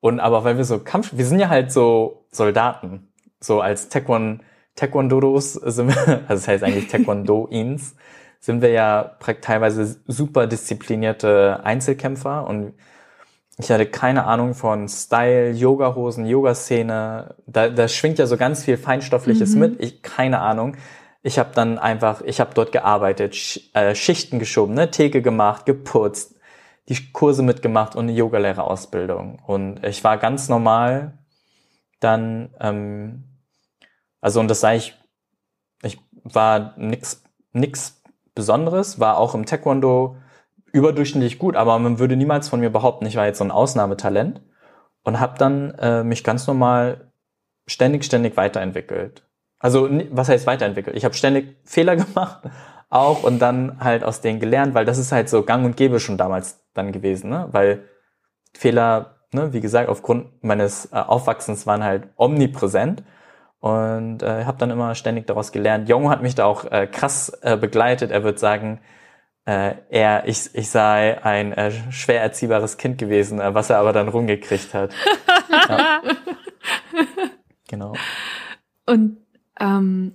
und 0.00 0.20
aber 0.20 0.44
weil 0.44 0.58
wir 0.58 0.64
so 0.64 0.78
Kampf, 0.78 1.12
wir 1.14 1.24
sind 1.24 1.40
ja 1.40 1.48
halt 1.48 1.72
so 1.72 2.26
Soldaten, 2.30 3.08
so 3.40 3.60
als 3.60 3.88
Taekwondo 3.88 4.42
Taekwondodos 4.76 5.54
sind 5.54 5.88
wir, 5.88 5.96
also 6.28 6.34
das 6.34 6.48
heißt 6.48 6.62
eigentlich 6.62 6.88
Taekwondo-Ins, 6.88 7.96
sind 8.40 8.60
wir 8.62 8.70
ja 8.70 9.16
teilweise 9.40 10.00
super 10.06 10.46
disziplinierte 10.46 11.60
Einzelkämpfer 11.64 12.46
und 12.46 12.74
ich 13.58 13.70
hatte 13.70 13.86
keine 13.86 14.26
Ahnung 14.26 14.54
von 14.54 14.88
Style, 14.88 15.50
Yoga-Hosen, 15.52 16.26
Yoga-Szene. 16.26 17.36
Da, 17.46 17.68
da 17.70 17.88
schwingt 17.88 18.18
ja 18.18 18.26
so 18.26 18.36
ganz 18.36 18.64
viel 18.64 18.76
Feinstoffliches 18.76 19.54
mhm. 19.54 19.60
mit. 19.60 19.80
Ich 19.82 20.02
keine 20.02 20.40
Ahnung. 20.40 20.76
Ich 21.22 21.38
habe 21.38 21.50
dann 21.54 21.78
einfach, 21.78 22.20
ich 22.20 22.38
habe 22.38 22.52
dort 22.54 22.70
gearbeitet, 22.70 23.34
Sch 23.34 23.60
äh, 23.72 23.94
Schichten 23.94 24.38
geschoben, 24.38 24.74
ne, 24.74 24.90
Theke 24.90 25.22
gemacht, 25.22 25.64
geputzt, 25.64 26.36
die 26.88 27.12
Kurse 27.12 27.42
mitgemacht 27.42 27.96
und 27.96 28.04
eine 28.04 28.12
Yogalehrerausbildung. 28.12 29.40
Und 29.46 29.82
ich 29.84 30.04
war 30.04 30.18
ganz 30.18 30.48
normal 30.48 31.18
dann, 31.98 32.54
ähm, 32.60 33.24
also 34.20 34.38
und 34.38 34.48
das 34.48 34.60
sage 34.60 34.76
ich, 34.76 34.94
ich 35.82 35.98
war 36.12 36.74
nix, 36.76 37.24
nix 37.52 38.02
Besonderes, 38.34 39.00
war 39.00 39.16
auch 39.16 39.34
im 39.34 39.46
Taekwondo 39.46 40.16
überdurchschnittlich 40.72 41.38
gut, 41.38 41.56
aber 41.56 41.78
man 41.78 41.98
würde 41.98 42.16
niemals 42.16 42.48
von 42.48 42.60
mir 42.60 42.70
behaupten, 42.70 43.06
ich 43.06 43.16
war 43.16 43.26
jetzt 43.26 43.38
so 43.38 43.44
ein 43.44 43.50
Ausnahmetalent 43.50 44.42
und 45.04 45.20
habe 45.20 45.38
dann 45.38 45.70
äh, 45.78 46.04
mich 46.04 46.24
ganz 46.24 46.46
normal 46.46 47.12
ständig, 47.66 48.04
ständig 48.04 48.36
weiterentwickelt. 48.36 49.22
Also 49.58 49.88
was 50.10 50.28
heißt 50.28 50.46
weiterentwickelt? 50.46 50.96
Ich 50.96 51.04
habe 51.04 51.14
ständig 51.14 51.56
Fehler 51.64 51.96
gemacht 51.96 52.42
auch 52.88 53.22
und 53.22 53.40
dann 53.40 53.78
halt 53.80 54.04
aus 54.04 54.20
denen 54.20 54.38
gelernt, 54.38 54.74
weil 54.74 54.84
das 54.84 54.98
ist 54.98 55.12
halt 55.12 55.28
so 55.28 55.42
gang 55.42 55.64
und 55.64 55.76
gäbe 55.76 55.98
schon 55.98 56.16
damals 56.16 56.64
dann 56.74 56.92
gewesen, 56.92 57.30
ne? 57.30 57.48
weil 57.50 57.84
Fehler, 58.54 59.16
ne, 59.32 59.52
wie 59.52 59.60
gesagt, 59.60 59.88
aufgrund 59.88 60.42
meines 60.42 60.86
äh, 60.92 60.96
Aufwachsens 60.96 61.66
waren 61.66 61.82
halt 61.82 62.08
omnipräsent 62.16 63.02
und 63.60 64.22
äh, 64.22 64.44
habe 64.44 64.58
dann 64.58 64.70
immer 64.70 64.94
ständig 64.94 65.26
daraus 65.26 65.52
gelernt. 65.52 65.88
Jong 65.88 66.10
hat 66.10 66.22
mich 66.22 66.34
da 66.34 66.44
auch 66.44 66.64
äh, 66.64 66.86
krass 66.86 67.30
äh, 67.42 67.56
begleitet. 67.56 68.10
Er 68.10 68.22
wird 68.22 68.38
sagen, 68.38 68.80
äh, 69.46 69.76
er, 69.90 70.28
ich, 70.28 70.50
ich 70.54 70.68
sei 70.68 71.22
ein 71.24 71.52
äh, 71.52 71.72
schwer 71.90 72.20
erziehbares 72.20 72.76
Kind 72.76 72.98
gewesen, 72.98 73.40
äh, 73.40 73.54
was 73.54 73.70
er 73.70 73.78
aber 73.78 73.92
dann 73.92 74.08
rumgekriegt 74.08 74.74
hat. 74.74 74.92
ja. 75.68 76.02
Genau. 77.68 77.94
Und 78.86 79.16
ähm, 79.58 80.12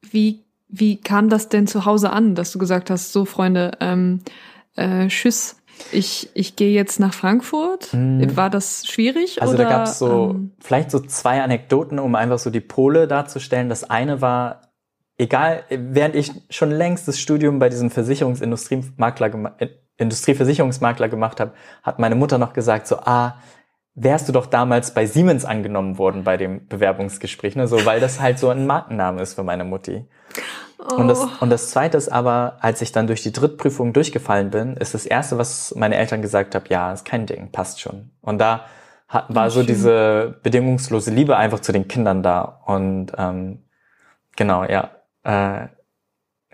wie, 0.00 0.44
wie 0.68 1.00
kam 1.00 1.28
das 1.28 1.48
denn 1.48 1.66
zu 1.66 1.84
Hause 1.84 2.10
an, 2.10 2.36
dass 2.36 2.52
du 2.52 2.58
gesagt 2.60 2.88
hast, 2.88 3.12
so 3.12 3.24
Freunde, 3.24 3.72
ähm, 3.80 4.20
äh, 4.76 5.08
tschüss, 5.08 5.56
ich, 5.90 6.30
ich 6.34 6.56
gehe 6.56 6.72
jetzt 6.72 7.00
nach 7.00 7.12
Frankfurt. 7.12 7.86
Hm. 7.92 8.36
War 8.36 8.48
das 8.48 8.86
schwierig? 8.86 9.42
Also 9.42 9.54
oder, 9.54 9.64
da 9.64 9.70
gab 9.70 9.86
es 9.86 9.98
so 9.98 10.30
ähm, 10.30 10.52
vielleicht 10.60 10.90
so 10.90 11.00
zwei 11.00 11.42
Anekdoten, 11.42 11.98
um 11.98 12.14
einfach 12.14 12.38
so 12.38 12.50
die 12.50 12.60
Pole 12.60 13.08
darzustellen. 13.08 13.68
Das 13.68 13.84
eine 13.84 14.20
war, 14.20 14.62
egal, 15.24 15.64
während 15.68 16.14
ich 16.14 16.30
schon 16.50 16.70
längst 16.70 17.08
das 17.08 17.18
Studium 17.18 17.58
bei 17.58 17.68
diesem 17.68 17.90
Versicherungsindustriemakler, 17.90 19.54
äh, 19.58 19.68
Industrieversicherungsmakler 19.96 21.08
gemacht 21.08 21.40
habe, 21.40 21.52
hat 21.82 21.98
meine 21.98 22.14
Mutter 22.14 22.38
noch 22.38 22.52
gesagt, 22.52 22.86
so, 22.86 22.98
ah, 22.98 23.36
wärst 23.94 24.28
du 24.28 24.32
doch 24.32 24.46
damals 24.46 24.92
bei 24.92 25.06
Siemens 25.06 25.44
angenommen 25.44 25.98
worden 25.98 26.24
bei 26.24 26.36
dem 26.36 26.66
Bewerbungsgespräch, 26.66 27.54
ne? 27.56 27.68
so, 27.68 27.86
weil 27.86 28.00
das 28.00 28.20
halt 28.20 28.38
so 28.38 28.48
ein 28.48 28.66
Markenname 28.66 29.22
ist 29.22 29.34
für 29.34 29.44
meine 29.44 29.64
Mutti. 29.64 30.04
Oh. 30.78 30.96
Und, 30.96 31.08
das, 31.08 31.20
oh. 31.20 31.28
und 31.40 31.50
das 31.50 31.70
Zweite 31.70 31.96
ist 31.96 32.08
aber, 32.08 32.56
als 32.60 32.82
ich 32.82 32.90
dann 32.90 33.06
durch 33.06 33.22
die 33.22 33.32
Drittprüfung 33.32 33.92
durchgefallen 33.92 34.50
bin, 34.50 34.76
ist 34.76 34.94
das 34.94 35.06
Erste, 35.06 35.38
was 35.38 35.74
meine 35.76 35.96
Eltern 35.96 36.22
gesagt 36.22 36.54
haben, 36.54 36.64
ja, 36.68 36.92
ist 36.92 37.04
kein 37.04 37.26
Ding, 37.26 37.52
passt 37.52 37.80
schon. 37.80 38.10
Und 38.20 38.38
da 38.38 38.64
hat, 39.08 39.32
war 39.32 39.50
so 39.50 39.62
diese 39.62 40.40
bedingungslose 40.42 41.12
Liebe 41.12 41.36
einfach 41.36 41.60
zu 41.60 41.70
den 41.70 41.86
Kindern 41.86 42.24
da. 42.24 42.60
Und 42.66 43.12
ähm, 43.16 43.62
genau, 44.36 44.64
ja, 44.64 44.90
äh, 45.24 45.68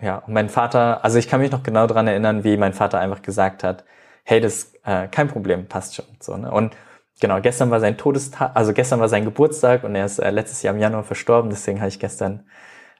ja, 0.01 0.17
und 0.25 0.33
mein 0.33 0.49
Vater, 0.49 1.03
also 1.03 1.19
ich 1.19 1.27
kann 1.27 1.41
mich 1.41 1.51
noch 1.51 1.63
genau 1.63 1.85
dran 1.87 2.07
erinnern, 2.07 2.43
wie 2.43 2.57
mein 2.57 2.73
Vater 2.73 2.99
einfach 2.99 3.21
gesagt 3.21 3.63
hat, 3.63 3.85
hey, 4.23 4.39
das 4.41 4.73
äh, 4.83 5.07
kein 5.07 5.27
Problem, 5.27 5.67
passt 5.67 5.95
schon. 5.95 6.05
So, 6.19 6.35
ne? 6.37 6.51
Und 6.51 6.75
genau, 7.19 7.39
gestern 7.41 7.69
war 7.69 7.79
sein 7.79 7.97
Todestag, 7.97 8.51
also 8.55 8.73
gestern 8.73 8.99
war 8.99 9.09
sein 9.09 9.25
Geburtstag 9.25 9.83
und 9.83 9.95
er 9.95 10.05
ist 10.05 10.19
äh, 10.19 10.31
letztes 10.31 10.63
Jahr 10.63 10.73
im 10.73 10.81
Januar 10.81 11.03
verstorben, 11.03 11.49
deswegen 11.49 11.79
habe 11.79 11.89
ich 11.89 11.99
gestern 11.99 12.45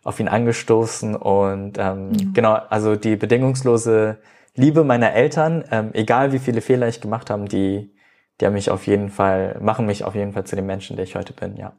auf 0.03 0.19
ihn 0.19 0.27
angestoßen 0.27 1.15
und 1.15 1.77
ähm, 1.77 2.09
mhm. 2.09 2.33
genau, 2.33 2.53
also 2.53 2.95
die 2.95 3.15
bedingungslose 3.15 4.19
Liebe 4.55 4.83
meiner 4.83 5.13
Eltern, 5.13 5.63
ähm, 5.71 5.91
egal 5.93 6.33
wie 6.33 6.39
viele 6.39 6.61
Fehler 6.61 6.87
ich 6.87 7.01
gemacht 7.01 7.29
habe, 7.29 7.45
die, 7.45 7.95
die 8.39 8.45
haben 8.45 8.53
mich 8.53 8.69
auf 8.69 8.85
jeden 8.87 9.09
Fall, 9.09 9.57
machen 9.61 9.85
mich 9.85 10.03
auf 10.03 10.15
jeden 10.15 10.33
Fall 10.33 10.43
zu 10.43 10.55
dem 10.55 10.65
Menschen, 10.65 10.97
der 10.97 11.05
ich 11.05 11.15
heute 11.15 11.33
bin, 11.33 11.55
ja. 11.55 11.73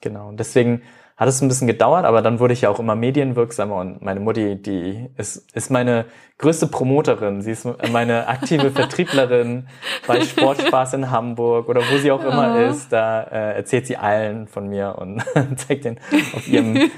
Genau. 0.00 0.28
Und 0.28 0.40
deswegen 0.40 0.82
hat 1.16 1.28
es 1.28 1.40
ein 1.40 1.48
bisschen 1.48 1.66
gedauert, 1.66 2.04
aber 2.04 2.20
dann 2.20 2.40
wurde 2.40 2.52
ich 2.52 2.60
ja 2.60 2.68
auch 2.68 2.78
immer 2.78 2.94
medienwirksamer 2.94 3.76
und 3.76 4.02
meine 4.02 4.20
Mutti, 4.20 4.60
die 4.60 5.08
ist, 5.16 5.50
ist 5.54 5.70
meine 5.70 6.04
größte 6.38 6.66
Promoterin. 6.66 7.40
Sie 7.40 7.52
ist 7.52 7.66
meine 7.90 8.28
aktive 8.28 8.70
Vertrieblerin 8.72 9.66
bei 10.06 10.20
Sportspaß 10.20 10.92
in 10.92 11.10
Hamburg 11.10 11.70
oder 11.70 11.80
wo 11.90 11.96
sie 11.96 12.12
auch 12.12 12.22
immer 12.22 12.56
oh. 12.56 12.70
ist. 12.70 12.92
Da 12.92 13.22
äh, 13.22 13.56
erzählt 13.56 13.86
sie 13.86 13.96
allen 13.96 14.46
von 14.46 14.68
mir 14.68 14.96
und 14.98 15.22
zeigt 15.56 15.86
den 15.86 15.98
auf 16.34 16.46
ihrem 16.46 16.90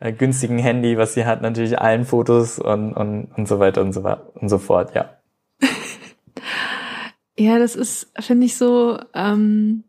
äh, 0.00 0.12
günstigen 0.12 0.58
Handy, 0.58 0.96
was 0.96 1.12
sie 1.12 1.26
hat, 1.26 1.42
natürlich 1.42 1.78
allen 1.78 2.06
Fotos 2.06 2.58
und, 2.58 2.94
und, 2.94 3.28
und 3.36 3.46
so 3.46 3.58
weiter 3.58 3.82
und 3.82 3.92
so, 3.92 4.02
und 4.34 4.48
so 4.48 4.58
fort, 4.58 4.94
ja. 4.94 5.18
ja, 7.38 7.58
das 7.58 7.76
ist, 7.76 8.10
finde 8.20 8.46
ich 8.46 8.56
so, 8.56 8.98
ähm, 9.14 9.84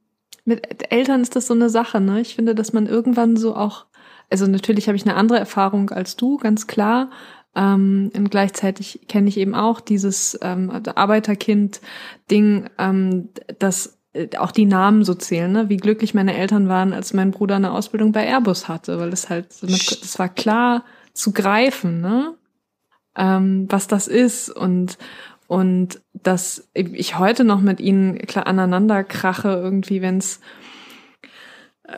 mit 0.48 0.92
Eltern 0.92 1.22
ist 1.22 1.36
das 1.36 1.48
so 1.48 1.54
eine 1.54 1.70
Sache, 1.70 2.02
ne? 2.02 2.22
Ich 2.22 2.36
finde, 2.36 2.56
dass 2.56 2.74
man 2.74 2.88
irgendwann 2.88 3.38
so 3.38 3.56
auch 3.56 3.86
also 4.30 4.48
natürlich 4.48 4.88
habe 4.88 4.96
ich 4.96 5.06
eine 5.06 5.16
andere 5.16 5.40
Erfahrung 5.40 5.90
als 5.90 6.16
du, 6.16 6.38
ganz 6.38 6.68
klar. 6.68 7.10
Ähm, 7.56 8.12
und 8.16 8.30
gleichzeitig 8.30 9.02
kenne 9.08 9.30
ich 9.30 9.38
eben 9.38 9.56
auch 9.56 9.80
dieses 9.80 10.38
ähm, 10.42 10.70
Arbeiterkind-Ding, 10.70 12.70
ähm, 12.78 13.30
dass 13.60 13.98
äh, 14.14 14.36
auch 14.38 14.52
die 14.52 14.66
Namen 14.66 15.04
so 15.04 15.14
zählen, 15.14 15.52
ne? 15.52 15.70
wie 15.70 15.78
glücklich 15.78 16.14
meine 16.14 16.36
Eltern 16.36 16.68
waren, 16.68 16.94
als 16.94 17.14
mein 17.14 17.32
Bruder 17.32 17.56
eine 17.56 17.72
Ausbildung 17.72 18.12
bei 18.12 18.28
Airbus 18.28 18.68
hatte, 18.68 19.00
weil 19.00 19.14
es 19.14 19.30
halt, 19.30 19.48
das 19.62 20.20
war 20.20 20.30
klar 20.30 20.84
zu 21.14 21.32
greifen, 21.32 22.02
ne? 22.02 22.36
Ähm, 23.16 23.66
was 23.70 23.88
das 23.88 24.08
ist 24.08 24.52
und 24.52 25.00
und 25.48 26.02
dass 26.14 26.70
ich 26.74 27.18
heute 27.18 27.44
noch 27.44 27.62
mit 27.62 27.80
ihnen 27.80 28.18
klar 28.20 28.48
aneinander 28.48 29.04
krache 29.04 29.50
irgendwie, 29.50 30.02
wenn 30.02 30.18
es 30.18 30.42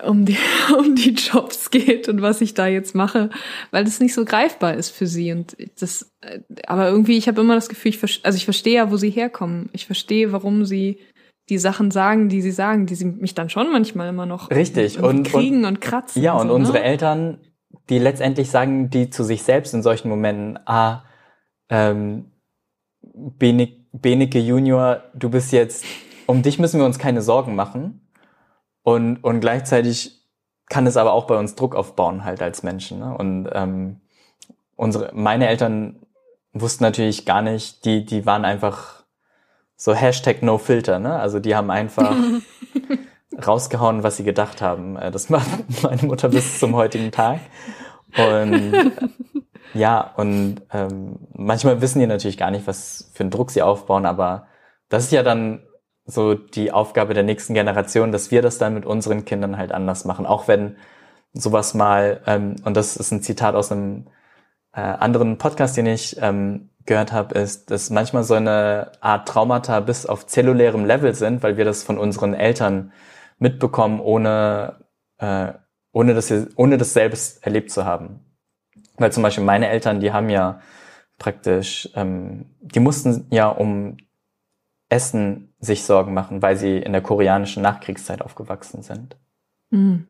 um 0.03 0.25
die, 0.25 0.37
um 0.77 0.95
die 0.95 1.13
Jobs 1.13 1.71
geht 1.71 2.07
und 2.09 2.21
was 2.21 2.41
ich 2.41 2.53
da 2.53 2.67
jetzt 2.67 2.95
mache, 2.95 3.29
weil 3.71 3.83
das 3.83 3.99
nicht 3.99 4.13
so 4.13 4.25
greifbar 4.25 4.75
ist 4.75 4.91
für 4.91 5.07
sie. 5.07 5.31
Und 5.31 5.57
das, 5.79 6.11
aber 6.67 6.89
irgendwie, 6.89 7.17
ich 7.17 7.27
habe 7.27 7.41
immer 7.41 7.55
das 7.55 7.69
Gefühl, 7.69 7.91
ich, 7.91 8.19
also 8.23 8.35
ich 8.35 8.45
verstehe 8.45 8.75
ja, 8.75 8.91
wo 8.91 8.97
sie 8.97 9.09
herkommen. 9.09 9.69
Ich 9.73 9.85
verstehe, 9.85 10.31
warum 10.31 10.65
sie 10.65 10.99
die 11.49 11.57
Sachen 11.57 11.89
sagen, 11.89 12.29
die 12.29 12.43
sie 12.43 12.51
sagen, 12.51 12.85
die 12.85 12.93
sie 12.93 13.05
mich 13.05 13.33
dann 13.33 13.49
schon 13.49 13.71
manchmal 13.71 14.09
immer 14.09 14.27
noch 14.27 14.51
richtig 14.51 14.99
und 14.99 15.23
kriegen 15.23 15.59
und, 15.59 15.65
und 15.65 15.81
kratzen. 15.81 16.21
Ja, 16.21 16.33
und, 16.33 16.41
so, 16.41 16.47
ne? 16.47 16.53
unsere 16.53 16.77
ne? 16.77 16.83
Eltern, 16.83 17.39
die 17.89 17.97
letztendlich 17.97 18.51
sagen, 18.51 18.91
die 18.91 19.09
zu 19.09 19.23
sich 19.23 19.41
selbst 19.41 19.73
in 19.73 19.81
solchen 19.81 20.09
Momenten, 20.09 20.59
ah, 20.67 21.03
ähm, 21.69 22.25
Benike 23.37 24.39
Junior, 24.39 25.03
du 25.13 25.29
bist 25.29 25.51
jetzt, 25.51 25.85
um 26.25 26.41
dich 26.41 26.59
müssen 26.59 26.79
wir 26.79 26.85
uns 26.85 26.99
keine 26.99 27.21
Sorgen 27.21 27.55
machen 27.55 28.01
und, 28.83 29.23
und 29.23 29.39
gleichzeitig 29.39 30.19
kann 30.69 30.85
es 30.85 30.97
aber 30.97 31.13
auch 31.13 31.25
bei 31.25 31.37
uns 31.37 31.55
Druck 31.55 31.75
aufbauen, 31.75 32.23
halt 32.23 32.41
als 32.41 32.63
Menschen. 32.63 32.99
Ne? 32.99 33.17
Und 33.17 33.49
ähm, 33.53 34.01
unsere, 34.75 35.11
meine 35.13 35.47
Eltern 35.47 35.99
wussten 36.53 36.83
natürlich 36.83 37.25
gar 37.25 37.41
nicht, 37.41 37.85
die, 37.85 38.05
die 38.05 38.25
waren 38.25 38.45
einfach 38.45 39.03
so 39.75 39.93
Hashtag 39.93 40.43
No 40.43 40.57
Filter, 40.57 40.99
ne? 40.99 41.19
Also 41.19 41.39
die 41.39 41.55
haben 41.55 41.71
einfach 41.71 42.15
rausgehauen, 43.47 44.03
was 44.03 44.17
sie 44.17 44.23
gedacht 44.23 44.61
haben. 44.61 44.97
Äh, 44.97 45.09
das 45.11 45.29
macht 45.29 45.47
meine 45.83 46.03
Mutter 46.03 46.29
bis 46.29 46.59
zum 46.59 46.75
heutigen 46.75 47.11
Tag. 47.11 47.39
Und 48.17 48.93
ja, 49.73 50.13
und 50.15 50.61
ähm, 50.71 51.19
manchmal 51.33 51.81
wissen 51.81 51.99
die 51.99 52.07
natürlich 52.07 52.37
gar 52.37 52.51
nicht, 52.51 52.67
was 52.67 53.11
für 53.13 53.21
einen 53.21 53.31
Druck 53.31 53.51
sie 53.51 53.61
aufbauen, 53.61 54.05
aber 54.05 54.47
das 54.89 55.05
ist 55.05 55.11
ja 55.11 55.23
dann 55.23 55.61
so 56.05 56.33
die 56.33 56.71
Aufgabe 56.71 57.13
der 57.13 57.23
nächsten 57.23 57.53
Generation, 57.53 58.11
dass 58.11 58.31
wir 58.31 58.41
das 58.41 58.57
dann 58.57 58.73
mit 58.73 58.85
unseren 58.85 59.25
Kindern 59.25 59.57
halt 59.57 59.71
anders 59.71 60.05
machen. 60.05 60.25
Auch 60.25 60.47
wenn 60.47 60.77
sowas 61.33 61.73
mal, 61.73 62.21
ähm, 62.25 62.55
und 62.63 62.75
das 62.75 62.97
ist 62.97 63.11
ein 63.11 63.21
Zitat 63.21 63.55
aus 63.55 63.71
einem 63.71 64.07
äh, 64.73 64.81
anderen 64.81 65.37
Podcast, 65.37 65.77
den 65.77 65.85
ich 65.85 66.17
ähm, 66.21 66.69
gehört 66.85 67.11
habe, 67.11 67.37
ist, 67.37 67.71
dass 67.71 67.89
manchmal 67.91 68.23
so 68.23 68.33
eine 68.33 68.91
Art 69.01 69.27
Traumata 69.27 69.79
bis 69.79 70.05
auf 70.05 70.25
zellulärem 70.25 70.85
Level 70.85 71.13
sind, 71.13 71.43
weil 71.43 71.57
wir 71.57 71.65
das 71.65 71.83
von 71.83 71.97
unseren 71.97 72.33
Eltern 72.33 72.91
mitbekommen, 73.37 73.99
ohne, 73.99 74.85
äh, 75.19 75.53
ohne, 75.91 76.13
das, 76.15 76.33
ohne 76.55 76.77
das 76.77 76.93
selbst 76.93 77.45
erlebt 77.45 77.71
zu 77.71 77.85
haben. 77.85 78.28
Weil 78.99 79.11
zum 79.11 79.23
Beispiel 79.23 79.43
meine 79.43 79.69
Eltern, 79.69 79.99
die 79.99 80.11
haben 80.11 80.29
ja 80.29 80.61
praktisch, 81.17 81.89
ähm, 81.95 82.45
die 82.61 82.79
mussten 82.79 83.27
ja 83.31 83.49
um 83.49 83.97
Essen 84.89 85.53
sich 85.59 85.83
Sorgen 85.83 86.13
machen, 86.13 86.41
weil 86.41 86.57
sie 86.57 86.77
in 86.77 86.91
der 86.91 87.01
koreanischen 87.01 87.63
Nachkriegszeit 87.63 88.21
aufgewachsen 88.21 88.81
sind. 88.81 89.15
Mhm. 89.69 90.07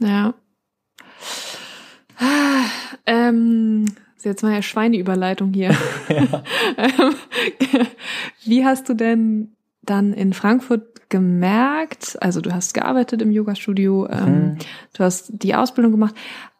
Ja. 0.00 0.34
Ähm, 3.06 3.86
ist 4.16 4.24
jetzt 4.24 4.42
mal 4.42 4.52
eine 4.52 4.62
Schweineüberleitung 4.62 5.52
hier. 5.52 5.76
Ähm, 6.76 7.14
wie 8.44 8.64
hast 8.64 8.88
du 8.88 8.94
denn 8.94 9.54
dann 9.82 10.12
in 10.12 10.32
Frankfurt 10.32 10.93
gemerkt, 11.08 12.16
also 12.20 12.40
du 12.40 12.52
hast 12.52 12.74
gearbeitet 12.74 13.22
im 13.22 13.30
Yoga-Studio, 13.30 14.08
ähm, 14.08 14.26
mhm. 14.26 14.58
du 14.94 15.04
hast 15.04 15.30
die 15.30 15.54
Ausbildung 15.54 15.92
gemacht. 15.92 16.14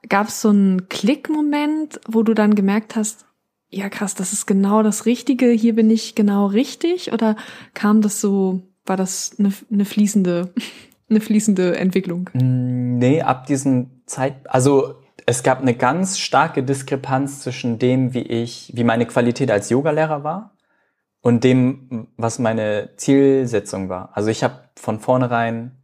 Gab 0.09 0.28
es 0.28 0.40
so 0.40 0.51
einen 0.51 0.88
Klickmoment, 0.88 2.01
wo 2.07 2.22
du 2.22 2.34
dann 2.34 2.55
gemerkt 2.55 2.97
hast, 2.97 3.26
ja 3.70 3.88
krass, 3.88 4.14
das 4.14 4.32
ist 4.32 4.47
genau 4.47 4.82
das 4.82 5.07
Richtige, 5.07 5.49
hier 5.49 5.74
bin 5.74 5.90
ich 5.90 6.14
genau 6.14 6.47
richtig? 6.47 7.12
Oder 7.12 7.36
kam 7.74 8.01
das 8.01 8.20
so, 8.20 8.62
war 8.86 8.97
das 8.97 9.36
eine, 9.38 9.53
eine 9.72 9.84
fließende, 9.84 10.53
eine 11.11 11.20
fließende 11.20 11.76
Entwicklung? 11.76 12.30
Mm, 12.34 12.99
nee, 12.99 13.22
ab 13.22 13.47
diesem 13.47 14.03
Zeit, 14.07 14.36
also 14.49 14.95
es 15.26 15.42
gab 15.42 15.61
eine 15.61 15.74
ganz 15.74 16.18
starke 16.18 16.62
Diskrepanz 16.62 17.40
zwischen 17.40 17.78
dem, 17.78 18.14
wie 18.14 18.22
ich, 18.22 18.72
wie 18.74 18.84
meine 18.84 19.07
Qualität 19.07 19.51
als 19.51 19.70
Yogalehrer 19.70 20.22
war 20.22 20.53
und 21.25 21.43
dem, 21.43 22.09
was 22.18 22.39
meine 22.39 22.91
Zielsetzung 22.97 23.89
war. 23.89 24.11
Also 24.12 24.29
ich 24.29 24.45
habe 24.45 24.61
von 24.77 25.01
vornherein, 25.01 25.75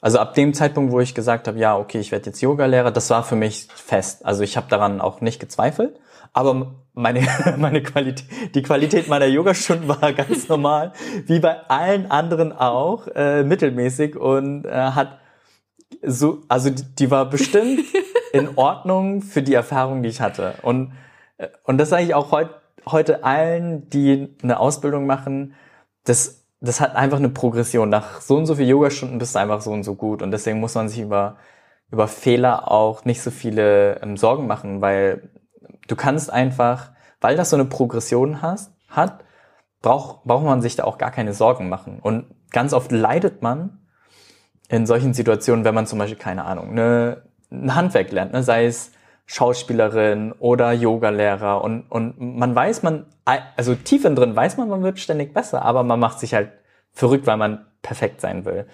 also 0.00 0.18
ab 0.18 0.32
dem 0.32 0.54
Zeitpunkt, 0.54 0.90
wo 0.90 1.00
ich 1.00 1.14
gesagt 1.14 1.48
habe, 1.48 1.58
ja, 1.58 1.76
okay, 1.76 2.00
ich 2.00 2.12
werde 2.12 2.24
jetzt 2.30 2.40
Yogalehrer, 2.40 2.90
das 2.90 3.10
war 3.10 3.22
für 3.22 3.36
mich 3.36 3.68
fest. 3.74 4.24
Also 4.24 4.42
ich 4.42 4.56
habe 4.56 4.68
daran 4.70 5.02
auch 5.02 5.20
nicht 5.20 5.38
gezweifelt. 5.38 6.00
Aber 6.32 6.76
meine, 6.94 7.26
meine 7.58 7.82
Qualität, 7.82 8.24
die 8.54 8.62
Qualität 8.62 9.06
meiner 9.06 9.26
Yogastunden 9.26 9.86
war 9.86 10.12
ganz 10.14 10.48
normal, 10.48 10.94
wie 11.26 11.40
bei 11.40 11.60
allen 11.68 12.10
anderen 12.10 12.50
auch, 12.50 13.06
äh, 13.08 13.44
mittelmäßig 13.44 14.16
und 14.16 14.64
äh, 14.64 14.70
hat 14.70 15.18
so, 16.00 16.38
also 16.48 16.70
die, 16.70 16.84
die 16.98 17.10
war 17.10 17.28
bestimmt 17.28 17.80
in 18.32 18.56
Ordnung 18.56 19.20
für 19.20 19.42
die 19.42 19.52
Erfahrung, 19.52 20.02
die 20.02 20.08
ich 20.08 20.22
hatte. 20.22 20.54
Und, 20.62 20.94
äh, 21.36 21.48
und 21.64 21.76
das 21.76 21.90
sage 21.90 22.04
ich 22.04 22.14
auch 22.14 22.32
heut, 22.32 22.59
heute 22.92 23.24
allen, 23.24 23.88
die 23.90 24.36
eine 24.42 24.58
Ausbildung 24.60 25.06
machen, 25.06 25.54
das, 26.04 26.44
das 26.60 26.80
hat 26.80 26.96
einfach 26.96 27.18
eine 27.18 27.28
Progression. 27.28 27.88
Nach 27.88 28.20
so 28.20 28.36
und 28.36 28.46
so 28.46 28.54
viel 28.54 28.68
Yogastunden 28.68 29.18
bist 29.18 29.34
du 29.34 29.38
einfach 29.38 29.60
so 29.60 29.72
und 29.72 29.84
so 29.84 29.94
gut. 29.94 30.22
Und 30.22 30.30
deswegen 30.30 30.60
muss 30.60 30.74
man 30.74 30.88
sich 30.88 31.00
über, 31.00 31.36
über 31.90 32.08
Fehler 32.08 32.70
auch 32.70 33.04
nicht 33.04 33.22
so 33.22 33.30
viele 33.30 34.00
ähm, 34.02 34.16
Sorgen 34.16 34.46
machen, 34.46 34.80
weil 34.80 35.30
Du 35.90 35.96
kannst 35.96 36.32
einfach, 36.32 36.92
weil 37.20 37.36
das 37.36 37.50
so 37.50 37.56
eine 37.56 37.64
Progression 37.64 38.42
hast, 38.42 38.72
hat, 38.88 39.24
braucht, 39.82 40.22
braucht 40.22 40.44
man 40.44 40.62
sich 40.62 40.76
da 40.76 40.84
auch 40.84 40.98
gar 40.98 41.10
keine 41.10 41.34
Sorgen 41.34 41.68
machen. 41.68 41.98
Und 42.00 42.26
ganz 42.52 42.72
oft 42.72 42.92
leidet 42.92 43.42
man 43.42 43.80
in 44.68 44.86
solchen 44.86 45.14
Situationen, 45.14 45.64
wenn 45.64 45.74
man 45.74 45.88
zum 45.88 45.98
Beispiel, 45.98 46.16
keine 46.16 46.44
Ahnung, 46.44 46.70
eine, 46.70 47.24
ein 47.50 47.74
Handwerk 47.74 48.12
lernt, 48.12 48.32
ne? 48.32 48.44
sei 48.44 48.66
es 48.66 48.92
Schauspielerin 49.32 50.32
oder 50.40 50.72
Yogalehrer 50.72 51.62
und, 51.62 51.82
und 51.82 52.18
man 52.18 52.52
weiß, 52.52 52.82
man, 52.82 53.06
also 53.56 53.76
tief 53.76 54.04
in 54.04 54.16
drin 54.16 54.34
weiß 54.34 54.56
man, 54.56 54.68
man 54.68 54.82
wird 54.82 54.98
ständig 54.98 55.32
besser, 55.32 55.62
aber 55.62 55.84
man 55.84 56.00
macht 56.00 56.18
sich 56.18 56.34
halt 56.34 56.50
verrückt, 56.90 57.28
weil 57.28 57.36
man 57.36 57.64
perfekt 57.80 58.20
sein 58.20 58.44
will. 58.44 58.66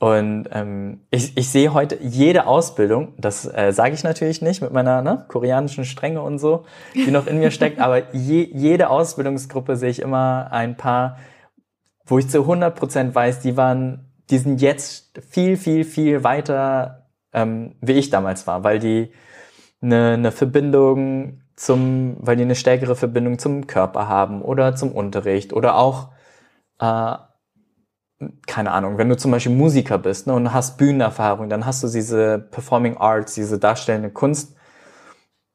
Und 0.00 0.48
ähm, 0.50 1.02
ich, 1.10 1.36
ich 1.36 1.48
sehe 1.48 1.72
heute 1.72 1.96
jede 2.02 2.48
Ausbildung, 2.48 3.14
das 3.18 3.46
äh, 3.46 3.72
sage 3.72 3.94
ich 3.94 4.02
natürlich 4.02 4.42
nicht 4.42 4.62
mit 4.62 4.72
meiner 4.72 5.00
ne, 5.00 5.26
koreanischen 5.28 5.84
Strenge 5.84 6.22
und 6.22 6.40
so, 6.40 6.64
die 6.94 7.12
noch 7.12 7.28
in 7.28 7.38
mir 7.38 7.52
steckt, 7.52 7.78
aber 7.78 8.12
je, 8.12 8.50
jede 8.52 8.90
Ausbildungsgruppe 8.90 9.76
sehe 9.76 9.90
ich 9.90 10.00
immer 10.00 10.48
ein 10.50 10.76
paar, 10.76 11.18
wo 12.04 12.18
ich 12.18 12.28
zu 12.28 12.40
100 12.40 12.74
Prozent 12.74 13.14
weiß, 13.14 13.42
die 13.42 13.56
waren, 13.56 14.12
die 14.28 14.38
sind 14.38 14.60
jetzt 14.60 15.20
viel, 15.30 15.56
viel, 15.56 15.84
viel 15.84 16.24
weiter, 16.24 17.06
ähm, 17.32 17.76
wie 17.80 17.92
ich 17.92 18.10
damals 18.10 18.48
war, 18.48 18.64
weil 18.64 18.80
die 18.80 19.12
eine, 19.84 20.14
eine 20.14 20.32
Verbindung 20.32 21.42
zum, 21.56 22.16
weil 22.18 22.36
die 22.36 22.42
eine 22.42 22.56
stärkere 22.56 22.96
Verbindung 22.96 23.38
zum 23.38 23.66
Körper 23.66 24.08
haben 24.08 24.42
oder 24.42 24.74
zum 24.74 24.92
Unterricht 24.92 25.52
oder 25.52 25.76
auch 25.76 26.08
äh, 26.80 27.14
keine 28.46 28.70
Ahnung, 28.70 28.98
wenn 28.98 29.08
du 29.08 29.16
zum 29.16 29.30
Beispiel 29.30 29.54
Musiker 29.54 29.98
bist 29.98 30.26
ne, 30.26 30.34
und 30.34 30.52
hast 30.52 30.78
Bühnenerfahrung, 30.78 31.48
dann 31.48 31.66
hast 31.66 31.82
du 31.82 31.88
diese 31.88 32.38
Performing 32.38 32.96
Arts, 32.96 33.34
diese 33.34 33.58
darstellende 33.58 34.10
Kunst, 34.10 34.56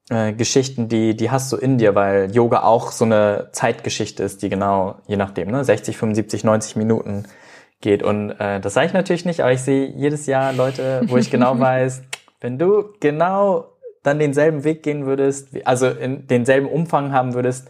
äh, 0.10 0.34
Geschichten, 0.34 0.90
die, 0.90 1.16
die 1.16 1.32
hast 1.32 1.52
du 1.52 1.58
in 1.58 1.78
dir, 1.78 1.96
weil 1.96 2.32
Yoga 2.32 2.64
auch 2.64 2.92
so 2.92 3.06
eine 3.06 3.50
Zeitgeschichte 3.54 4.24
ist, 4.24 4.42
die 4.42 4.50
genau, 4.50 4.98
je 5.08 5.18
nachdem, 5.18 5.50
ne, 5.52 5.64
60, 5.64 5.98
75, 5.98 6.44
90 6.44 6.76
Minuten 6.76 7.24
geht. 7.82 8.04
Und 8.04 8.32
äh, 8.32 8.60
das 8.60 8.74
sage 8.74 8.88
ich 8.88 8.94
natürlich 8.94 9.26
nicht, 9.26 9.42
aber 9.42 9.54
ich 9.54 9.62
sehe 9.62 9.88
jedes 9.88 10.26
Jahr 10.26 10.54
Leute, 10.54 11.02
wo 11.08 11.18
ich 11.18 11.32
genau 11.32 11.58
weiß, 11.60 12.04
wenn 12.42 12.58
du 12.60 12.94
genau 13.00 13.66
dann 14.04 14.20
denselben 14.20 14.64
Weg 14.64 14.84
gehen 14.84 15.06
würdest, 15.06 15.50
also 15.66 15.88
in 15.88 16.28
denselben 16.28 16.68
Umfang 16.68 17.12
haben 17.12 17.34
würdest 17.34 17.68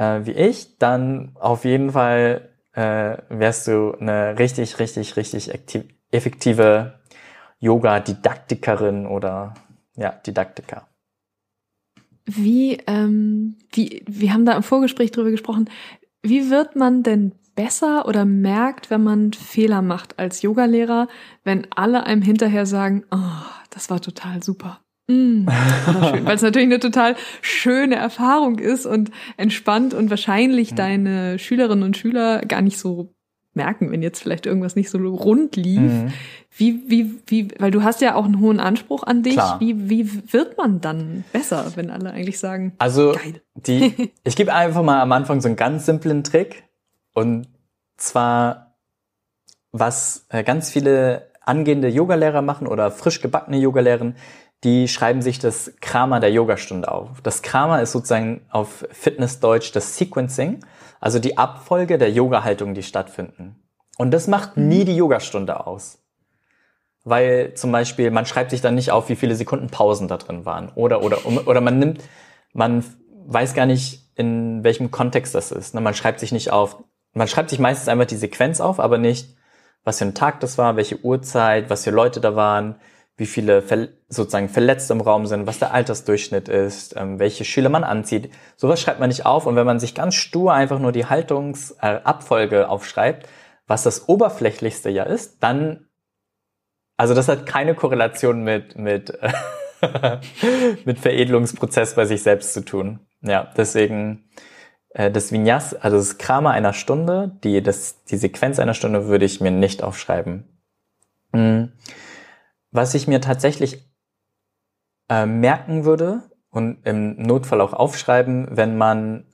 äh, 0.00 0.24
wie 0.24 0.32
ich, 0.32 0.78
dann 0.78 1.32
auf 1.34 1.64
jeden 1.64 1.90
Fall 1.90 2.48
äh, 2.72 3.18
wärst 3.28 3.68
du 3.68 3.92
eine 4.00 4.38
richtig, 4.38 4.78
richtig, 4.78 5.16
richtig 5.16 5.50
effektive 6.10 7.00
Yoga-Didaktikerin 7.58 9.06
oder 9.06 9.54
ja, 9.96 10.12
Didaktiker. 10.12 10.88
Wie, 12.24 12.78
ähm, 12.86 13.58
wie, 13.72 14.02
wir 14.08 14.32
haben 14.32 14.46
da 14.46 14.56
im 14.56 14.62
Vorgespräch 14.62 15.10
drüber 15.10 15.30
gesprochen, 15.30 15.68
wie 16.22 16.48
wird 16.50 16.76
man 16.76 17.02
denn 17.02 17.32
besser 17.54 18.06
oder 18.06 18.24
merkt, 18.24 18.90
wenn 18.90 19.02
man 19.02 19.32
Fehler 19.32 19.82
macht 19.82 20.18
als 20.18 20.40
Yogalehrer, 20.40 21.08
wenn 21.44 21.66
alle 21.74 22.04
einem 22.04 22.22
hinterher 22.22 22.64
sagen, 22.64 23.04
oh, 23.10 23.44
das 23.70 23.90
war 23.90 24.00
total 24.00 24.42
super. 24.42 24.80
Mm, 25.10 25.46
Weil 25.46 26.36
es 26.36 26.42
natürlich 26.42 26.68
eine 26.68 26.78
total 26.78 27.16
schöne 27.42 27.96
Erfahrung 27.96 28.58
ist 28.58 28.86
und 28.86 29.10
entspannt 29.36 29.92
und 29.92 30.08
wahrscheinlich 30.10 30.74
deine 30.74 31.38
Schülerinnen 31.38 31.82
und 31.84 31.96
Schüler 31.96 32.42
gar 32.42 32.62
nicht 32.62 32.78
so 32.78 33.12
merken, 33.54 33.90
wenn 33.90 34.02
jetzt 34.02 34.22
vielleicht 34.22 34.46
irgendwas 34.46 34.76
nicht 34.76 34.90
so 34.90 34.98
rund 34.98 35.56
lief. 35.56 35.80
Mhm. 35.80 36.12
Wie, 36.56 36.82
wie, 36.88 37.20
wie, 37.26 37.48
weil 37.58 37.70
du 37.70 37.82
hast 37.82 38.00
ja 38.00 38.14
auch 38.14 38.24
einen 38.24 38.40
hohen 38.40 38.60
Anspruch 38.60 39.02
an 39.02 39.22
dich. 39.22 39.34
Klar. 39.34 39.60
Wie, 39.60 39.90
wie 39.90 40.32
wird 40.32 40.56
man 40.56 40.80
dann 40.80 41.24
besser, 41.32 41.72
wenn 41.74 41.90
alle 41.90 42.10
eigentlich 42.10 42.38
sagen, 42.38 42.74
also 42.78 43.12
geil. 43.12 43.42
die, 43.54 44.12
ich 44.24 44.36
gebe 44.36 44.54
einfach 44.54 44.82
mal 44.82 45.00
am 45.00 45.10
Anfang 45.12 45.40
so 45.40 45.48
einen 45.48 45.56
ganz 45.56 45.86
simplen 45.86 46.22
Trick. 46.22 46.64
Und 47.14 47.48
zwar, 47.96 48.76
was 49.72 50.26
äh, 50.28 50.44
ganz 50.44 50.70
viele 50.70 51.29
angehende 51.40 51.88
Yogalehrer 51.88 52.42
machen 52.42 52.66
oder 52.66 52.90
frisch 52.90 53.20
gebackene 53.20 53.58
Yogalehrer, 53.58 54.12
die 54.64 54.88
schreiben 54.88 55.22
sich 55.22 55.38
das 55.38 55.72
Krama 55.80 56.20
der 56.20 56.32
Yogastunde 56.32 56.90
auf. 56.90 57.20
Das 57.22 57.42
Krama 57.42 57.78
ist 57.80 57.92
sozusagen 57.92 58.42
auf 58.50 58.86
Fitnessdeutsch 58.90 59.74
das 59.74 59.96
Sequencing, 59.96 60.64
also 61.00 61.18
die 61.18 61.38
Abfolge 61.38 61.96
der 61.96 62.10
Yoga-Haltungen, 62.10 62.74
die 62.74 62.82
stattfinden. 62.82 63.56
Und 63.96 64.10
das 64.12 64.28
macht 64.28 64.56
mhm. 64.56 64.68
nie 64.68 64.84
die 64.84 64.96
Yogastunde 64.96 65.66
aus. 65.66 65.98
Weil 67.04 67.54
zum 67.54 67.72
Beispiel, 67.72 68.10
man 68.10 68.26
schreibt 68.26 68.50
sich 68.50 68.60
dann 68.60 68.74
nicht 68.74 68.90
auf, 68.90 69.08
wie 69.08 69.16
viele 69.16 69.34
Sekunden 69.34 69.68
Pausen 69.68 70.08
da 70.08 70.18
drin 70.18 70.44
waren. 70.44 70.70
Oder, 70.74 71.02
oder, 71.02 71.18
oder 71.46 71.62
man 71.62 71.78
nimmt, 71.78 72.02
man 72.52 72.84
weiß 73.26 73.54
gar 73.54 73.64
nicht, 73.64 74.10
in 74.16 74.62
welchem 74.64 74.90
Kontext 74.90 75.34
das 75.34 75.50
ist. 75.50 75.74
Ne? 75.74 75.80
Man 75.80 75.94
schreibt 75.94 76.20
sich 76.20 76.32
nicht 76.32 76.52
auf, 76.52 76.76
man 77.14 77.28
schreibt 77.28 77.48
sich 77.48 77.58
meistens 77.58 77.88
einfach 77.88 78.04
die 78.04 78.16
Sequenz 78.16 78.60
auf, 78.60 78.78
aber 78.78 78.98
nicht, 78.98 79.34
was 79.84 79.98
für 79.98 80.04
ein 80.04 80.14
Tag 80.14 80.40
das 80.40 80.58
war, 80.58 80.76
welche 80.76 81.02
Uhrzeit, 81.04 81.70
was 81.70 81.84
für 81.84 81.90
Leute 81.90 82.20
da 82.20 82.36
waren, 82.36 82.76
wie 83.20 83.26
viele 83.26 83.62
sozusagen 84.08 84.48
Verletzte 84.48 84.94
im 84.94 85.02
Raum 85.02 85.26
sind, 85.26 85.46
was 85.46 85.58
der 85.58 85.74
Altersdurchschnitt 85.74 86.48
ist, 86.48 86.96
ähm, 86.96 87.18
welche 87.18 87.44
Schüler 87.44 87.68
man 87.68 87.84
anzieht. 87.84 88.32
Sowas 88.56 88.80
schreibt 88.80 88.98
man 88.98 89.08
nicht 89.08 89.26
auf. 89.26 89.44
Und 89.44 89.56
wenn 89.56 89.66
man 89.66 89.78
sich 89.78 89.94
ganz 89.94 90.14
stur 90.14 90.54
einfach 90.54 90.78
nur 90.78 90.90
die 90.90 91.04
Haltungsabfolge 91.04 92.60
äh, 92.60 92.64
aufschreibt, 92.64 93.28
was 93.66 93.82
das 93.82 94.08
Oberflächlichste 94.08 94.88
ja 94.88 95.02
ist, 95.02 95.42
dann, 95.42 95.86
also 96.96 97.12
das 97.12 97.28
hat 97.28 97.44
keine 97.44 97.74
Korrelation 97.74 98.42
mit, 98.42 98.78
mit, 98.78 99.12
mit 100.86 100.98
Veredelungsprozess 100.98 101.96
bei 101.96 102.06
sich 102.06 102.22
selbst 102.22 102.54
zu 102.54 102.64
tun. 102.64 103.00
Ja, 103.20 103.52
deswegen, 103.54 104.30
äh, 104.90 105.10
das 105.10 105.32
Vinyas, 105.32 105.74
also 105.74 105.96
das 105.96 106.18
Krama 106.18 106.50
einer 106.50 106.72
Stunde, 106.72 107.32
die, 107.42 107.62
das, 107.62 108.04
die 108.04 108.16
Sequenz 108.16 108.58
einer 108.58 108.74
Stunde 108.74 109.06
würde 109.06 109.24
ich 109.24 109.40
mir 109.40 109.50
nicht 109.50 109.82
aufschreiben. 109.82 110.44
Mhm. 111.32 111.72
Was 112.70 112.94
ich 112.94 113.08
mir 113.08 113.20
tatsächlich 113.20 113.84
äh, 115.08 115.26
merken 115.26 115.84
würde 115.84 116.22
und 116.50 116.86
im 116.86 117.16
Notfall 117.16 117.60
auch 117.60 117.72
aufschreiben, 117.72 118.48
wenn 118.50 118.76
man 118.76 119.26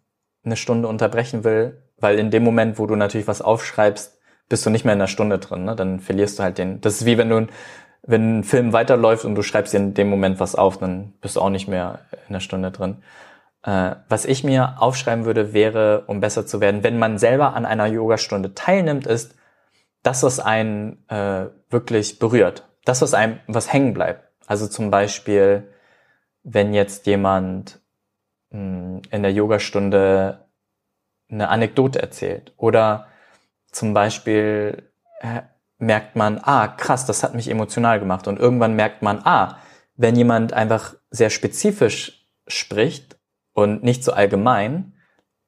eine 0.45 0.57
Stunde 0.57 0.89
unterbrechen 0.89 1.45
will, 1.45 1.83
weil 1.99 2.19
in 2.19 2.31
dem 2.31 2.45
Moment, 2.45 2.79
wo 2.79 2.87
du 2.87 2.95
natürlich 2.95 3.27
was 3.27 3.43
aufschreibst, 3.43 4.19
bist 4.49 4.65
du 4.65 4.71
nicht 4.71 4.85
mehr 4.85 4.93
in 4.93 5.01
der 5.01 5.07
Stunde 5.07 5.39
drin, 5.39 5.65
ne? 5.65 5.75
dann 5.75 6.01
verlierst 6.01 6.39
du 6.39 6.45
halt 6.45 6.59
den. 6.59 6.81
Das 6.81 7.01
ist 7.01 7.07
wie 7.07 7.19
wenn 7.19 7.29
du 7.29 7.47
wenn 8.07 8.39
ein 8.39 8.45
Film 8.45 8.73
weiterläuft 8.73 9.25
und 9.25 9.35
du 9.35 9.43
schreibst 9.43 9.73
dir 9.73 9.79
in 9.79 9.95
dem 9.95 10.09
Moment 10.09 10.39
was 10.39 10.55
auf, 10.55 10.79
dann 10.79 11.13
bist 11.21 11.37
du 11.37 11.41
auch 11.41 11.51
nicht 11.51 11.69
mehr 11.69 12.01
in 12.29 12.33
der 12.33 12.41
Stunde 12.41 12.71
drin. 12.71 12.99
Äh, 13.67 13.97
was 14.09 14.25
ich 14.25 14.45
mir 14.45 14.77
aufschreiben 14.79 15.25
würde, 15.25 15.53
wäre, 15.53 16.05
um 16.07 16.21
besser 16.21 16.47
zu 16.47 16.61
werden, 16.61 16.85
wenn 16.85 16.99
man 16.99 17.19
selber 17.19 17.55
an 17.55 17.67
einer 17.67 17.87
Yogastunde 17.87 18.55
teilnimmt, 18.55 19.07
ist 19.07 19.35
das, 20.05 20.23
was 20.23 20.39
einen 20.39 21.05
äh, 21.09 21.47
wirklich 21.69 22.21
berührt. 22.21 22.69
Das, 22.85 23.03
was 23.03 23.13
einem, 23.13 23.41
was 23.49 23.73
hängen 23.73 23.93
bleibt. 23.93 24.31
Also 24.47 24.69
zum 24.69 24.93
Beispiel, 24.93 25.69
wenn 26.45 26.75
jetzt 26.75 27.07
jemand 27.07 27.81
mh, 28.51 28.59
hm, 28.61 29.03
in 29.11 29.23
der 29.23 29.33
Yogastunde 29.33 30.47
eine 31.29 31.49
Anekdote 31.49 32.01
erzählt. 32.01 32.53
Oder 32.57 33.09
zum 33.73 33.95
Beispiel 33.95 34.85
äh, 35.21 35.43
merkt 35.79 36.15
man, 36.15 36.39
ah, 36.41 36.69
krass, 36.69 37.05
das 37.05 37.25
hat 37.25 37.35
mich 37.35 37.51
emotional 37.51 37.99
gemacht. 37.99 38.29
Und 38.29 38.39
irgendwann 38.39 38.77
merkt 38.77 39.03
man, 39.03 39.21
ah, 39.25 39.59
wenn 39.97 40.15
jemand 40.15 40.53
einfach 40.53 40.95
sehr 41.11 41.31
spezifisch 41.31 42.29
spricht 42.47 43.16
und 43.57 43.83
nicht 43.83 44.05
so 44.05 44.13
allgemein, 44.13 44.93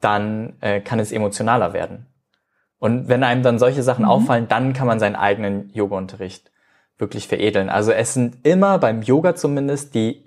dann 0.01 0.57
äh, 0.63 0.81
kann 0.81 0.99
es 0.99 1.13
emotionaler 1.13 1.75
werden. 1.75 2.07
Und 2.79 3.09
wenn 3.09 3.23
einem 3.23 3.43
dann 3.43 3.59
solche 3.59 3.83
Sachen 3.83 4.07
mhm. 4.07 4.11
auffallen, 4.11 4.49
dann 4.49 4.73
kann 4.73 4.87
man 4.87 4.99
seinen 4.99 5.15
eigenen 5.15 5.71
Yoga-Unterricht 5.75 6.51
wirklich 6.97 7.29
veredeln. 7.29 7.69
Also 7.69 7.93
es 7.93 8.15
sind 8.15 8.47
immer 8.47 8.79
beim 8.79 9.03
Yoga 9.03 9.35
zumindest 9.35 9.95
die 9.95 10.25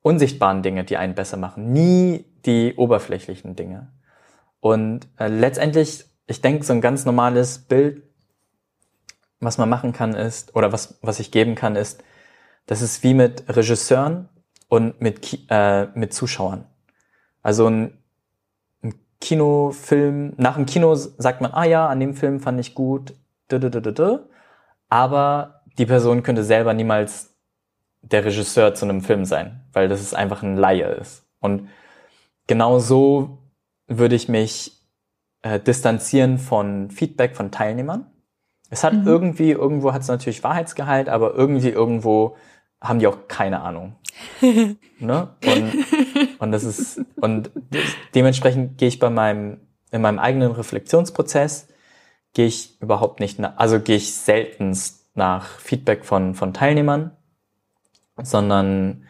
unsichtbaren 0.00 0.62
Dinge, 0.62 0.84
die 0.84 0.96
einen 0.96 1.16
besser 1.16 1.36
machen, 1.36 1.72
nie 1.72 2.24
die 2.44 2.74
oberflächlichen 2.76 3.56
Dinge. 3.56 3.90
Und 4.60 5.08
äh, 5.18 5.26
letztendlich, 5.26 6.04
ich 6.28 6.40
denke, 6.40 6.64
so 6.64 6.72
ein 6.72 6.80
ganz 6.80 7.04
normales 7.04 7.58
Bild, 7.58 8.04
was 9.40 9.58
man 9.58 9.68
machen 9.68 9.92
kann, 9.92 10.14
ist, 10.14 10.54
oder 10.54 10.70
was, 10.70 11.00
was 11.02 11.18
ich 11.18 11.32
geben 11.32 11.56
kann, 11.56 11.74
ist, 11.74 12.04
das 12.66 12.80
ist 12.80 13.02
wie 13.02 13.14
mit 13.14 13.44
Regisseuren 13.48 14.28
und 14.68 15.00
mit, 15.00 15.46
äh, 15.50 15.86
mit 15.94 16.14
Zuschauern. 16.14 16.66
Also 17.46 17.68
ein, 17.68 17.96
ein 18.82 18.94
Kinofilm, 19.20 20.32
nach 20.36 20.56
dem 20.56 20.66
Kino 20.66 20.96
sagt 20.96 21.40
man, 21.40 21.52
ah 21.52 21.62
ja, 21.62 21.86
an 21.86 22.00
dem 22.00 22.12
Film 22.12 22.40
fand 22.40 22.58
ich 22.58 22.74
gut, 22.74 23.14
aber 24.88 25.62
die 25.78 25.86
Person 25.86 26.24
könnte 26.24 26.42
selber 26.42 26.74
niemals 26.74 27.36
der 28.02 28.24
Regisseur 28.24 28.74
zu 28.74 28.84
einem 28.86 29.00
Film 29.00 29.24
sein, 29.24 29.60
weil 29.72 29.86
das 29.86 30.00
ist 30.00 30.12
einfach 30.12 30.42
ein 30.42 30.56
Laie 30.56 30.86
ist. 30.86 31.24
Und 31.38 31.68
genau 32.48 32.80
so 32.80 33.38
würde 33.86 34.16
ich 34.16 34.28
mich 34.28 34.82
äh, 35.42 35.60
distanzieren 35.60 36.38
von 36.38 36.90
Feedback 36.90 37.36
von 37.36 37.52
Teilnehmern. 37.52 38.10
Es 38.70 38.82
hat 38.82 38.94
mhm. 38.94 39.06
irgendwie, 39.06 39.52
irgendwo 39.52 39.92
hat 39.92 40.02
es 40.02 40.08
natürlich 40.08 40.42
Wahrheitsgehalt, 40.42 41.08
aber 41.08 41.36
irgendwie 41.36 41.70
irgendwo 41.70 42.36
haben 42.80 42.98
die 42.98 43.06
auch 43.06 43.28
keine 43.28 43.60
Ahnung. 43.60 43.96
ne? 44.98 45.28
Und, 45.44 45.84
und 46.38 46.52
das 46.52 46.64
ist, 46.64 47.00
und 47.16 47.50
dementsprechend 48.14 48.78
gehe 48.78 48.88
ich 48.88 48.98
bei 48.98 49.10
meinem, 49.10 49.60
in 49.90 50.02
meinem 50.02 50.18
eigenen 50.18 50.52
Reflexionsprozess, 50.52 51.68
gehe 52.34 52.46
ich 52.46 52.80
überhaupt 52.80 53.20
nicht, 53.20 53.40
also 53.40 53.80
gehe 53.80 53.96
ich 53.96 54.14
seltenst 54.14 55.16
nach 55.16 55.58
Feedback 55.58 56.04
von, 56.04 56.34
von 56.34 56.52
Teilnehmern, 56.52 57.16
sondern 58.22 59.06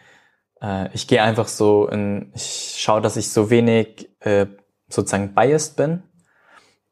äh, 0.61 0.89
ich 0.93 1.07
gehe 1.07 1.21
einfach 1.21 1.47
so 1.47 1.87
in, 1.87 2.31
ich 2.35 2.75
schaue, 2.77 3.01
dass 3.01 3.17
ich 3.17 3.31
so 3.31 3.49
wenig 3.49 4.09
äh, 4.21 4.47
sozusagen 4.87 5.33
biased 5.33 5.75
bin, 5.75 6.03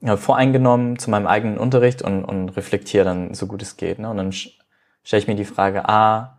ja, 0.02 0.18
voreingenommen 0.18 1.00
zu 1.00 1.10
meinem 1.10 1.28
eigenen 1.28 1.58
Unterricht 1.58 2.02
und, 2.02 2.26
und 2.26 2.50
reflektiere 2.50 3.06
dann 3.06 3.34
so 3.34 3.48
gut 3.48 3.62
es 3.62 3.78
geht. 3.78 4.00
Ne? 4.00 4.10
Und 4.10 4.18
dann 4.18 4.32
stelle 4.32 5.22
ich 5.22 5.28
mir 5.28 5.36
die 5.36 5.46
Frage, 5.46 5.88
ah, 5.88 6.35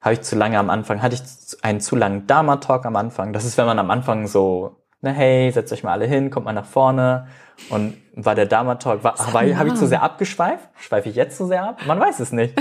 habe 0.00 0.14
ich 0.14 0.22
zu 0.22 0.36
lange 0.36 0.58
am 0.58 0.70
Anfang, 0.70 1.02
hatte 1.02 1.14
ich 1.14 1.64
einen 1.64 1.80
zu 1.80 1.96
langen 1.96 2.26
Dharma-Talk 2.26 2.86
am 2.86 2.96
Anfang? 2.96 3.32
Das 3.32 3.44
ist, 3.44 3.58
wenn 3.58 3.66
man 3.66 3.78
am 3.78 3.90
Anfang 3.90 4.26
so, 4.26 4.76
ne, 5.00 5.12
hey, 5.12 5.50
setzt 5.50 5.72
euch 5.72 5.82
mal 5.82 5.92
alle 5.92 6.06
hin, 6.06 6.30
kommt 6.30 6.46
mal 6.46 6.52
nach 6.52 6.66
vorne 6.66 7.26
und 7.70 7.96
war 8.14 8.34
der 8.34 8.46
Dharma-Talk, 8.46 9.02
war, 9.04 9.18
war 9.32 9.42
habe 9.56 9.68
ich 9.68 9.74
zu 9.74 9.86
sehr 9.86 10.02
abgeschweift? 10.02 10.68
Schweife 10.78 11.08
ich 11.08 11.16
jetzt 11.16 11.36
zu 11.38 11.46
sehr 11.46 11.64
ab? 11.64 11.80
Man 11.86 11.98
weiß 11.98 12.20
es 12.20 12.32
nicht. 12.32 12.54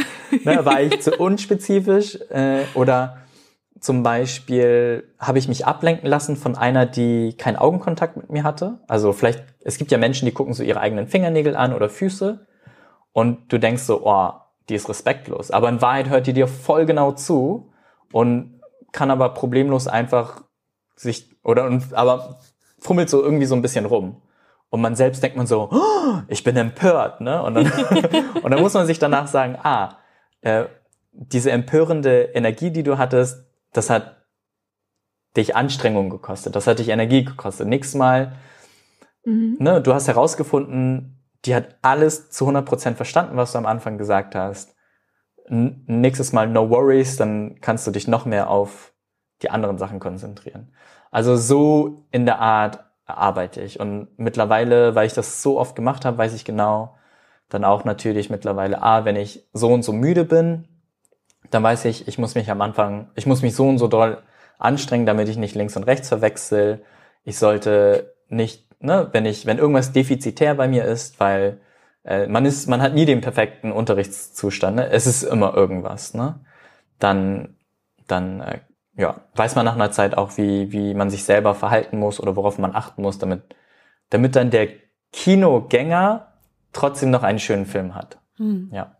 ne, 0.44 0.66
war 0.66 0.82
ich 0.82 1.02
zu 1.02 1.12
unspezifisch? 1.18 2.18
Äh, 2.30 2.64
oder 2.74 3.18
zum 3.80 4.02
Beispiel 4.02 5.14
habe 5.20 5.38
ich 5.38 5.48
mich 5.48 5.68
ablenken 5.68 6.10
lassen 6.10 6.38
von 6.38 6.56
einer, 6.58 6.86
die 6.86 7.36
keinen 7.38 7.58
Augenkontakt 7.58 8.18
mit 8.18 8.32
mir 8.32 8.44
hatte. 8.44 8.80
Also 8.88 9.14
vielleicht, 9.14 9.44
es 9.64 9.78
gibt 9.78 9.92
ja 9.92 9.98
Menschen, 9.98 10.26
die 10.26 10.32
gucken 10.32 10.54
so 10.54 10.64
ihre 10.64 10.80
eigenen 10.80 11.08
Fingernägel 11.08 11.56
an 11.56 11.74
oder 11.74 11.90
Füße 11.90 12.48
und 13.12 13.52
du 13.54 13.60
denkst 13.60 13.84
so, 13.84 14.02
oh, 14.04 14.32
die 14.70 14.76
ist 14.76 14.90
respektlos. 14.90 15.52
Aber 15.52 15.70
in 15.70 15.82
Wahrheit 15.82 16.10
hört 16.10 16.28
die 16.28 16.34
dir 16.34 16.48
voll 16.48 16.86
genau 16.86 17.12
zu 17.12 17.72
und 18.12 18.62
kann 18.92 19.12
aber 19.12 19.30
problemlos 19.30 19.88
einfach 19.88 20.44
sich, 20.96 21.36
oder, 21.44 21.80
aber 21.92 22.40
fummelt 22.80 23.10
so 23.10 23.22
irgendwie 23.22 23.46
so 23.46 23.56
ein 23.56 23.62
bisschen 23.62 23.86
rum. 23.86 24.22
Und 24.70 24.82
man 24.82 24.96
selbst 24.96 25.22
denkt 25.22 25.38
man 25.38 25.48
so, 25.48 25.70
oh, 25.72 26.22
ich 26.28 26.44
bin 26.44 26.58
empört, 26.58 27.22
ne? 27.22 27.42
Und 27.42 27.54
dann, 27.54 27.66
und 28.44 28.52
dann 28.52 28.62
muss 28.62 28.74
man 28.74 28.88
sich 28.88 29.00
danach 29.00 29.28
sagen, 29.28 29.58
ah, 29.62 29.98
äh, 30.42 30.66
diese 31.12 31.52
empörende 31.52 32.24
Energie, 32.34 32.72
die 32.72 32.84
du 32.84 32.98
hattest, 32.98 33.46
das 33.74 33.90
hat 33.90 34.26
dich 35.38 35.56
Anstrengung 35.56 36.10
gekostet, 36.10 36.56
das 36.56 36.68
hat 36.68 36.80
dich 36.80 36.90
Energie 36.90 37.24
gekostet. 37.24 37.68
Nächstes 37.68 37.96
Mal, 37.96 38.34
mhm. 39.24 39.58
ne, 39.60 39.82
du 39.82 39.94
hast 39.94 40.08
herausgefunden, 40.08 41.15
die 41.46 41.56
hat 41.56 41.76
alles 41.82 42.30
zu 42.30 42.48
100% 42.48 42.96
verstanden, 42.96 43.38
was 43.38 43.52
du 43.52 43.58
am 43.58 43.66
Anfang 43.66 43.98
gesagt 43.98 44.36
hast. 44.36 44.76
N 45.48 45.84
nächstes 45.88 46.34
Mal 46.34 46.48
no 46.48 46.70
worries, 46.70 47.18
dann 47.18 47.60
kannst 47.62 47.86
du 47.86 47.92
dich 47.92 48.08
noch 48.08 48.26
mehr 48.26 48.50
auf 48.50 48.94
die 49.42 49.50
anderen 49.50 49.78
Sachen 49.78 50.00
konzentrieren. 50.00 50.74
Also 51.12 51.36
so 51.38 52.06
in 52.12 52.26
der 52.26 52.40
Art 52.40 52.84
arbeite 53.06 53.62
ich. 53.62 53.80
Und 53.80 54.08
mittlerweile, 54.18 54.96
weil 54.96 55.08
ich 55.08 55.14
das 55.14 55.42
so 55.42 55.60
oft 55.60 55.76
gemacht 55.76 56.06
habe, 56.06 56.18
weiß 56.18 56.34
ich 56.34 56.46
genau, 56.46 56.96
dann 57.50 57.64
auch 57.64 57.86
natürlich 57.86 58.30
mittlerweile, 58.30 58.82
ah, 58.82 59.06
wenn 59.06 59.16
ich 59.16 59.48
so 59.54 59.72
und 59.72 59.84
so 59.84 59.94
müde 59.94 60.26
bin, 60.26 60.68
dann 61.52 61.62
weiß 61.62 61.86
ich, 61.86 62.08
ich 62.08 62.18
muss 62.18 62.36
mich 62.36 62.50
am 62.50 62.62
Anfang, 62.62 63.12
ich 63.16 63.28
muss 63.28 63.44
mich 63.44 63.56
so 63.56 63.68
und 63.68 63.78
so 63.78 63.88
doll 63.88 64.24
anstrengen, 64.58 65.06
damit 65.06 65.30
ich 65.30 65.38
nicht 65.38 65.56
links 65.56 65.76
und 65.78 65.84
rechts 65.84 66.10
verwechsel. 66.10 66.84
Ich 67.24 67.38
sollte 67.38 68.16
nicht, 68.30 68.65
ne, 68.86 69.10
wenn 69.12 69.26
ich, 69.26 69.46
wenn 69.46 69.58
irgendwas 69.58 69.92
defizitär 69.92 70.56
bei 70.56 70.68
mir 70.68 70.86
ist, 70.86 71.20
weil 71.20 71.60
äh, 72.04 72.28
man 72.28 72.46
ist, 72.46 72.68
man 72.68 72.82
hat 72.82 72.94
nie 72.94 73.06
den 73.06 73.22
perfekten 73.22 73.72
Unterrichtszustand, 73.72 74.76
ne? 74.78 74.90
es 74.90 75.08
ist 75.08 75.24
immer 75.24 75.56
irgendwas, 75.56 76.14
ne? 76.14 76.40
Dann, 77.00 77.56
dann 78.08 78.42
äh, 78.42 78.60
ja, 78.96 79.22
weiß 79.36 79.56
man 79.56 79.66
nach 79.66 79.76
einer 79.76 79.92
Zeit 79.92 80.18
auch, 80.18 80.38
wie, 80.38 80.72
wie 80.72 80.94
man 80.94 81.10
sich 81.10 81.24
selber 81.24 81.54
verhalten 81.54 82.00
muss 82.00 82.20
oder 82.20 82.36
worauf 82.36 82.58
man 82.58 82.76
achten 82.76 83.02
muss, 83.02 83.18
damit, 83.18 83.44
damit 84.10 84.36
dann 84.36 84.52
der 84.52 84.70
Kinogänger 85.12 86.34
trotzdem 86.72 87.12
noch 87.12 87.24
einen 87.24 87.40
schönen 87.40 87.66
Film 87.66 87.96
hat. 87.96 88.20
Hm. 88.38 88.70
Ja. 88.72 88.95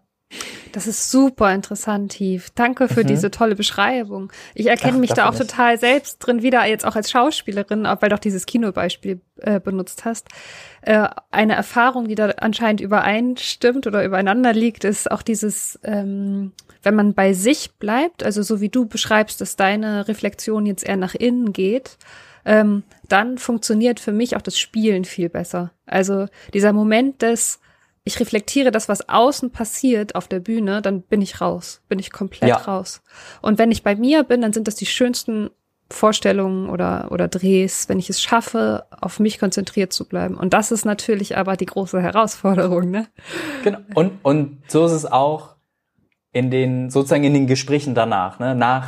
Das 0.72 0.88
ist 0.88 1.10
super 1.10 1.54
interessant, 1.54 2.12
Tief. 2.12 2.50
Danke 2.54 2.90
für 2.90 3.04
mhm. 3.04 3.08
diese 3.08 3.32
tolle 3.32 3.56
Beschreibung. 3.56 4.32
Ich 4.54 4.68
erkenne 4.68 4.96
Ach, 4.96 5.00
mich 5.00 5.14
da 5.14 5.30
auch 5.30 5.32
nicht. 5.32 5.50
total 5.50 5.80
selbst 5.80 6.18
drin 6.20 6.42
wieder, 6.42 6.66
jetzt 6.66 6.86
auch 6.86 6.98
als 6.98 7.10
Schauspielerin, 7.12 7.84
weil 7.84 8.10
du 8.10 8.16
auch 8.16 8.20
dieses 8.20 8.46
Kinobeispiel 8.46 9.22
äh, 9.38 9.62
benutzt 9.62 10.04
hast. 10.04 10.28
Äh, 10.82 11.08
eine 11.32 11.56
Erfahrung, 11.56 12.10
die 12.10 12.16
da 12.16 12.28
anscheinend 12.38 12.82
übereinstimmt 12.82 13.88
oder 13.88 14.04
übereinander 14.04 14.52
liegt, 14.52 14.84
ist 14.84 15.10
auch 15.10 15.22
dieses, 15.22 15.80
ähm, 15.84 16.52
wenn 16.84 16.96
man 16.96 17.14
bei 17.14 17.32
sich 17.32 17.76
bleibt, 17.76 18.24
also 18.24 18.44
so 18.44 18.60
wie 18.60 18.70
du 18.70 18.86
beschreibst, 18.86 19.40
dass 19.40 19.56
deine 19.56 20.10
Reflexion 20.10 20.66
jetzt 20.66 20.84
eher 20.84 20.98
nach 20.98 21.16
innen 21.16 21.54
geht, 21.54 21.98
ähm, 22.44 22.84
dann 23.08 23.38
funktioniert 23.38 24.00
für 24.02 24.12
mich 24.12 24.36
auch 24.36 24.42
das 24.42 24.58
Spielen 24.60 25.06
viel 25.06 25.30
besser. 25.30 25.72
Also 25.86 26.28
dieser 26.54 26.74
Moment 26.74 27.22
des 27.22 27.60
ich 28.06 28.20
reflektiere 28.20 28.72
das, 28.72 28.88
was 28.88 29.10
außen 29.10 29.52
passiert 29.52 30.16
auf 30.16 30.28
der 30.28 30.40
Bühne, 30.40 30.82
dann 30.82 31.02
bin 31.02 31.22
ich 31.22 31.42
raus, 31.42 31.82
bin 31.90 31.98
ich 31.98 32.12
komplett 32.12 32.50
ja. 32.50 32.56
raus. 32.56 33.02
Und 33.42 33.58
wenn 33.58 33.72
ich 33.72 33.84
bei 33.84 33.96
mir 33.96 34.24
bin, 34.24 34.42
dann 34.42 34.54
sind 34.54 34.68
das 34.68 34.76
die 34.76 34.86
schönsten 34.86 35.50
Vorstellungen 35.90 36.70
oder, 36.70 37.08
oder 37.12 37.28
Drehs, 37.28 37.90
wenn 37.90 37.98
ich 37.98 38.10
es 38.10 38.22
schaffe, 38.22 38.86
auf 38.92 39.20
mich 39.20 39.40
konzentriert 39.40 39.92
zu 39.92 40.08
bleiben. 40.08 40.36
Und 40.36 40.54
das 40.54 40.72
ist 40.72 40.86
natürlich 40.86 41.36
aber 41.36 41.58
die 41.58 41.66
große 41.66 42.00
Herausforderung, 42.00 42.92
ne? 42.92 43.08
Genau. 43.64 43.80
Und, 43.96 44.20
und 44.22 44.62
so 44.68 44.86
ist 44.86 44.92
es 44.92 45.12
auch 45.12 45.56
in 46.32 46.52
den, 46.52 46.92
sozusagen 46.92 47.24
in 47.24 47.34
den 47.34 47.48
Gesprächen 47.48 47.96
danach, 47.96 48.38
ne? 48.38 48.54
Nach 48.56 48.88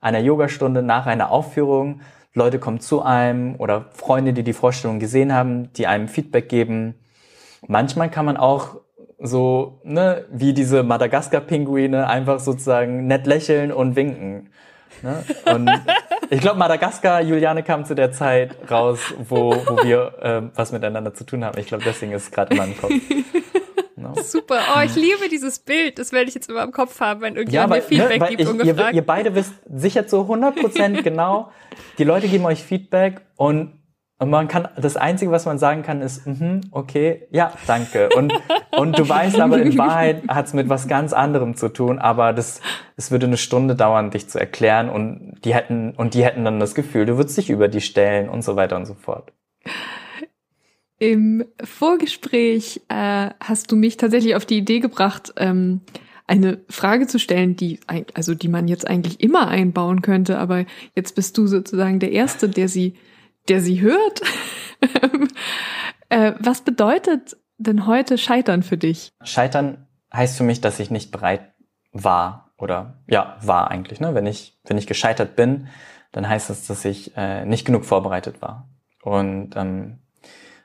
einer 0.00 0.20
Yogastunde, 0.20 0.82
nach 0.82 1.06
einer 1.06 1.30
Aufführung. 1.30 2.00
Leute 2.32 2.58
kommen 2.58 2.80
zu 2.80 3.02
einem 3.02 3.56
oder 3.56 3.86
Freunde, 3.90 4.32
die 4.32 4.42
die 4.42 4.52
Vorstellung 4.54 4.98
gesehen 4.98 5.32
haben, 5.32 5.72
die 5.74 5.86
einem 5.86 6.08
Feedback 6.08 6.48
geben 6.48 6.94
manchmal 7.66 8.10
kann 8.10 8.24
man 8.24 8.36
auch 8.36 8.80
so, 9.18 9.80
ne, 9.84 10.26
wie 10.30 10.52
diese 10.52 10.82
Madagaskar-Pinguine 10.82 12.06
einfach 12.06 12.40
sozusagen 12.40 13.06
nett 13.06 13.26
lächeln 13.26 13.72
und 13.72 13.96
winken. 13.96 14.50
Ne? 15.02 15.24
Und 15.52 15.70
ich 16.30 16.40
glaube, 16.40 16.58
Madagaskar, 16.58 17.22
Juliane 17.22 17.62
kam 17.62 17.84
zu 17.84 17.94
der 17.94 18.12
Zeit 18.12 18.56
raus, 18.70 19.14
wo, 19.28 19.54
wo 19.66 19.82
wir 19.82 20.14
äh, 20.20 20.42
was 20.54 20.72
miteinander 20.72 21.14
zu 21.14 21.24
tun 21.24 21.44
haben. 21.44 21.58
Ich 21.58 21.66
glaube, 21.66 21.84
deswegen 21.84 22.12
ist 22.12 22.24
es 22.24 22.30
gerade 22.30 22.52
in 22.52 22.58
meinem 22.58 22.76
Kopf. 22.76 22.92
No. 23.96 24.12
Super. 24.22 24.60
Oh, 24.76 24.80
ich 24.84 24.94
liebe 24.96 25.28
dieses 25.30 25.58
Bild. 25.58 25.98
Das 25.98 26.12
werde 26.12 26.28
ich 26.28 26.34
jetzt 26.34 26.50
immer 26.50 26.62
im 26.62 26.72
Kopf 26.72 27.00
haben, 27.00 27.22
wenn 27.22 27.36
irgendjemand 27.36 27.70
ja, 27.70 27.70
weil, 27.70 27.80
mir 27.80 27.86
Feedback 27.86 28.20
ne, 28.20 28.28
gibt 28.28 28.40
ich, 28.42 28.48
ungefragt. 28.48 28.90
Ihr, 28.90 28.96
ihr 28.96 29.06
beide 29.06 29.34
wisst 29.34 29.54
sicher 29.72 30.06
zu 30.06 30.18
100% 30.22 31.02
genau, 31.02 31.50
die 31.96 32.04
Leute 32.04 32.28
geben 32.28 32.44
euch 32.44 32.62
Feedback 32.62 33.22
und 33.36 33.72
und 34.18 34.30
man 34.30 34.46
kann, 34.46 34.68
das 34.76 34.96
Einzige, 34.96 35.32
was 35.32 35.44
man 35.44 35.58
sagen 35.58 35.82
kann, 35.82 36.00
ist, 36.00 36.24
mhm, 36.26 36.60
okay, 36.70 37.26
ja, 37.30 37.52
danke. 37.66 38.10
Und, 38.16 38.32
und 38.76 38.96
du 38.96 39.08
weißt 39.08 39.40
aber, 39.40 39.60
in 39.60 39.76
Wahrheit 39.76 40.22
hat 40.28 40.46
es 40.46 40.54
mit 40.54 40.68
was 40.68 40.86
ganz 40.86 41.12
anderem 41.12 41.56
zu 41.56 41.68
tun, 41.68 41.98
aber 41.98 42.32
das, 42.32 42.60
es 42.96 43.10
würde 43.10 43.26
eine 43.26 43.36
Stunde 43.36 43.74
dauern, 43.74 44.10
dich 44.10 44.28
zu 44.28 44.38
erklären 44.38 44.88
und 44.88 45.38
die 45.44 45.52
hätten, 45.52 45.94
und 45.96 46.14
die 46.14 46.24
hätten 46.24 46.44
dann 46.44 46.60
das 46.60 46.76
Gefühl, 46.76 47.06
du 47.06 47.16
würdest 47.16 47.36
dich 47.36 47.50
über 47.50 47.66
die 47.66 47.80
stellen 47.80 48.28
und 48.28 48.42
so 48.42 48.54
weiter 48.54 48.76
und 48.76 48.86
so 48.86 48.94
fort. 48.94 49.32
Im 51.00 51.44
Vorgespräch 51.62 52.82
äh, 52.88 53.30
hast 53.40 53.72
du 53.72 53.76
mich 53.76 53.96
tatsächlich 53.96 54.36
auf 54.36 54.46
die 54.46 54.58
Idee 54.58 54.78
gebracht, 54.78 55.34
ähm, 55.38 55.80
eine 56.26 56.60
Frage 56.70 57.08
zu 57.08 57.18
stellen, 57.18 57.56
die 57.56 57.80
also 58.14 58.34
die 58.34 58.48
man 58.48 58.68
jetzt 58.68 58.86
eigentlich 58.86 59.20
immer 59.20 59.48
einbauen 59.48 60.00
könnte, 60.02 60.38
aber 60.38 60.64
jetzt 60.94 61.16
bist 61.16 61.36
du 61.36 61.46
sozusagen 61.46 61.98
der 61.98 62.12
Erste, 62.12 62.48
der 62.48 62.68
sie 62.68 62.94
der 63.48 63.60
sie 63.60 63.80
hört. 63.80 64.22
äh, 66.08 66.32
was 66.38 66.62
bedeutet 66.62 67.36
denn 67.58 67.86
heute 67.86 68.18
Scheitern 68.18 68.62
für 68.62 68.76
dich? 68.76 69.10
Scheitern 69.22 69.86
heißt 70.12 70.36
für 70.36 70.44
mich, 70.44 70.60
dass 70.60 70.80
ich 70.80 70.90
nicht 70.90 71.10
bereit 71.10 71.52
war 71.92 72.52
oder 72.58 73.02
ja, 73.06 73.36
war 73.40 73.70
eigentlich. 73.70 74.00
Ne? 74.00 74.14
Wenn, 74.14 74.26
ich, 74.26 74.60
wenn 74.64 74.78
ich 74.78 74.86
gescheitert 74.86 75.36
bin, 75.36 75.68
dann 76.12 76.28
heißt 76.28 76.50
das, 76.50 76.66
dass 76.66 76.84
ich 76.84 77.16
äh, 77.16 77.44
nicht 77.44 77.64
genug 77.64 77.84
vorbereitet 77.84 78.40
war. 78.40 78.68
Und 79.02 79.56
ähm, 79.56 79.98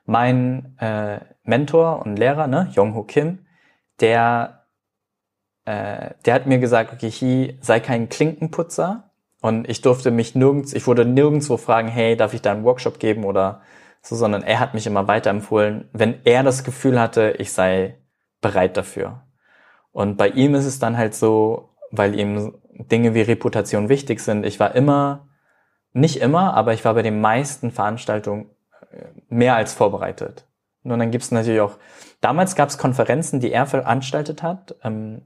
mein 0.05 0.77
äh, 0.79 1.19
Mentor 1.43 2.05
und 2.05 2.17
Lehrer, 2.17 2.47
ne, 2.47 2.69
Jong-Ho 2.73 3.03
Kim, 3.03 3.45
der, 3.99 4.65
äh, 5.65 6.11
der 6.25 6.33
hat 6.33 6.45
mir 6.45 6.59
gesagt, 6.59 6.93
okay, 6.93 7.11
Hi, 7.11 7.57
sei 7.61 7.79
kein 7.79 8.09
Klinkenputzer, 8.09 9.08
und 9.41 9.69
ich 9.69 9.81
durfte 9.81 10.11
mich 10.11 10.35
nirgends, 10.35 10.73
ich 10.73 10.85
wurde 10.87 11.05
nirgendwo 11.05 11.57
fragen, 11.57 11.87
hey, 11.87 12.17
darf 12.17 12.33
ich 12.33 12.41
da 12.41 12.51
einen 12.51 12.63
Workshop 12.63 12.99
geben 12.99 13.23
oder 13.23 13.61
so, 14.01 14.15
sondern 14.15 14.43
er 14.43 14.59
hat 14.59 14.73
mich 14.73 14.87
immer 14.87 15.07
weiterempfohlen, 15.07 15.89
wenn 15.93 16.19
er 16.25 16.43
das 16.43 16.63
Gefühl 16.63 16.99
hatte, 16.99 17.35
ich 17.37 17.51
sei 17.51 17.97
bereit 18.41 18.77
dafür. 18.77 19.23
Und 19.91 20.17
bei 20.17 20.29
ihm 20.29 20.55
ist 20.55 20.65
es 20.65 20.79
dann 20.79 20.97
halt 20.97 21.15
so, 21.15 21.69
weil 21.91 22.17
ihm 22.17 22.55
Dinge 22.73 23.13
wie 23.13 23.21
Reputation 23.21 23.89
wichtig 23.89 24.19
sind. 24.21 24.45
Ich 24.45 24.59
war 24.59 24.75
immer, 24.75 25.27
nicht 25.91 26.17
immer, 26.17 26.53
aber 26.53 26.73
ich 26.73 26.85
war 26.85 26.93
bei 26.93 27.01
den 27.01 27.19
meisten 27.19 27.71
Veranstaltungen 27.71 28.49
äh, 28.91 29.05
mehr 29.27 29.55
als 29.55 29.73
vorbereitet. 29.73 30.45
Und 30.83 30.97
dann 30.97 31.11
gibt 31.11 31.23
es 31.23 31.31
natürlich 31.31 31.61
auch, 31.61 31.77
damals 32.21 32.55
gab 32.55 32.69
es 32.69 32.77
Konferenzen, 32.77 33.39
die 33.39 33.51
er 33.51 33.65
veranstaltet 33.65 34.43
hat, 34.43 34.75
ähm, 34.83 35.23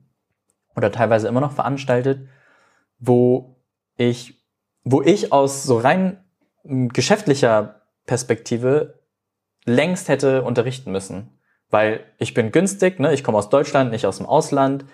oder 0.75 0.91
teilweise 0.91 1.27
immer 1.27 1.41
noch 1.41 1.51
veranstaltet, 1.51 2.27
wo 2.97 3.52
ich, 3.97 4.43
wo 4.83 5.01
ich 5.01 5.31
aus 5.31 5.63
so 5.63 5.77
rein 5.77 6.23
geschäftlicher 6.63 7.81
Perspektive 8.05 8.99
längst 9.65 10.09
hätte 10.09 10.43
unterrichten 10.43 10.91
müssen. 10.91 11.39
Weil 11.69 12.01
ich 12.17 12.33
bin 12.33 12.51
günstig, 12.51 12.99
ne? 12.99 13.13
ich 13.13 13.23
komme 13.23 13.37
aus 13.37 13.49
Deutschland, 13.49 13.91
nicht 13.91 14.05
aus 14.05 14.17
dem 14.17 14.25
Ausland. 14.25 14.85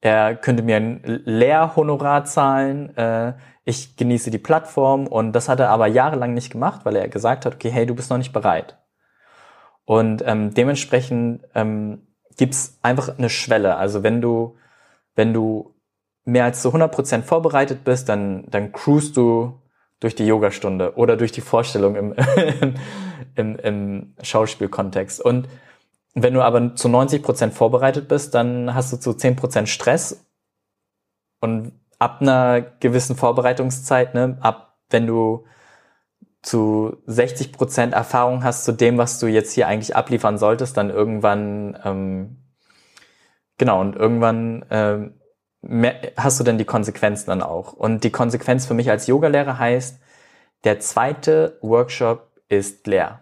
Er 0.00 0.36
könnte 0.36 0.62
mir 0.62 0.76
ein 0.76 1.02
Lehrhonorar 1.24 2.24
zahlen. 2.24 2.96
Äh, 2.96 3.34
ich 3.64 3.96
genieße 3.96 4.30
die 4.30 4.38
Plattform 4.38 5.06
und 5.06 5.32
das 5.32 5.48
hat 5.48 5.60
er 5.60 5.70
aber 5.70 5.88
jahrelang 5.88 6.32
nicht 6.32 6.50
gemacht, 6.50 6.84
weil 6.84 6.96
er 6.96 7.08
gesagt 7.08 7.44
hat, 7.44 7.56
okay, 7.56 7.70
hey, 7.70 7.84
du 7.84 7.94
bist 7.94 8.08
noch 8.08 8.18
nicht 8.18 8.32
bereit. 8.32 8.78
Und 9.84 10.22
ähm, 10.26 10.54
dementsprechend 10.54 11.42
ähm, 11.54 12.06
gibt's 12.36 12.78
einfach 12.82 13.18
eine 13.18 13.28
Schwelle. 13.28 13.76
Also 13.76 14.02
wenn 14.02 14.20
du, 14.20 14.56
wenn 15.14 15.34
du 15.34 15.74
mehr 16.28 16.44
als 16.44 16.60
zu 16.60 16.68
100% 16.68 17.22
vorbereitet 17.22 17.84
bist, 17.84 18.08
dann, 18.08 18.44
dann 18.50 18.72
cruist 18.72 19.16
du 19.16 19.62
durch 19.98 20.14
die 20.14 20.26
Yogastunde 20.26 20.94
oder 20.96 21.16
durch 21.16 21.32
die 21.32 21.40
Vorstellung 21.40 21.96
im, 21.96 22.14
im, 23.34 23.56
im 23.56 24.14
Schauspielkontext. 24.22 25.20
Und 25.22 25.48
wenn 26.14 26.34
du 26.34 26.42
aber 26.42 26.74
zu 26.76 26.88
90% 26.88 27.52
vorbereitet 27.52 28.08
bist, 28.08 28.34
dann 28.34 28.74
hast 28.74 28.92
du 28.92 28.98
zu 28.98 29.10
10% 29.10 29.66
Stress. 29.66 30.26
Und 31.40 31.72
ab 31.98 32.18
einer 32.20 32.60
gewissen 32.60 33.16
Vorbereitungszeit, 33.16 34.14
ne, 34.14 34.36
ab 34.40 34.76
wenn 34.90 35.06
du 35.06 35.46
zu 36.42 36.96
60% 37.06 37.92
Erfahrung 37.92 38.44
hast 38.44 38.64
zu 38.64 38.72
dem, 38.72 38.98
was 38.98 39.18
du 39.18 39.26
jetzt 39.26 39.52
hier 39.52 39.66
eigentlich 39.66 39.96
abliefern 39.96 40.36
solltest, 40.36 40.76
dann 40.76 40.90
irgendwann, 40.90 41.78
ähm, 41.84 42.36
genau, 43.56 43.80
und 43.80 43.96
irgendwann 43.96 44.64
ähm, 44.70 45.17
hast 46.16 46.40
du 46.40 46.44
denn 46.44 46.58
die 46.58 46.64
Konsequenzen 46.64 47.26
dann 47.26 47.42
auch? 47.42 47.72
Und 47.72 48.04
die 48.04 48.10
Konsequenz 48.10 48.66
für 48.66 48.74
mich 48.74 48.90
als 48.90 49.06
Yogalehrer 49.06 49.58
heißt, 49.58 50.00
der 50.64 50.80
zweite 50.80 51.58
Workshop 51.60 52.32
ist 52.48 52.86
leer. 52.86 53.20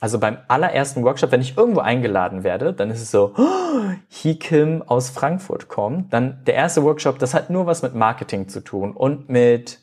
Also 0.00 0.18
beim 0.18 0.38
allerersten 0.48 1.04
Workshop, 1.04 1.32
wenn 1.32 1.40
ich 1.40 1.56
irgendwo 1.56 1.80
eingeladen 1.80 2.44
werde, 2.44 2.72
dann 2.72 2.90
ist 2.90 3.00
es 3.00 3.10
so, 3.10 3.34
oh, 3.36 3.90
Hikim 4.08 4.82
aus 4.82 5.10
Frankfurt 5.10 5.68
kommt. 5.68 6.12
Dann 6.12 6.42
der 6.44 6.54
erste 6.54 6.82
Workshop, 6.82 7.18
das 7.18 7.34
hat 7.34 7.48
nur 7.50 7.66
was 7.66 7.82
mit 7.82 7.94
Marketing 7.94 8.48
zu 8.48 8.60
tun 8.60 8.92
und 8.92 9.28
mit, 9.28 9.80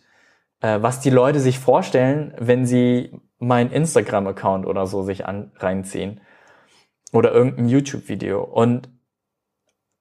äh, 0.62 0.82
was 0.82 1.00
die 1.00 1.10
Leute 1.10 1.40
sich 1.40 1.58
vorstellen, 1.60 2.34
wenn 2.38 2.66
sie 2.66 3.20
mein 3.40 3.72
Instagram-Account 3.72 4.66
oder 4.66 4.86
so 4.86 5.04
sich 5.04 5.26
an, 5.26 5.52
reinziehen. 5.58 6.22
Oder 7.12 7.32
irgendein 7.32 7.70
YouTube-Video. 7.70 8.44
Und 8.44 8.90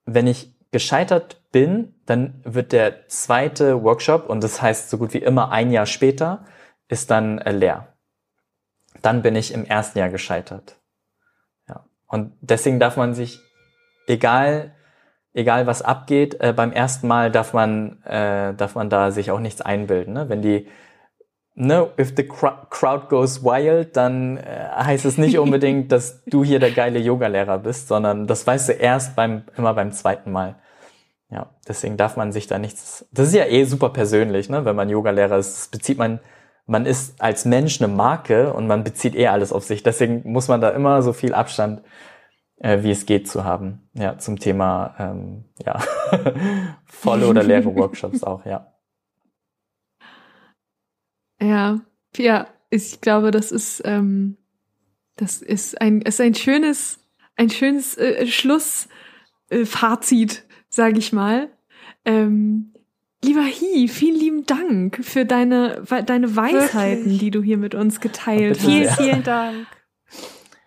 wenn 0.07 0.27
ich 0.27 0.55
gescheitert 0.71 1.42
bin, 1.53 1.95
dann 2.07 2.41
wird 2.45 2.73
der 2.73 3.07
zweite 3.09 3.83
Workshop, 3.85 4.29
und 4.29 4.43
das 4.43 4.61
heißt 4.61 4.91
so 4.91 4.99
gut 4.99 5.15
wie 5.15 5.19
immer 5.19 5.53
ein 5.53 5.71
Jahr 5.71 5.87
später, 5.87 6.45
ist 6.89 7.11
dann 7.11 7.39
äh, 7.39 7.53
leer. 7.53 7.89
dann 9.03 9.23
bin 9.23 9.37
ich 9.37 9.53
im 9.53 9.65
ersten 9.65 9.99
Jahr 9.99 10.11
gescheitert. 10.11 10.77
Ja. 11.69 11.85
Und 12.07 12.33
deswegen 12.41 12.79
darf 12.79 12.97
man 12.97 13.15
sich, 13.15 13.41
egal, 14.07 14.75
egal 15.35 15.67
was 15.67 15.83
abgeht, 15.83 16.41
äh, 16.41 16.53
beim 16.53 16.73
ersten 16.73 17.09
Mal 17.09 17.31
darf 17.31 17.53
man, 17.53 18.03
äh, 18.05 18.55
darf 18.55 18.75
man 18.75 18.91
da 18.91 19.11
sich 19.11 19.31
auch 19.31 19.41
nichts 19.41 19.61
einbilden. 19.61 20.15
Ne? 20.15 20.29
Wenn 20.29 20.43
die, 20.43 20.69
ne, 21.55 21.91
if 21.99 22.13
the 22.17 22.27
crowd 22.27 23.09
goes 23.09 23.43
wild, 23.43 23.97
dann 23.97 24.37
äh, 24.37 24.69
heißt 24.77 25.05
es 25.05 25.19
nicht 25.19 25.39
unbedingt, 25.39 25.91
dass 25.91 26.25
du 26.25 26.45
hier 26.45 26.61
der 26.61 26.73
geile 26.73 26.99
Yogalehrer 26.99 27.59
bist, 27.59 27.89
sondern 27.89 28.27
das 28.27 28.47
weißt 28.47 28.69
du 28.69 28.73
erst 28.73 29.17
beim, 29.17 29.45
immer 29.57 29.75
beim 29.75 29.93
zweiten 29.93 30.31
Mal. 30.31 30.57
Ja, 31.33 31.51
deswegen 31.67 31.97
darf 31.97 32.17
man 32.17 32.31
sich 32.31 32.47
da 32.47 32.59
nichts, 32.59 33.07
das 33.11 33.29
ist 33.29 33.35
ja 33.35 33.47
eh 33.47 33.65
super 33.65 33.89
persönlich, 33.89 34.51
ne, 34.51 34.67
wenn 34.67 34.77
man 34.77 34.91
Yogalehrer 34.91 35.39
ist, 35.39 35.71
bezieht 35.71 35.99
man 35.99 36.21
man 36.67 36.87
ist 36.87 37.21
als 37.21 37.45
Mensch 37.45 37.81
eine 37.81 37.93
Marke 37.93 38.53
und 38.53 38.67
man 38.67 38.85
bezieht 38.85 39.15
eh 39.15 39.27
alles 39.29 39.53
auf 39.53 39.65
sich. 39.65 39.83
Deswegen 39.83 40.23
muss 40.31 40.49
man 40.49 40.61
da 40.61 40.71
immer 40.71 41.03
so 41.03 41.13
viel 41.13 41.35
Abstand, 41.35 41.83
äh, 42.59 42.83
wie 42.83 42.91
es 42.91 43.07
geht, 43.07 43.29
zu 43.29 43.45
haben. 43.45 43.89
Ja, 43.95 44.19
zum 44.19 44.39
Thema 44.39 44.95
ähm, 44.99 45.45
ja 45.65 45.81
volle 46.85 47.27
oder 47.27 47.43
leere 47.43 47.75
Workshops 47.77 48.23
auch, 48.23 48.47
ja. 48.47 48.73
Ja, 51.41 51.81
ja, 52.17 52.47
ich 52.71 53.01
glaube, 53.01 53.33
das 53.33 53.51
ist 53.51 53.83
ähm, 53.85 54.37
das 55.17 55.43
ist 55.43 55.81
ein 55.81 56.03
ist 56.03 56.21
ein 56.21 56.35
schönes 56.35 57.01
ein 57.37 57.51
schönes 57.51 57.97
äh, 57.99 58.27
Schlussfazit, 58.29 58.89
äh, 59.51 60.52
sage 60.75 60.99
ich 60.99 61.13
mal. 61.13 61.49
Ähm, 62.05 62.73
Lieber 63.25 63.45
Hi, 63.45 63.87
vielen 63.87 64.19
lieben 64.19 64.47
Dank 64.47 64.99
für 65.05 65.25
deine, 65.25 65.85
deine 66.07 66.35
Weisheiten, 66.35 67.05
Wirklich? 67.05 67.19
die 67.21 67.31
du 67.31 67.41
hier 67.41 67.57
mit 67.57 67.73
uns 67.77 68.01
geteilt 68.01 68.59
hast. 68.59 68.67
Vielen, 68.67 68.91
vielen 68.91 69.23
Dank. 69.23 69.69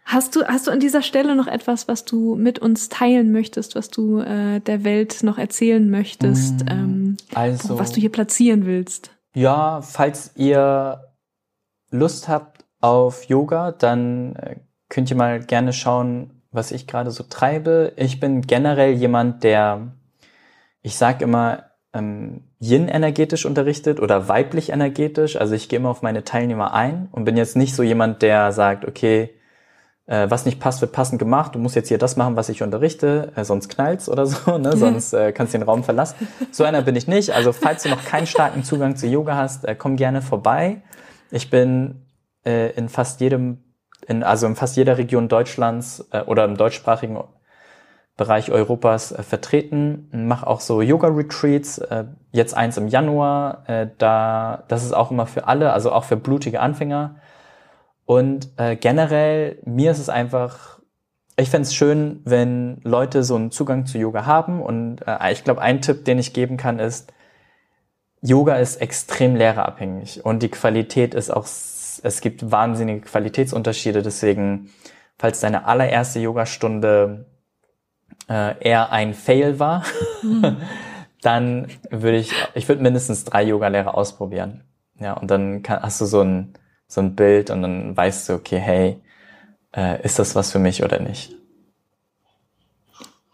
Hast 0.06 0.36
du, 0.36 0.46
hast 0.46 0.68
du 0.68 0.72
an 0.72 0.80
dieser 0.80 1.02
Stelle 1.02 1.36
noch 1.36 1.48
etwas, 1.48 1.90
was 1.90 2.06
du 2.06 2.36
mit 2.36 2.60
uns 2.60 2.88
teilen 2.88 3.34
möchtest, 3.34 3.76
was 3.76 3.90
du 3.90 4.20
äh, 4.20 4.62
der 4.62 4.86
Welt 4.86 5.24
noch 5.24 5.38
erzählen 5.38 5.90
möchtest, 5.90 6.64
mm, 6.64 6.68
ähm, 6.70 7.18
also, 7.34 7.78
was 7.78 7.92
du 7.92 8.00
hier 8.00 8.12
platzieren 8.12 8.66
willst? 8.66 9.12
Ja, 9.34 9.82
falls 9.82 10.32
ihr 10.36 11.02
Lust 11.92 12.30
habt 12.30 12.64
auf 12.80 13.26
Yoga, 13.26 13.72
dann 13.72 14.36
äh, 14.36 14.56
könnt 14.88 15.10
ihr 15.10 15.18
mal 15.18 15.42
gerne 15.42 15.74
schauen, 15.74 16.42
was 16.52 16.72
ich 16.72 16.88
gerade 16.88 17.12
so 17.12 17.24
treibe. 17.24 17.92
Ich 17.98 18.20
bin 18.20 18.42
generell 18.42 18.94
jemand, 18.94 19.44
der, 19.44 19.92
ich 20.86 20.98
sag 20.98 21.24
immer, 21.24 21.64
ähm, 21.94 22.44
Yin-energetisch 22.62 23.48
unterrichtet 23.48 24.00
oder 24.00 24.28
weiblich-energetisch. 24.28 25.36
Also 25.36 25.56
ich 25.56 25.68
gehe 25.68 25.80
immer 25.80 25.90
auf 25.90 26.04
meine 26.04 26.24
Teilnehmer 26.24 26.76
ein 26.76 27.10
und 27.12 27.26
bin 27.26 27.38
jetzt 27.38 27.56
nicht 27.56 27.74
so 27.74 27.82
jemand, 27.82 28.22
der 28.22 28.52
sagt, 28.52 28.86
okay, 28.86 29.32
äh, 30.06 30.30
was 30.30 30.46
nicht 30.46 30.60
passt, 30.60 30.82
wird 30.82 30.92
passend 30.92 31.18
gemacht. 31.18 31.56
Du 31.56 31.60
musst 31.60 31.76
jetzt 31.76 31.88
hier 31.88 31.98
das 31.98 32.18
machen, 32.18 32.36
was 32.36 32.50
ich 32.50 32.62
unterrichte, 32.62 33.32
äh, 33.36 33.44
sonst 33.44 33.70
knallt's 33.70 34.08
oder 34.08 34.28
so, 34.28 34.60
ne? 34.60 34.78
sonst 34.78 35.14
äh, 35.14 35.32
kannst 35.32 35.56
du 35.56 35.58
den 35.58 35.68
Raum 35.68 35.84
verlassen. 35.84 36.28
So 36.52 36.64
einer 36.64 36.84
bin 36.84 36.96
ich 36.96 37.08
nicht. 37.08 37.32
Also 37.32 37.52
falls 37.52 37.82
du 37.82 37.90
noch 37.90 38.06
keinen 38.06 38.28
starken 38.28 38.64
Zugang 38.64 38.96
zu 38.96 39.08
Yoga 39.08 39.36
hast, 39.36 39.66
äh, 39.66 39.74
komm 39.74 39.96
gerne 39.96 40.22
vorbei. 40.22 40.84
Ich 41.32 41.50
bin 41.50 42.06
äh, 42.46 42.70
in 42.74 42.90
fast 42.90 43.22
jedem, 43.22 43.64
in, 44.08 44.22
also 44.22 44.46
in 44.46 44.56
fast 44.56 44.78
jeder 44.78 45.00
Region 45.00 45.30
Deutschlands 45.30 46.08
äh, 46.12 46.22
oder 46.22 46.46
im 46.46 46.58
deutschsprachigen 46.58 47.18
Bereich 48.18 48.50
Europas 48.52 49.12
äh, 49.12 49.24
vertreten, 49.24 50.10
mache 50.12 50.48
auch 50.48 50.62
so 50.62 50.82
Yoga-Retreats, 50.82 51.80
äh, 51.80 52.06
jetzt 52.32 52.56
eins 52.56 52.78
im 52.78 52.88
Januar, 52.88 53.64
äh, 53.68 53.88
da, 53.98 54.64
das 54.70 54.84
ist 54.84 54.94
auch 54.94 55.12
immer 55.12 55.26
für 55.26 55.48
alle, 55.48 55.74
also 55.74 55.92
auch 55.92 56.06
für 56.06 56.16
blutige 56.16 56.62
Anfänger. 56.62 57.16
Und 58.06 58.50
äh, 58.58 58.76
generell, 58.78 59.60
mir 59.66 59.92
ist 59.92 60.00
es 60.00 60.10
einfach, 60.10 60.80
ich 61.38 61.50
fände 61.50 61.64
es 61.64 61.76
schön, 61.76 62.22
wenn 62.24 62.80
Leute 62.84 63.24
so 63.24 63.36
einen 63.36 63.52
Zugang 63.52 63.86
zu 63.86 63.98
Yoga 63.98 64.26
haben. 64.26 64.62
Und 64.62 65.06
äh, 65.06 65.32
ich 65.34 65.44
glaube, 65.44 65.62
ein 65.62 65.82
Tipp, 65.82 66.06
den 66.06 66.20
ich 66.20 66.34
geben 66.34 66.56
kann, 66.56 66.80
ist, 66.80 67.12
Yoga 68.22 68.56
ist 68.56 68.78
extrem 68.78 69.36
lehrerabhängig 69.36 70.26
und 70.26 70.42
die 70.42 70.50
Qualität 70.50 71.14
ist 71.14 71.30
auch, 71.30 71.44
es 71.46 72.22
gibt 72.22 72.50
wahnsinnige 72.50 73.02
Qualitätsunterschiede. 73.02 74.02
Deswegen, 74.02 74.72
falls 75.18 75.42
deine 75.42 75.66
allererste 75.66 76.20
Yogastunde 76.20 77.26
äh, 78.30 78.58
eher 78.60 78.92
ein 78.92 79.14
Fail 79.14 79.60
war, 79.60 79.84
mhm. 80.22 80.58
dann 81.22 81.68
würde 81.90 82.18
ich, 82.18 82.32
ich 82.54 82.68
würde 82.68 82.82
mindestens 82.82 83.26
drei 83.26 83.44
Yoga-Lehrer 83.44 83.96
ausprobieren. 83.96 84.64
Ja, 85.00 85.14
und 85.14 85.30
dann 85.30 85.64
kann, 85.64 85.82
hast 85.82 86.00
du 86.02 86.06
so 86.06 86.22
ein, 86.22 86.54
so 86.88 87.02
ein 87.02 87.16
Bild 87.16 87.50
und 87.50 87.62
dann 87.62 87.96
weißt 87.96 88.30
du, 88.30 88.34
okay, 88.34 88.60
hey, 88.60 89.02
äh, 89.76 90.02
ist 90.04 90.20
das 90.20 90.36
was 90.36 90.52
für 90.52 90.60
mich 90.60 90.84
oder 90.84 91.00
nicht? 91.00 91.36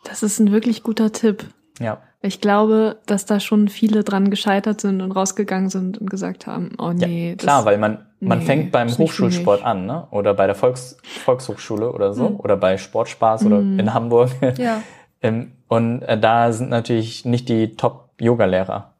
Das 0.03 0.23
ist 0.23 0.39
ein 0.39 0.51
wirklich 0.51 0.83
guter 0.83 1.11
Tipp. 1.11 1.45
Ja. 1.79 2.01
Ich 2.21 2.41
glaube, 2.41 2.99
dass 3.05 3.25
da 3.25 3.39
schon 3.39 3.67
viele 3.67 4.03
dran 4.03 4.29
gescheitert 4.29 4.81
sind 4.81 5.01
und 5.01 5.11
rausgegangen 5.11 5.69
sind 5.69 5.97
und 5.97 6.09
gesagt 6.09 6.47
haben, 6.47 6.71
oh 6.77 6.91
nee. 6.91 7.31
Ja, 7.31 7.35
klar, 7.35 7.65
weil 7.65 7.77
man, 7.77 8.05
man 8.21 8.39
nee, 8.39 8.45
fängt 8.45 8.71
beim 8.71 8.87
Hochschulsport 8.87 9.63
an, 9.63 9.87
ne? 9.87 10.07
Oder 10.11 10.35
bei 10.35 10.45
der 10.45 10.55
Volks, 10.55 10.95
Volkshochschule 11.03 11.91
oder 11.91 12.13
so, 12.13 12.29
mhm. 12.29 12.39
oder 12.39 12.55
bei 12.55 12.77
Sportspaß 12.77 13.45
oder 13.45 13.59
mhm. 13.59 13.79
in 13.79 13.93
Hamburg. 13.93 14.29
Ja. 14.57 14.83
Ähm, 15.23 15.53
und 15.67 16.01
äh, 16.03 16.19
da 16.19 16.51
sind 16.51 16.69
natürlich 16.69 17.25
nicht 17.25 17.47
die 17.47 17.75
Top-Yoga-Lehrer. 17.75 18.95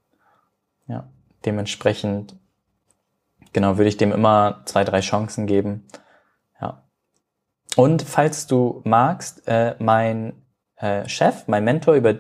Ja, 0.88 1.10
dementsprechend, 1.46 2.36
genau, 3.54 3.78
würde 3.78 3.90
ich 3.90 3.98
dem 3.98 4.12
immer 4.12 4.62
zwei, 4.66 4.84
drei 4.84 5.02
Chancen 5.02 5.48
geben. 5.48 5.88
Ja. 6.60 6.84
Und 7.76 8.04
falls 8.04 8.46
du 8.46 8.82
magst, 8.86 9.48
äh, 9.48 9.76
mein 9.80 10.34
äh, 10.76 11.08
Chef, 11.08 11.48
mein 11.48 11.64
Mentor, 11.64 11.96
über 11.96 12.16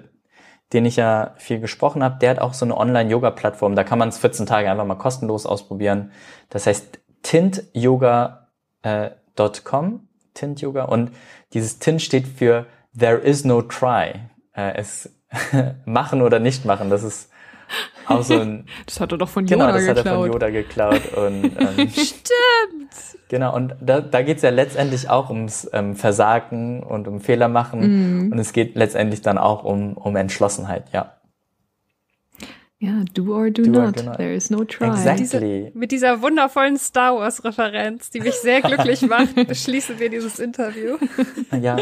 den 0.73 0.85
ich 0.85 0.95
ja 0.95 1.33
viel 1.37 1.59
gesprochen 1.59 2.03
habe, 2.03 2.17
der 2.19 2.31
hat 2.31 2.39
auch 2.39 2.53
so 2.53 2.65
eine 2.65 2.77
Online-Yoga-Plattform. 2.77 3.75
Da 3.75 3.83
kann 3.83 3.99
man 3.99 4.09
es 4.09 4.17
14 4.17 4.45
Tage 4.45 4.69
einfach 4.69 4.85
mal 4.85 4.95
kostenlos 4.95 5.45
ausprobieren. 5.45 6.11
Das 6.49 6.67
heißt 6.67 6.99
tintyoga.com, 7.23 8.45
äh, 8.83 9.09
Tint 10.33 10.61
Yoga. 10.61 10.85
Und 10.85 11.11
dieses 11.53 11.79
Tint 11.79 12.01
steht 12.01 12.27
für 12.27 12.65
There 12.97 13.17
is 13.17 13.43
no 13.43 13.61
try. 13.61 14.13
Äh, 14.53 14.75
es 14.75 15.09
machen 15.85 16.21
oder 16.21 16.39
nicht 16.39 16.65
machen, 16.65 16.89
das 16.89 17.03
ist 17.03 17.30
auch 18.07 18.23
so 18.23 18.39
ein. 18.39 18.65
das 18.85 18.99
hat 18.99 19.11
er 19.11 19.17
doch 19.17 19.29
von 19.29 19.45
genau, 19.45 19.67
Yoda 19.67 19.79
geklaut. 19.79 19.95
Genau, 19.95 20.03
das 20.03 20.05
hat 20.05 20.05
er 20.05 20.19
von 20.19 20.31
Yoda 20.31 20.49
geklaut. 20.49 21.13
Und, 21.15 21.43
ähm, 21.79 21.89
Stimmt. 21.89 22.91
Genau, 23.29 23.55
und 23.55 23.75
da, 23.79 24.01
da 24.01 24.21
geht 24.23 24.37
es 24.37 24.43
ja 24.43 24.49
letztendlich 24.49 25.09
auch 25.09 25.29
ums 25.29 25.69
ähm, 25.71 25.95
Versagen 25.95 26.83
und 26.83 27.07
um 27.07 27.21
Fehler 27.21 27.47
machen. 27.47 28.27
Mm. 28.27 28.31
Und 28.33 28.39
es 28.39 28.51
geht 28.51 28.75
letztendlich 28.75 29.21
dann 29.21 29.37
auch 29.37 29.63
um, 29.63 29.93
um 29.93 30.17
Entschlossenheit, 30.17 30.85
ja. 30.91 31.13
Ja, 32.81 33.03
do 33.13 33.35
or 33.35 33.51
do, 33.51 33.61
do 33.61 33.69
not. 33.69 33.83
Or 33.83 33.91
do 33.91 34.03
not. 34.03 34.17
There 34.17 34.33
is 34.33 34.49
no 34.49 34.63
try. 34.63 34.87
Exactly. 34.87 35.65
Diese, 35.65 35.77
mit 35.77 35.91
dieser 35.91 36.21
wundervollen 36.23 36.77
Star 36.77 37.15
Wars-Referenz, 37.15 38.09
die 38.09 38.21
mich 38.21 38.33
sehr 38.33 38.61
glücklich 38.61 39.03
macht, 39.03 39.35
beschließen 39.47 39.99
wir 39.99 40.09
dieses 40.09 40.39
Interview. 40.39 40.97
Ja. 41.61 41.77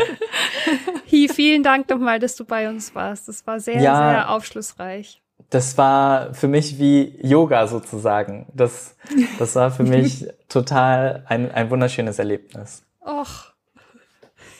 Hi, 1.09 1.30
vielen 1.30 1.63
Dank 1.63 1.89
nochmal, 1.89 2.20
dass 2.20 2.36
du 2.36 2.43
bei 2.43 2.67
uns 2.67 2.93
warst. 2.95 3.30
Das 3.30 3.47
war 3.47 3.61
sehr, 3.61 3.82
ja, 3.82 4.11
sehr 4.11 4.30
aufschlussreich. 4.30 5.22
Das 5.50 5.78
war 5.80 6.34
für 6.36 6.47
mich 6.47 6.78
wie 6.78 7.18
Yoga 7.24 7.66
sozusagen. 7.68 8.45
Das, 8.54 8.95
das 9.39 9.56
war 9.56 9.72
für 9.72 9.84
mich 9.84 10.28
total 10.47 11.24
ein, 11.28 11.52
ein 11.52 11.72
wunderschönes 11.72 12.20
Erlebnis. 12.20 12.84
Och. 13.02 13.52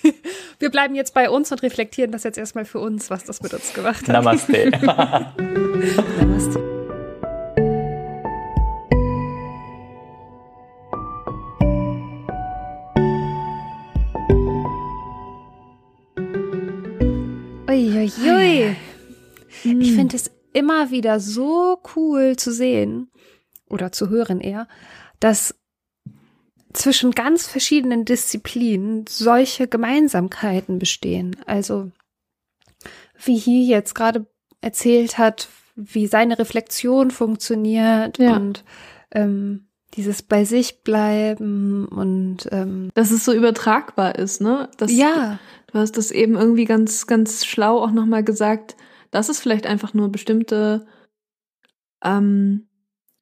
Wir 0.60 0.72
bleiben 0.72 0.96
jetzt 0.96 1.14
bei 1.14 1.30
uns 1.30 1.52
und 1.52 1.62
reflektieren 1.62 2.12
das 2.12 2.24
jetzt 2.24 2.40
erstmal 2.40 2.66
für 2.66 2.80
uns, 2.80 3.12
was 3.12 3.24
das 3.24 3.42
mit 3.44 3.54
uns 3.54 3.72
gemacht 3.74 4.08
hat. 4.08 4.14
Namaste. 4.14 4.72
Namaste. 6.20 6.60
Uiuiui. 17.68 18.76
Ich 19.64 19.94
finde 19.94 20.16
es 20.16 20.32
immer 20.54 20.92
wieder 20.92 21.20
so 21.20 21.80
cool 21.96 22.36
zu 22.36 22.52
sehen 22.52 23.12
oder 23.70 23.92
zu 23.92 24.10
hören 24.10 24.42
eher, 24.42 24.68
dass 25.20 25.56
zwischen 26.74 27.12
ganz 27.12 27.48
verschiedenen 27.48 28.06
Disziplinen 28.06 29.06
solche 29.08 29.68
Gemeinsamkeiten 29.68 30.80
bestehen. 30.80 31.36
Also 31.46 31.92
wie 33.24 33.38
hier 33.38 33.64
jetzt 33.64 33.96
gerade 33.96 34.28
erzählt 34.62 35.18
hat, 35.18 35.50
wie 35.76 36.08
seine 36.08 36.38
Reflexion 36.38 37.12
funktioniert 37.12 38.18
ja. 38.18 38.36
und 38.36 38.64
ähm, 39.12 39.68
dieses 39.96 40.22
bei 40.22 40.46
sich 40.46 40.84
bleiben 40.84 41.88
und 41.88 42.48
ähm, 42.52 42.90
dass 42.94 43.12
es 43.12 43.26
so 43.26 43.34
übertragbar 43.34 44.16
ist, 44.16 44.40
ne? 44.42 44.70
Das, 44.78 44.92
ja. 44.92 45.40
Du 45.72 45.80
hast 45.80 45.98
das 45.98 46.12
eben 46.12 46.36
irgendwie 46.36 46.66
ganz, 46.66 47.08
ganz 47.08 47.46
schlau 47.46 47.82
auch 47.82 47.92
nochmal 47.92 48.24
gesagt, 48.24 48.76
dass 49.12 49.30
es 49.30 49.40
vielleicht 49.40 49.66
einfach 49.66 49.94
nur 49.94 50.12
bestimmte 50.12 50.86
ähm, 52.04 52.70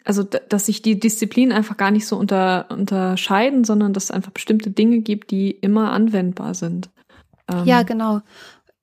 also 0.08 0.24
dass 0.24 0.68
sich 0.68 0.82
die 0.82 1.00
Disziplinen 1.00 1.52
einfach 1.52 1.76
gar 1.76 1.92
nicht 1.92 2.08
so 2.08 2.16
unter, 2.16 2.68
unterscheiden, 2.70 3.66
sondern 3.66 3.92
dass 3.92 4.06
es 4.06 4.12
einfach 4.12 4.32
bestimmte 4.32 4.72
Dinge 4.72 5.00
gibt, 5.00 5.32
die 5.32 5.52
immer 5.52 5.92
anwendbar 5.92 6.54
sind. 6.54 6.90
Ähm, 7.52 7.66
ja, 7.66 7.84
genau. 7.84 8.22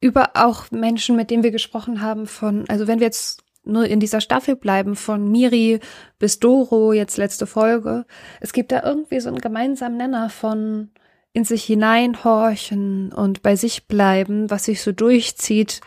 Über 0.00 0.32
auch 0.34 0.70
Menschen, 0.70 1.16
mit 1.16 1.30
denen 1.30 1.42
wir 1.42 1.50
gesprochen 1.50 2.02
haben, 2.02 2.26
von, 2.26 2.66
also 2.68 2.86
wenn 2.86 3.00
wir 3.00 3.06
jetzt 3.06 3.42
nur 3.64 3.86
in 3.86 4.00
dieser 4.00 4.20
Staffel 4.20 4.54
bleiben, 4.54 4.96
von 4.96 5.30
Miri 5.30 5.80
bis 6.18 6.40
Doro, 6.40 6.92
jetzt 6.92 7.16
letzte 7.16 7.46
Folge, 7.46 8.04
es 8.40 8.52
gibt 8.52 8.70
da 8.70 8.82
irgendwie 8.82 9.20
so 9.20 9.30
einen 9.30 9.38
gemeinsamen 9.38 9.96
Nenner 9.96 10.28
von 10.28 10.90
in 11.32 11.44
sich 11.44 11.64
hineinhorchen 11.64 13.12
und 13.12 13.42
bei 13.42 13.56
sich 13.56 13.88
bleiben, 13.88 14.50
was 14.50 14.64
sich 14.64 14.82
so 14.82 14.92
durchzieht, 14.92 15.80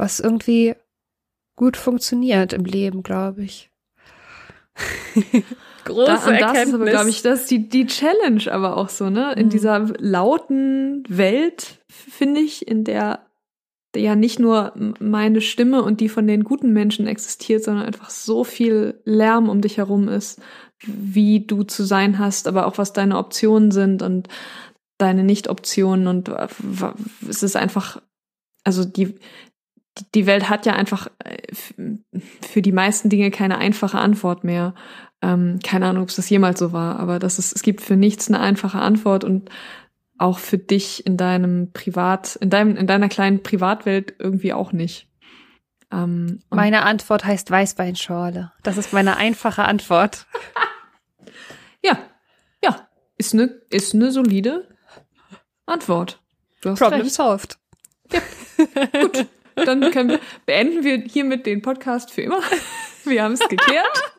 was 0.00 0.18
irgendwie 0.18 0.74
gut 1.56 1.76
funktioniert 1.76 2.54
im 2.54 2.64
Leben, 2.64 3.02
glaube 3.02 3.42
ich. 3.42 3.70
Große 5.84 6.06
da, 6.06 6.30
und 6.30 6.40
das 6.40 6.68
ist 6.68 6.74
aber, 6.74 6.86
glaube 6.86 7.10
ich, 7.10 7.22
das 7.22 7.46
die, 7.46 7.68
die 7.68 7.86
Challenge 7.86 8.50
aber 8.50 8.76
auch 8.76 8.88
so, 8.88 9.10
ne? 9.10 9.34
In 9.34 9.46
mhm. 9.46 9.50
dieser 9.50 9.78
lauten 9.98 11.04
Welt, 11.08 11.80
finde 11.88 12.40
ich, 12.40 12.66
in 12.66 12.84
der 12.84 13.26
ja 13.94 14.14
nicht 14.14 14.38
nur 14.38 14.72
meine 15.00 15.40
Stimme 15.40 15.82
und 15.82 16.00
die 16.00 16.08
von 16.08 16.26
den 16.26 16.44
guten 16.44 16.72
Menschen 16.72 17.06
existiert, 17.06 17.64
sondern 17.64 17.84
einfach 17.84 18.08
so 18.08 18.44
viel 18.44 19.00
Lärm 19.04 19.48
um 19.48 19.60
dich 19.60 19.78
herum 19.78 20.08
ist, 20.08 20.40
wie 20.82 21.44
du 21.44 21.64
zu 21.64 21.82
sein 21.82 22.18
hast, 22.18 22.46
aber 22.46 22.66
auch 22.66 22.78
was 22.78 22.92
deine 22.92 23.18
Optionen 23.18 23.70
sind 23.70 24.02
und 24.02 24.28
deine 24.96 25.24
Nicht-Optionen 25.24 26.06
und 26.06 26.30
es 27.28 27.42
ist 27.42 27.56
einfach, 27.56 28.00
also 28.64 28.84
die, 28.84 29.18
die 30.14 30.26
Welt 30.26 30.48
hat 30.48 30.66
ja 30.66 30.74
einfach 30.74 31.08
äh, 31.24 31.38
für 32.40 32.62
die 32.62 32.72
meisten 32.72 33.08
Dinge 33.08 33.30
keine 33.30 33.58
einfache 33.58 33.98
Antwort 33.98 34.44
mehr. 34.44 34.74
Ähm, 35.22 35.58
keine 35.62 35.86
Ahnung, 35.86 36.04
ob 36.04 36.08
es 36.08 36.16
das 36.16 36.30
jemals 36.30 36.58
so 36.58 36.72
war, 36.72 36.98
aber 36.98 37.18
das 37.18 37.38
ist, 37.38 37.54
es 37.54 37.62
gibt 37.62 37.82
für 37.82 37.96
nichts 37.96 38.28
eine 38.28 38.40
einfache 38.40 38.78
Antwort 38.78 39.24
und 39.24 39.50
auch 40.16 40.38
für 40.38 40.58
dich 40.58 41.06
in 41.06 41.16
deinem 41.16 41.72
Privat, 41.72 42.36
in 42.36 42.50
deinem, 42.50 42.76
in 42.76 42.86
deiner 42.86 43.08
kleinen 43.08 43.42
Privatwelt 43.42 44.14
irgendwie 44.18 44.52
auch 44.52 44.72
nicht. 44.72 45.08
Ähm, 45.92 46.40
meine 46.50 46.82
Antwort 46.82 47.24
heißt 47.24 47.50
Weißweinschorle. 47.50 48.52
Das 48.62 48.76
ist 48.76 48.92
meine 48.92 49.16
einfache 49.16 49.64
Antwort. 49.64 50.26
ja, 51.84 51.98
ja, 52.62 52.88
ist 53.16 53.34
eine, 53.34 53.44
ist 53.70 53.94
eine 53.94 54.12
solide 54.12 54.68
Antwort. 55.66 56.20
Du 56.60 56.70
hast 56.70 56.80
Problem 56.80 57.02
recht. 57.02 57.14
solved. 57.14 57.58
Ja, 58.12 58.20
gut. 59.00 59.26
Dann 59.64 59.90
können, 59.90 60.18
beenden 60.46 60.84
wir 60.84 60.98
hiermit 60.98 61.46
den 61.46 61.62
Podcast 61.62 62.10
für 62.10 62.22
immer. 62.22 62.40
Wir 63.04 63.22
haben 63.22 63.32
es 63.32 63.40
geklärt. 63.40 64.12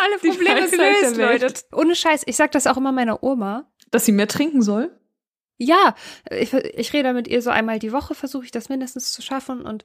Alle 0.00 0.18
Probleme 0.18 0.68
gelöst, 0.68 1.16
Leute. 1.16 1.54
Ohne 1.72 1.94
Scheiß, 1.94 2.22
ich 2.26 2.36
sag 2.36 2.52
das 2.52 2.66
auch 2.66 2.76
immer 2.76 2.92
meiner 2.92 3.22
Oma. 3.22 3.70
Dass 3.90 4.04
sie 4.04 4.12
mehr 4.12 4.26
trinken 4.26 4.62
soll? 4.62 4.90
Ja, 5.58 5.94
ich, 6.30 6.52
ich 6.52 6.92
rede 6.92 7.12
mit 7.12 7.28
ihr 7.28 7.40
so 7.40 7.50
einmal 7.50 7.78
die 7.78 7.92
Woche, 7.92 8.14
versuche 8.14 8.44
ich 8.44 8.50
das 8.50 8.68
mindestens 8.68 9.12
zu 9.12 9.22
schaffen 9.22 9.62
und 9.62 9.84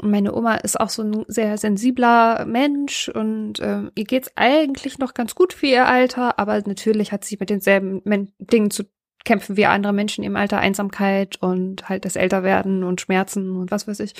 meine 0.00 0.34
Oma 0.34 0.54
ist 0.56 0.78
auch 0.80 0.88
so 0.88 1.02
ein 1.02 1.24
sehr 1.28 1.58
sensibler 1.58 2.44
Mensch 2.46 3.08
und 3.08 3.60
ähm, 3.60 3.90
ihr 3.94 4.04
geht's 4.04 4.30
eigentlich 4.36 4.98
noch 4.98 5.12
ganz 5.12 5.34
gut 5.34 5.52
für 5.52 5.66
ihr 5.66 5.86
Alter, 5.86 6.38
aber 6.38 6.62
natürlich 6.66 7.12
hat 7.12 7.24
sie 7.24 7.36
mit 7.38 7.50
denselben 7.50 8.00
Men 8.04 8.32
Dingen 8.38 8.70
zu 8.70 8.84
kämpfen 9.24 9.56
wie 9.56 9.66
andere 9.66 9.92
Menschen 9.92 10.24
im 10.24 10.36
Alter, 10.36 10.58
Einsamkeit 10.58 11.36
und 11.40 11.88
halt 11.88 12.04
das 12.04 12.16
Älterwerden 12.16 12.84
und 12.84 13.00
Schmerzen 13.00 13.56
und 13.56 13.70
was 13.70 13.86
weiß 13.86 14.00
ich. 14.00 14.14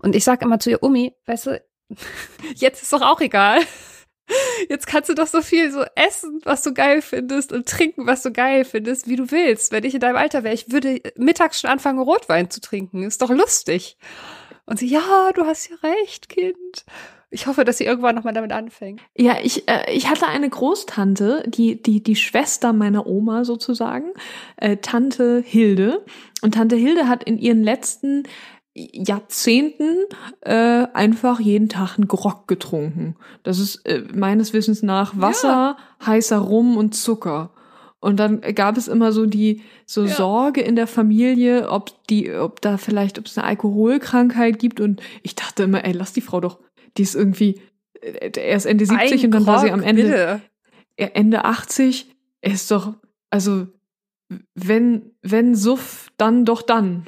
Und 0.00 0.14
ich 0.14 0.24
sag 0.24 0.42
immer 0.42 0.58
zu 0.58 0.70
ihr, 0.70 0.82
Omi, 0.82 1.14
weißt 1.26 1.46
du, 1.46 1.62
jetzt 2.54 2.82
ist 2.82 2.92
doch 2.92 3.02
auch 3.02 3.20
egal. 3.20 3.60
Jetzt 4.68 4.88
kannst 4.88 5.08
du 5.08 5.14
doch 5.14 5.28
so 5.28 5.40
viel 5.40 5.70
so 5.70 5.84
essen, 5.94 6.40
was 6.42 6.62
du 6.62 6.74
geil 6.74 7.00
findest 7.00 7.52
und 7.52 7.68
trinken, 7.68 8.06
was 8.06 8.22
du 8.22 8.32
geil 8.32 8.64
findest, 8.64 9.06
wie 9.06 9.14
du 9.14 9.30
willst. 9.30 9.70
Wenn 9.70 9.84
ich 9.84 9.94
in 9.94 10.00
deinem 10.00 10.16
Alter 10.16 10.42
wäre, 10.42 10.54
ich 10.54 10.72
würde 10.72 11.00
mittags 11.16 11.60
schon 11.60 11.70
anfangen, 11.70 12.00
Rotwein 12.00 12.50
zu 12.50 12.60
trinken. 12.60 13.04
Ist 13.04 13.22
doch 13.22 13.30
lustig. 13.30 13.96
Und 14.64 14.80
sie, 14.80 14.88
ja, 14.88 15.30
du 15.32 15.46
hast 15.46 15.68
ja 15.68 15.76
recht, 15.76 16.28
Kind. 16.28 16.84
Ich 17.30 17.46
hoffe, 17.46 17.64
dass 17.64 17.78
sie 17.78 17.84
irgendwann 17.84 18.14
nochmal 18.14 18.34
damit 18.34 18.52
anfängt. 18.52 19.00
Ja, 19.16 19.36
ich, 19.42 19.68
äh, 19.68 19.92
ich 19.92 20.08
hatte 20.08 20.28
eine 20.28 20.48
Großtante, 20.48 21.42
die, 21.46 21.82
die, 21.82 22.02
die 22.02 22.16
Schwester 22.16 22.72
meiner 22.72 23.06
Oma 23.06 23.44
sozusagen, 23.44 24.12
äh, 24.56 24.76
Tante 24.76 25.42
Hilde. 25.44 26.04
Und 26.42 26.54
Tante 26.54 26.76
Hilde 26.76 27.08
hat 27.08 27.24
in 27.24 27.38
ihren 27.38 27.64
letzten 27.64 28.24
Jahrzehnten 28.74 30.04
äh, 30.42 30.86
einfach 30.92 31.40
jeden 31.40 31.68
Tag 31.68 31.96
einen 31.96 32.08
Grog 32.08 32.46
getrunken. 32.46 33.16
Das 33.42 33.58
ist 33.58 33.76
äh, 33.86 34.04
meines 34.14 34.52
Wissens 34.52 34.82
nach 34.82 35.18
Wasser, 35.18 35.76
ja. 35.78 36.06
heißer 36.06 36.38
Rum 36.38 36.76
und 36.76 36.94
Zucker. 36.94 37.50
Und 38.00 38.20
dann 38.20 38.40
gab 38.54 38.76
es 38.76 38.86
immer 38.86 39.10
so 39.12 39.26
die 39.26 39.62
so 39.86 40.04
ja. 40.04 40.14
Sorge 40.14 40.60
in 40.60 40.76
der 40.76 40.86
Familie, 40.86 41.70
ob 41.70 42.06
die, 42.06 42.32
ob 42.32 42.60
da 42.60 42.76
vielleicht, 42.76 43.18
ob 43.18 43.26
es 43.26 43.36
eine 43.38 43.46
Alkoholkrankheit 43.46 44.58
gibt. 44.58 44.80
Und 44.80 45.00
ich 45.22 45.34
dachte 45.34 45.64
immer, 45.64 45.84
ey, 45.84 45.92
lass 45.92 46.12
die 46.12 46.20
Frau 46.20 46.40
doch 46.40 46.58
die 46.96 47.02
ist 47.02 47.14
irgendwie 47.14 47.60
äh, 48.00 48.30
erst 48.38 48.66
Ende 48.66 48.86
70 48.86 49.12
Ein 49.20 49.24
und 49.26 49.30
dann 49.32 49.44
Krog, 49.44 49.54
war 49.54 49.60
sie 49.60 49.70
am 49.70 49.82
Ende 49.82 50.02
bitte. 50.02 51.14
Ende 51.14 51.44
80. 51.44 52.14
Er 52.40 52.52
ist 52.52 52.70
doch, 52.70 52.94
also 53.30 53.66
wenn, 54.54 55.12
wenn 55.22 55.54
Suff, 55.54 56.10
dann 56.16 56.44
doch 56.44 56.62
dann. 56.62 57.06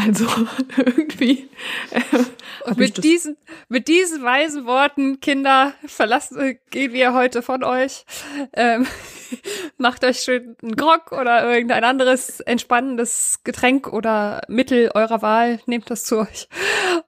Also 0.00 0.26
irgendwie. 0.76 1.48
Äh, 1.90 2.74
mit 2.76 3.02
diesen, 3.04 3.36
mit 3.68 3.88
diesen 3.88 4.22
weisen 4.22 4.64
Worten, 4.66 5.20
Kinder, 5.20 5.74
verlassen, 5.86 6.58
gehen 6.70 6.92
wir 6.92 7.14
heute 7.14 7.42
von 7.42 7.64
euch. 7.64 8.04
Ähm, 8.52 8.86
macht 9.78 10.04
euch 10.04 10.20
schön 10.20 10.56
einen 10.62 10.76
Grog 10.76 11.12
oder 11.12 11.52
irgendein 11.52 11.84
anderes 11.84 12.40
entspannendes 12.40 13.40
Getränk 13.44 13.92
oder 13.92 14.42
Mittel 14.48 14.90
eurer 14.94 15.22
Wahl. 15.22 15.60
Nehmt 15.66 15.90
das 15.90 16.04
zu 16.04 16.18
euch. 16.18 16.48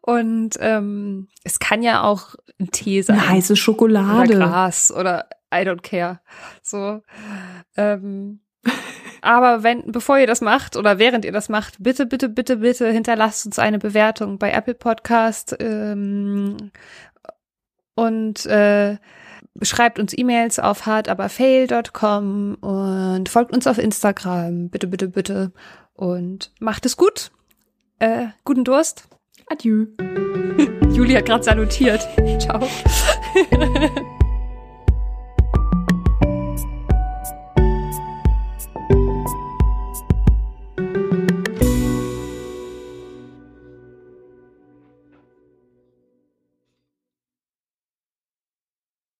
Und 0.01 0.57
ähm, 0.61 1.28
es 1.45 1.59
kann 1.59 1.82
ja 1.82 2.03
auch 2.03 2.34
ein 2.61 2.70
Tee 2.70 3.03
sein. 3.03 3.18
Eine 3.18 3.28
heiße 3.28 3.57
Schokolade. 3.57 4.36
Oder 4.36 4.49
Gras 4.49 4.93
oder 4.93 5.28
I 5.53 5.59
don't 5.59 5.82
care. 5.82 6.20
So. 6.62 7.03
Ähm, 7.76 8.40
aber 9.23 9.62
wenn, 9.62 9.91
bevor 9.91 10.18
ihr 10.18 10.27
das 10.27 10.41
macht 10.41 10.77
oder 10.77 10.99
während 10.99 11.25
ihr 11.25 11.33
das 11.33 11.49
macht, 11.49 11.77
bitte, 11.79 12.07
bitte, 12.07 12.29
bitte, 12.29 12.57
bitte 12.57 12.91
hinterlasst 12.91 13.47
uns 13.47 13.59
eine 13.59 13.79
Bewertung 13.79 14.39
bei 14.39 14.53
Apple 14.53 14.75
Podcast 14.75 15.57
ähm, 15.61 16.73
und 17.95 18.45
äh, 18.47 18.99
schreibt 19.62 19.99
uns 19.99 20.16
E-Mails 20.16 20.59
auf 20.59 20.87
hardaberfail.com 20.87 22.55
und 22.57 23.29
folgt 23.29 23.55
uns 23.55 23.66
auf 23.66 23.79
Instagram. 23.79 24.70
Bitte, 24.70 24.89
bitte, 24.89 25.09
bitte. 25.09 25.53
Und 25.95 26.51
macht 26.59 26.85
es 26.85 26.97
gut. 26.97 27.31
Äh, 28.01 28.29
guten 28.45 28.64
Durst. 28.64 29.09
Adieu. 29.47 29.87
Julia 30.93 31.18
hat 31.18 31.27
gerade 31.27 31.45
salutiert. 31.45 32.09
Ciao. 32.41 32.68